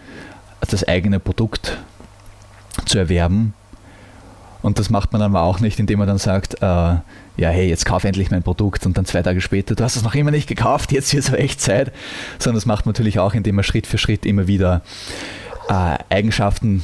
das 0.61 0.87
eigene 0.87 1.19
Produkt 1.19 1.77
zu 2.85 2.97
erwerben. 2.97 3.53
Und 4.61 4.79
das 4.79 4.89
macht 4.89 5.11
man 5.11 5.21
dann 5.21 5.35
aber 5.35 5.43
auch 5.43 5.59
nicht, 5.59 5.79
indem 5.79 5.99
man 5.99 6.07
dann 6.07 6.17
sagt, 6.17 6.55
äh, 6.55 6.65
ja, 6.65 7.03
hey, 7.37 7.69
jetzt 7.69 7.85
kauf 7.85 8.03
endlich 8.03 8.29
mein 8.31 8.43
Produkt 8.43 8.85
und 8.85 8.97
dann 8.97 9.05
zwei 9.05 9.21
Tage 9.21 9.39
später, 9.39 9.75
du 9.75 9.83
hast 9.83 9.95
es 9.95 10.03
noch 10.03 10.15
immer 10.15 10.31
nicht 10.31 10.47
gekauft, 10.47 10.91
jetzt 10.91 11.13
wird 11.13 11.23
es 11.23 11.29
aber 11.29 11.39
echt 11.39 11.61
Zeit. 11.61 11.93
Sondern 12.39 12.55
das 12.55 12.65
macht 12.65 12.85
man 12.85 12.93
natürlich 12.93 13.19
auch, 13.19 13.33
indem 13.33 13.55
man 13.55 13.63
Schritt 13.63 13.87
für 13.87 13.97
Schritt 13.97 14.25
immer 14.25 14.47
wieder 14.47 14.81
Eigenschaften 15.69 16.83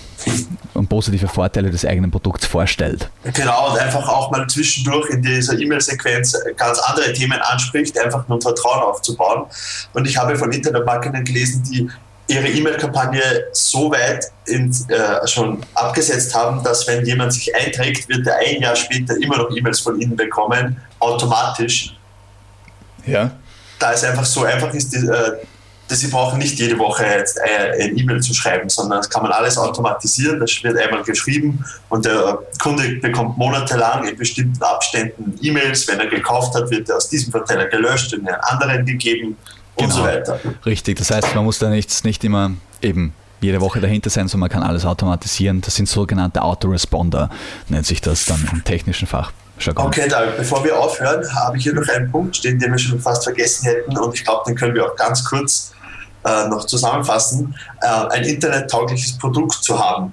und 0.75 0.87
positive 0.89 1.27
Vorteile 1.27 1.71
des 1.71 1.85
eigenen 1.85 2.11
Produkts 2.11 2.45
vorstellt. 2.45 3.09
Genau, 3.33 3.71
und 3.71 3.79
einfach 3.79 4.07
auch 4.07 4.29
mal 4.31 4.45
zwischendurch 4.47 5.09
in 5.09 5.23
dieser 5.23 5.57
E-Mail-Sequenz 5.57 6.37
ganz 6.55 6.79
andere 6.79 7.11
Themen 7.13 7.39
anspricht, 7.41 7.97
einfach 7.99 8.27
nur 8.27 8.39
Vertrauen 8.41 8.83
aufzubauen. 8.83 9.45
Und 9.93 10.07
ich 10.07 10.17
habe 10.17 10.35
von 10.35 10.51
Internetmarketern 10.51 11.23
gelesen, 11.23 11.63
die 11.63 11.89
ihre 12.27 12.47
E-Mail-Kampagne 12.47 13.21
so 13.53 13.91
weit 13.91 14.25
in, 14.45 14.71
äh, 14.89 15.27
schon 15.27 15.63
abgesetzt 15.73 16.33
haben, 16.35 16.63
dass 16.63 16.87
wenn 16.87 17.05
jemand 17.05 17.33
sich 17.33 17.55
einträgt, 17.55 18.07
wird 18.09 18.25
er 18.27 18.37
ein 18.37 18.61
Jahr 18.61 18.75
später 18.75 19.15
immer 19.17 19.37
noch 19.37 19.49
E-Mails 19.55 19.79
von 19.79 19.99
ihnen 19.99 20.15
bekommen, 20.15 20.77
automatisch. 20.99 21.95
Ja. 23.05 23.31
Da 23.79 23.93
es 23.93 24.03
einfach 24.03 24.25
so 24.25 24.43
einfach 24.43 24.73
ist, 24.73 24.93
die, 24.93 25.05
äh, 25.05 25.37
dass 25.87 25.99
Sie 25.99 26.07
brauchen 26.07 26.39
nicht 26.39 26.57
jede 26.59 26.77
Woche 26.79 27.05
jetzt 27.05 27.39
ein 27.41 27.97
E-Mail 27.97 28.19
zu 28.21 28.33
schreiben, 28.33 28.69
sondern 28.69 28.99
das 28.99 29.09
kann 29.09 29.23
man 29.23 29.31
alles 29.31 29.57
automatisieren. 29.57 30.39
Das 30.39 30.63
wird 30.63 30.77
einmal 30.77 31.03
geschrieben 31.03 31.63
und 31.89 32.05
der 32.05 32.39
Kunde 32.61 32.95
bekommt 32.95 33.37
monatelang 33.37 34.07
in 34.07 34.17
bestimmten 34.17 34.61
Abständen 34.63 35.37
E-Mails. 35.41 35.87
Wenn 35.87 35.99
er 35.99 36.07
gekauft 36.07 36.55
hat, 36.55 36.69
wird 36.71 36.89
er 36.89 36.97
aus 36.97 37.09
diesem 37.09 37.31
Verteiler 37.31 37.65
gelöscht 37.65 38.13
und 38.13 38.21
in 38.21 38.27
einen 38.27 38.41
anderen 38.41 38.85
gegeben 38.85 39.37
und 39.75 39.83
genau. 39.83 39.95
so 39.95 40.03
weiter. 40.03 40.39
Richtig, 40.65 40.97
das 40.97 41.11
heißt, 41.11 41.35
man 41.35 41.43
muss 41.43 41.59
da 41.59 41.69
nicht, 41.69 42.03
nicht 42.03 42.23
immer 42.23 42.51
eben 42.81 43.13
jede 43.41 43.61
Woche 43.61 43.79
dahinter 43.79 44.09
sein, 44.09 44.27
sondern 44.27 44.49
man 44.49 44.49
kann 44.49 44.63
alles 44.63 44.85
automatisieren. 44.85 45.61
Das 45.61 45.75
sind 45.75 45.87
sogenannte 45.87 46.41
Autoresponder, 46.41 47.29
nennt 47.69 47.85
sich 47.85 48.01
das 48.01 48.25
dann 48.25 48.47
im 48.51 48.63
technischen 48.63 49.07
Fach. 49.07 49.31
Okay, 49.75 50.07
da, 50.09 50.25
bevor 50.37 50.63
wir 50.63 50.77
aufhören, 50.77 51.23
habe 51.33 51.57
ich 51.57 51.63
hier 51.63 51.73
noch 51.73 51.87
einen 51.87 52.11
Punkt 52.11 52.35
stehen, 52.35 52.59
den 52.59 52.71
wir 52.71 52.77
schon 52.77 52.99
fast 52.99 53.23
vergessen 53.23 53.65
hätten 53.65 53.97
und 53.97 54.13
ich 54.13 54.23
glaube, 54.23 54.43
den 54.47 54.55
können 54.55 54.75
wir 54.75 54.85
auch 54.85 54.95
ganz 54.95 55.23
kurz 55.23 55.71
äh, 56.25 56.47
noch 56.47 56.65
zusammenfassen, 56.65 57.55
äh, 57.81 57.87
ein 57.87 58.23
internettaugliches 58.23 59.17
Produkt 59.17 59.63
zu 59.63 59.79
haben. 59.79 60.11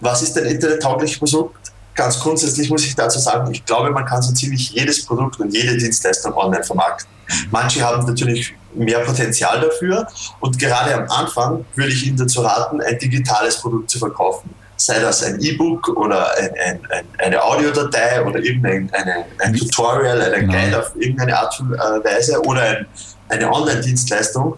Was 0.00 0.22
ist 0.22 0.36
ein 0.36 0.46
internettaugliches 0.46 1.18
Produkt? 1.18 1.72
Ganz 1.94 2.18
grundsätzlich 2.18 2.70
muss 2.70 2.84
ich 2.84 2.96
dazu 2.96 3.18
sagen, 3.18 3.52
ich 3.52 3.64
glaube, 3.64 3.90
man 3.90 4.04
kann 4.04 4.20
so 4.20 4.32
ziemlich 4.32 4.70
jedes 4.70 5.04
Produkt 5.04 5.38
und 5.38 5.54
jede 5.54 5.76
Dienstleistung 5.76 6.34
online 6.34 6.64
vermarkten. 6.64 7.08
Manche 7.50 7.82
haben 7.82 8.04
natürlich 8.04 8.54
mehr 8.74 9.00
Potenzial 9.00 9.60
dafür 9.60 10.08
und 10.40 10.58
gerade 10.58 10.94
am 10.94 11.08
Anfang 11.08 11.64
würde 11.76 11.92
ich 11.92 12.06
Ihnen 12.06 12.16
dazu 12.16 12.40
raten, 12.40 12.80
ein 12.80 12.98
digitales 12.98 13.58
Produkt 13.58 13.90
zu 13.90 13.98
verkaufen 13.98 14.50
sei 14.84 14.98
das 14.98 15.22
ein 15.22 15.40
E-Book 15.40 15.88
oder 15.96 16.36
ein, 16.36 16.50
ein, 16.58 16.80
ein, 16.90 17.04
eine 17.18 17.42
Audiodatei 17.42 18.24
oder 18.24 18.40
irgendein 18.40 18.90
eine, 18.92 19.24
ein 19.38 19.54
Tutorial, 19.54 20.20
ein 20.20 20.40
genau. 20.48 20.52
Guide 20.52 20.78
auf 20.80 20.96
irgendeine 20.96 21.38
Art 21.38 21.60
und 21.60 21.74
äh, 21.74 21.78
Weise 21.78 22.40
oder 22.42 22.84
eine 23.28 23.52
Online-Dienstleistung. 23.52 24.56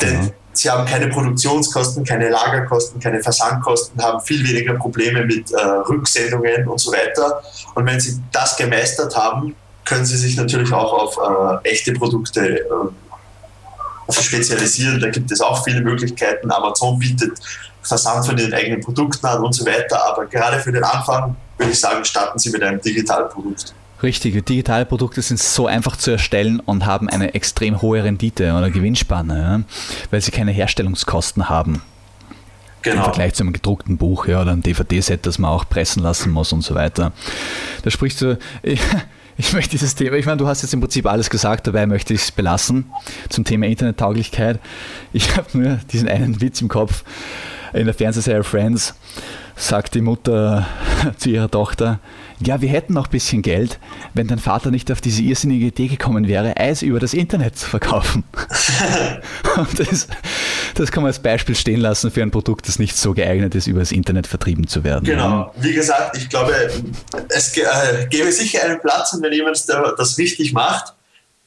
Denn 0.00 0.20
genau. 0.20 0.32
sie 0.54 0.70
haben 0.70 0.86
keine 0.86 1.08
Produktionskosten, 1.08 2.04
keine 2.04 2.30
Lagerkosten, 2.30 2.98
keine 2.98 3.22
Versandkosten, 3.22 4.02
haben 4.02 4.20
viel 4.22 4.46
weniger 4.48 4.74
Probleme 4.74 5.24
mit 5.26 5.50
äh, 5.52 5.56
Rücksendungen 5.60 6.66
und 6.66 6.78
so 6.78 6.90
weiter. 6.92 7.42
Und 7.74 7.84
wenn 7.84 8.00
sie 8.00 8.18
das 8.32 8.56
gemeistert 8.56 9.14
haben, 9.14 9.54
können 9.84 10.06
sie 10.06 10.16
sich 10.16 10.36
natürlich 10.36 10.72
auch 10.72 10.92
auf 10.92 11.62
äh, 11.64 11.68
echte 11.68 11.92
Produkte 11.92 12.60
äh, 12.60 14.12
spezialisieren. 14.12 14.98
Da 15.00 15.10
gibt 15.10 15.30
es 15.30 15.42
auch 15.42 15.62
viele 15.64 15.82
Möglichkeiten. 15.82 16.50
Amazon 16.50 16.98
bietet 16.98 17.38
Versand 17.82 18.26
von 18.26 18.36
ihren 18.38 18.52
eigenen 18.52 18.80
Produkten 18.80 19.26
an 19.26 19.42
und 19.42 19.54
so 19.54 19.64
weiter. 19.64 20.04
Aber 20.10 20.26
gerade 20.26 20.58
für 20.60 20.72
den 20.72 20.84
Anfang 20.84 21.36
würde 21.56 21.72
ich 21.72 21.80
sagen, 21.80 22.04
starten 22.04 22.38
Sie 22.38 22.50
mit 22.50 22.62
einem 22.62 22.80
digitalen 22.80 23.28
Produkt. 23.28 23.74
Richtig, 24.02 24.44
digitale 24.46 24.86
Produkte 24.86 25.22
sind 25.22 25.40
so 25.40 25.66
einfach 25.66 25.96
zu 25.96 26.12
erstellen 26.12 26.60
und 26.60 26.86
haben 26.86 27.08
eine 27.08 27.34
extrem 27.34 27.82
hohe 27.82 28.04
Rendite 28.04 28.52
oder 28.52 28.70
Gewinnspanne, 28.70 29.38
ja, 29.40 29.60
weil 30.10 30.20
sie 30.20 30.30
keine 30.30 30.52
Herstellungskosten 30.52 31.48
haben. 31.48 31.82
Genau. 32.82 32.98
Im 32.98 33.02
Vergleich 33.02 33.34
zu 33.34 33.42
einem 33.42 33.52
gedruckten 33.52 33.98
Buch 33.98 34.28
ja, 34.28 34.40
oder 34.40 34.52
einem 34.52 34.62
DVD-Set, 34.62 35.26
das 35.26 35.40
man 35.40 35.50
auch 35.50 35.68
pressen 35.68 36.00
lassen 36.00 36.30
muss 36.30 36.52
und 36.52 36.62
so 36.62 36.76
weiter. 36.76 37.12
Da 37.82 37.90
sprichst 37.90 38.20
du, 38.20 38.38
ich, 38.62 38.80
ich 39.36 39.52
möchte 39.52 39.72
dieses 39.72 39.96
Thema, 39.96 40.16
ich 40.16 40.26
meine, 40.26 40.38
du 40.38 40.46
hast 40.46 40.62
jetzt 40.62 40.74
im 40.74 40.80
Prinzip 40.80 41.04
alles 41.06 41.28
gesagt, 41.28 41.66
dabei 41.66 41.86
möchte 41.86 42.14
ich 42.14 42.22
es 42.22 42.30
belassen 42.30 42.92
zum 43.30 43.44
Thema 43.44 43.66
Internettauglichkeit. 43.66 44.60
Ich 45.12 45.36
habe 45.36 45.58
nur 45.58 45.80
diesen 45.90 46.08
einen 46.08 46.40
Witz 46.40 46.60
im 46.60 46.68
Kopf 46.68 47.02
in 47.72 47.86
der 47.86 47.94
Fernsehserie 47.94 48.44
Friends 48.44 48.94
sagt 49.56 49.94
die 49.94 50.00
Mutter 50.00 50.66
zu 51.18 51.30
ihrer 51.30 51.50
Tochter, 51.50 52.00
ja, 52.40 52.60
wir 52.60 52.68
hätten 52.68 52.94
noch 52.94 53.06
ein 53.06 53.10
bisschen 53.10 53.42
Geld, 53.42 53.80
wenn 54.14 54.28
dein 54.28 54.38
Vater 54.38 54.70
nicht 54.70 54.92
auf 54.92 55.00
diese 55.00 55.22
irrsinnige 55.22 55.66
Idee 55.66 55.88
gekommen 55.88 56.28
wäre, 56.28 56.56
Eis 56.56 56.82
über 56.82 57.00
das 57.00 57.12
Internet 57.12 57.58
zu 57.58 57.68
verkaufen. 57.68 58.22
Und 59.56 59.80
das, 59.80 60.06
das 60.74 60.92
kann 60.92 61.02
man 61.02 61.08
als 61.08 61.18
Beispiel 61.18 61.56
stehen 61.56 61.80
lassen 61.80 62.12
für 62.12 62.22
ein 62.22 62.30
Produkt, 62.30 62.68
das 62.68 62.78
nicht 62.78 62.96
so 62.96 63.12
geeignet 63.12 63.56
ist, 63.56 63.66
über 63.66 63.80
das 63.80 63.90
Internet 63.90 64.28
vertrieben 64.28 64.68
zu 64.68 64.84
werden. 64.84 65.04
Genau. 65.04 65.52
Wie 65.56 65.72
gesagt, 65.72 66.16
ich 66.16 66.28
glaube, 66.28 66.54
es 67.28 67.56
äh, 67.56 68.06
gäbe 68.08 68.30
sicher 68.30 68.64
einen 68.64 68.80
Platz 68.80 69.12
und 69.14 69.22
wenn 69.22 69.32
jemand 69.32 69.60
das 69.68 70.16
richtig 70.16 70.52
macht, 70.52 70.94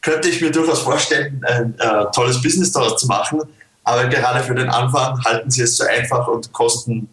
könnte 0.01 0.29
ich 0.29 0.41
mir 0.41 0.51
durchaus 0.51 0.81
vorstellen, 0.81 1.41
ein 1.47 1.75
äh, 1.79 2.05
tolles 2.13 2.41
Business 2.41 2.71
daraus 2.71 2.99
zu 2.99 3.07
machen. 3.07 3.41
Aber 3.83 4.05
gerade 4.07 4.43
für 4.43 4.55
den 4.55 4.69
Anfang 4.69 5.23
halten 5.23 5.49
sie 5.49 5.63
es 5.63 5.75
zu 5.75 5.89
einfach 5.89 6.27
und 6.27 6.51
kosten 6.53 7.09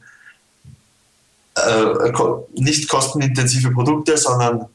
äh, 1.57 2.13
nicht 2.55 2.89
kostenintensive 2.89 3.71
Produkte, 3.73 4.17
sondern 4.17 4.67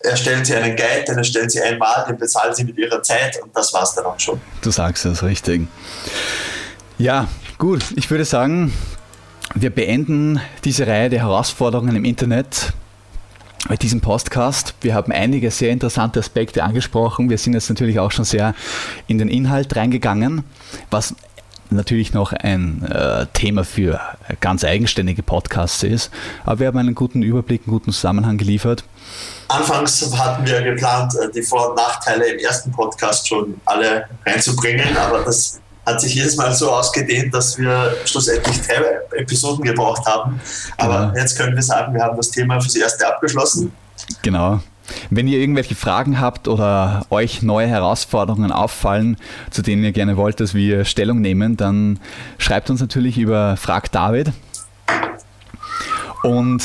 erstellen 0.00 0.44
Sie 0.44 0.54
einen 0.54 0.76
Guide, 0.76 1.04
den 1.06 1.18
erstellen 1.18 1.48
Sie 1.48 1.60
einmal, 1.60 2.04
den 2.06 2.18
bezahlen 2.18 2.54
Sie 2.54 2.64
mit 2.64 2.76
Ihrer 2.76 3.02
Zeit 3.02 3.40
und 3.42 3.54
das 3.56 3.72
war 3.72 3.82
es 3.82 3.94
dann 3.94 4.04
auch 4.04 4.18
schon. 4.18 4.40
Du 4.62 4.70
sagst 4.70 5.04
es 5.04 5.22
richtig. 5.22 5.66
Ja, 6.98 7.28
gut, 7.58 7.84
ich 7.96 8.10
würde 8.10 8.24
sagen, 8.24 8.72
wir 9.54 9.70
beenden 9.70 10.40
diese 10.64 10.86
Reihe 10.86 11.10
der 11.10 11.20
Herausforderungen 11.20 11.96
im 11.96 12.04
Internet 12.04 12.72
bei 13.68 13.76
diesem 13.76 14.00
Podcast. 14.00 14.74
Wir 14.82 14.94
haben 14.94 15.10
einige 15.10 15.50
sehr 15.50 15.70
interessante 15.70 16.20
Aspekte 16.20 16.62
angesprochen. 16.62 17.30
Wir 17.30 17.38
sind 17.38 17.54
jetzt 17.54 17.70
natürlich 17.70 17.98
auch 17.98 18.10
schon 18.10 18.24
sehr 18.24 18.54
in 19.06 19.18
den 19.18 19.28
Inhalt 19.28 19.74
reingegangen, 19.74 20.44
was 20.90 21.14
natürlich 21.74 22.12
noch 22.12 22.32
ein 22.32 22.82
äh, 22.84 23.26
Thema 23.32 23.64
für 23.64 24.00
ganz 24.40 24.64
eigenständige 24.64 25.22
Podcasts 25.22 25.82
ist. 25.82 26.10
Aber 26.44 26.60
wir 26.60 26.66
haben 26.68 26.78
einen 26.78 26.94
guten 26.94 27.22
Überblick, 27.22 27.62
einen 27.66 27.72
guten 27.72 27.92
Zusammenhang 27.92 28.38
geliefert. 28.38 28.84
Anfangs 29.48 30.10
hatten 30.16 30.46
wir 30.46 30.62
geplant, 30.62 31.14
äh, 31.16 31.30
die 31.30 31.42
Vor- 31.42 31.70
und 31.70 31.76
Nachteile 31.76 32.26
im 32.26 32.38
ersten 32.38 32.72
Podcast 32.72 33.28
schon 33.28 33.60
alle 33.64 34.06
reinzubringen, 34.24 34.96
aber 34.96 35.22
das 35.24 35.60
hat 35.86 36.00
sich 36.00 36.14
jedes 36.14 36.36
Mal 36.36 36.52
so 36.54 36.70
ausgedehnt, 36.70 37.34
dass 37.34 37.58
wir 37.58 37.94
schlussendlich 38.04 38.60
drei 38.62 39.18
Episoden 39.18 39.64
gebraucht 39.64 40.06
haben. 40.06 40.40
Aber 40.78 41.08
genau. 41.08 41.18
jetzt 41.18 41.36
können 41.36 41.54
wir 41.54 41.62
sagen, 41.62 41.94
wir 41.94 42.02
haben 42.02 42.16
das 42.16 42.30
Thema 42.30 42.60
fürs 42.60 42.76
Erste 42.76 43.06
abgeschlossen. 43.06 43.72
Genau. 44.22 44.60
Wenn 45.10 45.28
ihr 45.28 45.38
irgendwelche 45.38 45.74
Fragen 45.74 46.20
habt 46.20 46.48
oder 46.48 47.06
euch 47.10 47.42
neue 47.42 47.66
Herausforderungen 47.66 48.52
auffallen, 48.52 49.16
zu 49.50 49.62
denen 49.62 49.84
ihr 49.84 49.92
gerne 49.92 50.16
wollt, 50.16 50.40
dass 50.40 50.54
wir 50.54 50.84
Stellung 50.84 51.20
nehmen, 51.20 51.56
dann 51.56 51.98
schreibt 52.38 52.70
uns 52.70 52.80
natürlich 52.80 53.18
über 53.18 53.56
Frag 53.56 53.90
David. 53.92 54.32
Und 56.22 56.62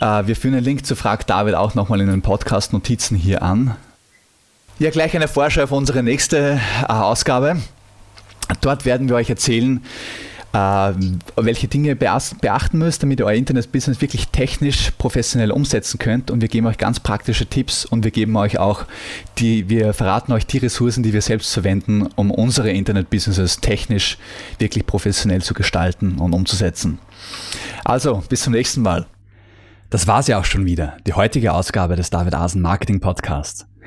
äh, 0.00 0.26
wir 0.26 0.36
führen 0.36 0.54
einen 0.54 0.64
Link 0.64 0.86
zu 0.86 0.96
Frag 0.96 1.26
David 1.26 1.54
auch 1.54 1.74
nochmal 1.74 2.00
in 2.00 2.08
den 2.08 2.22
Podcast-Notizen 2.22 3.16
hier 3.16 3.42
an. 3.42 3.76
Ja, 4.78 4.90
gleich 4.90 5.14
eine 5.16 5.28
Vorschau 5.28 5.64
auf 5.64 5.72
unsere 5.72 6.02
nächste 6.02 6.60
äh, 6.82 6.92
Ausgabe. 6.92 7.56
Dort 8.60 8.84
werden 8.84 9.08
wir 9.08 9.16
euch 9.16 9.28
erzählen, 9.28 9.78
äh, 9.78 10.27
welche 10.52 11.68
Dinge 11.68 11.94
beachten 11.94 12.78
müsst, 12.78 13.02
damit 13.02 13.20
ihr 13.20 13.26
euer 13.26 13.34
Internet-Business 13.34 14.00
wirklich 14.00 14.28
technisch 14.28 14.92
professionell 14.92 15.50
umsetzen 15.50 15.98
könnt. 15.98 16.30
Und 16.30 16.40
wir 16.40 16.48
geben 16.48 16.66
euch 16.66 16.78
ganz 16.78 17.00
praktische 17.00 17.46
Tipps 17.46 17.84
und 17.84 18.04
wir 18.04 18.10
geben 18.10 18.36
euch 18.36 18.58
auch 18.58 18.84
die, 19.38 19.68
wir 19.68 19.92
verraten 19.92 20.32
euch 20.32 20.46
die 20.46 20.58
Ressourcen, 20.58 21.02
die 21.02 21.12
wir 21.12 21.22
selbst 21.22 21.52
verwenden, 21.52 22.08
um 22.16 22.30
unsere 22.30 22.70
Internet-Businesses 22.70 23.60
technisch 23.60 24.18
wirklich 24.58 24.86
professionell 24.86 25.42
zu 25.42 25.54
gestalten 25.54 26.18
und 26.18 26.32
umzusetzen. 26.32 26.98
Also, 27.84 28.22
bis 28.28 28.42
zum 28.42 28.52
nächsten 28.52 28.82
Mal. 28.82 29.06
Das 29.90 30.06
war's 30.06 30.26
ja 30.26 30.38
auch 30.38 30.44
schon 30.44 30.66
wieder, 30.66 30.98
die 31.06 31.14
heutige 31.14 31.54
Ausgabe 31.54 31.96
des 31.96 32.10
David 32.10 32.34
Asen 32.34 32.60
Marketing 32.60 33.00
Podcasts. 33.00 33.66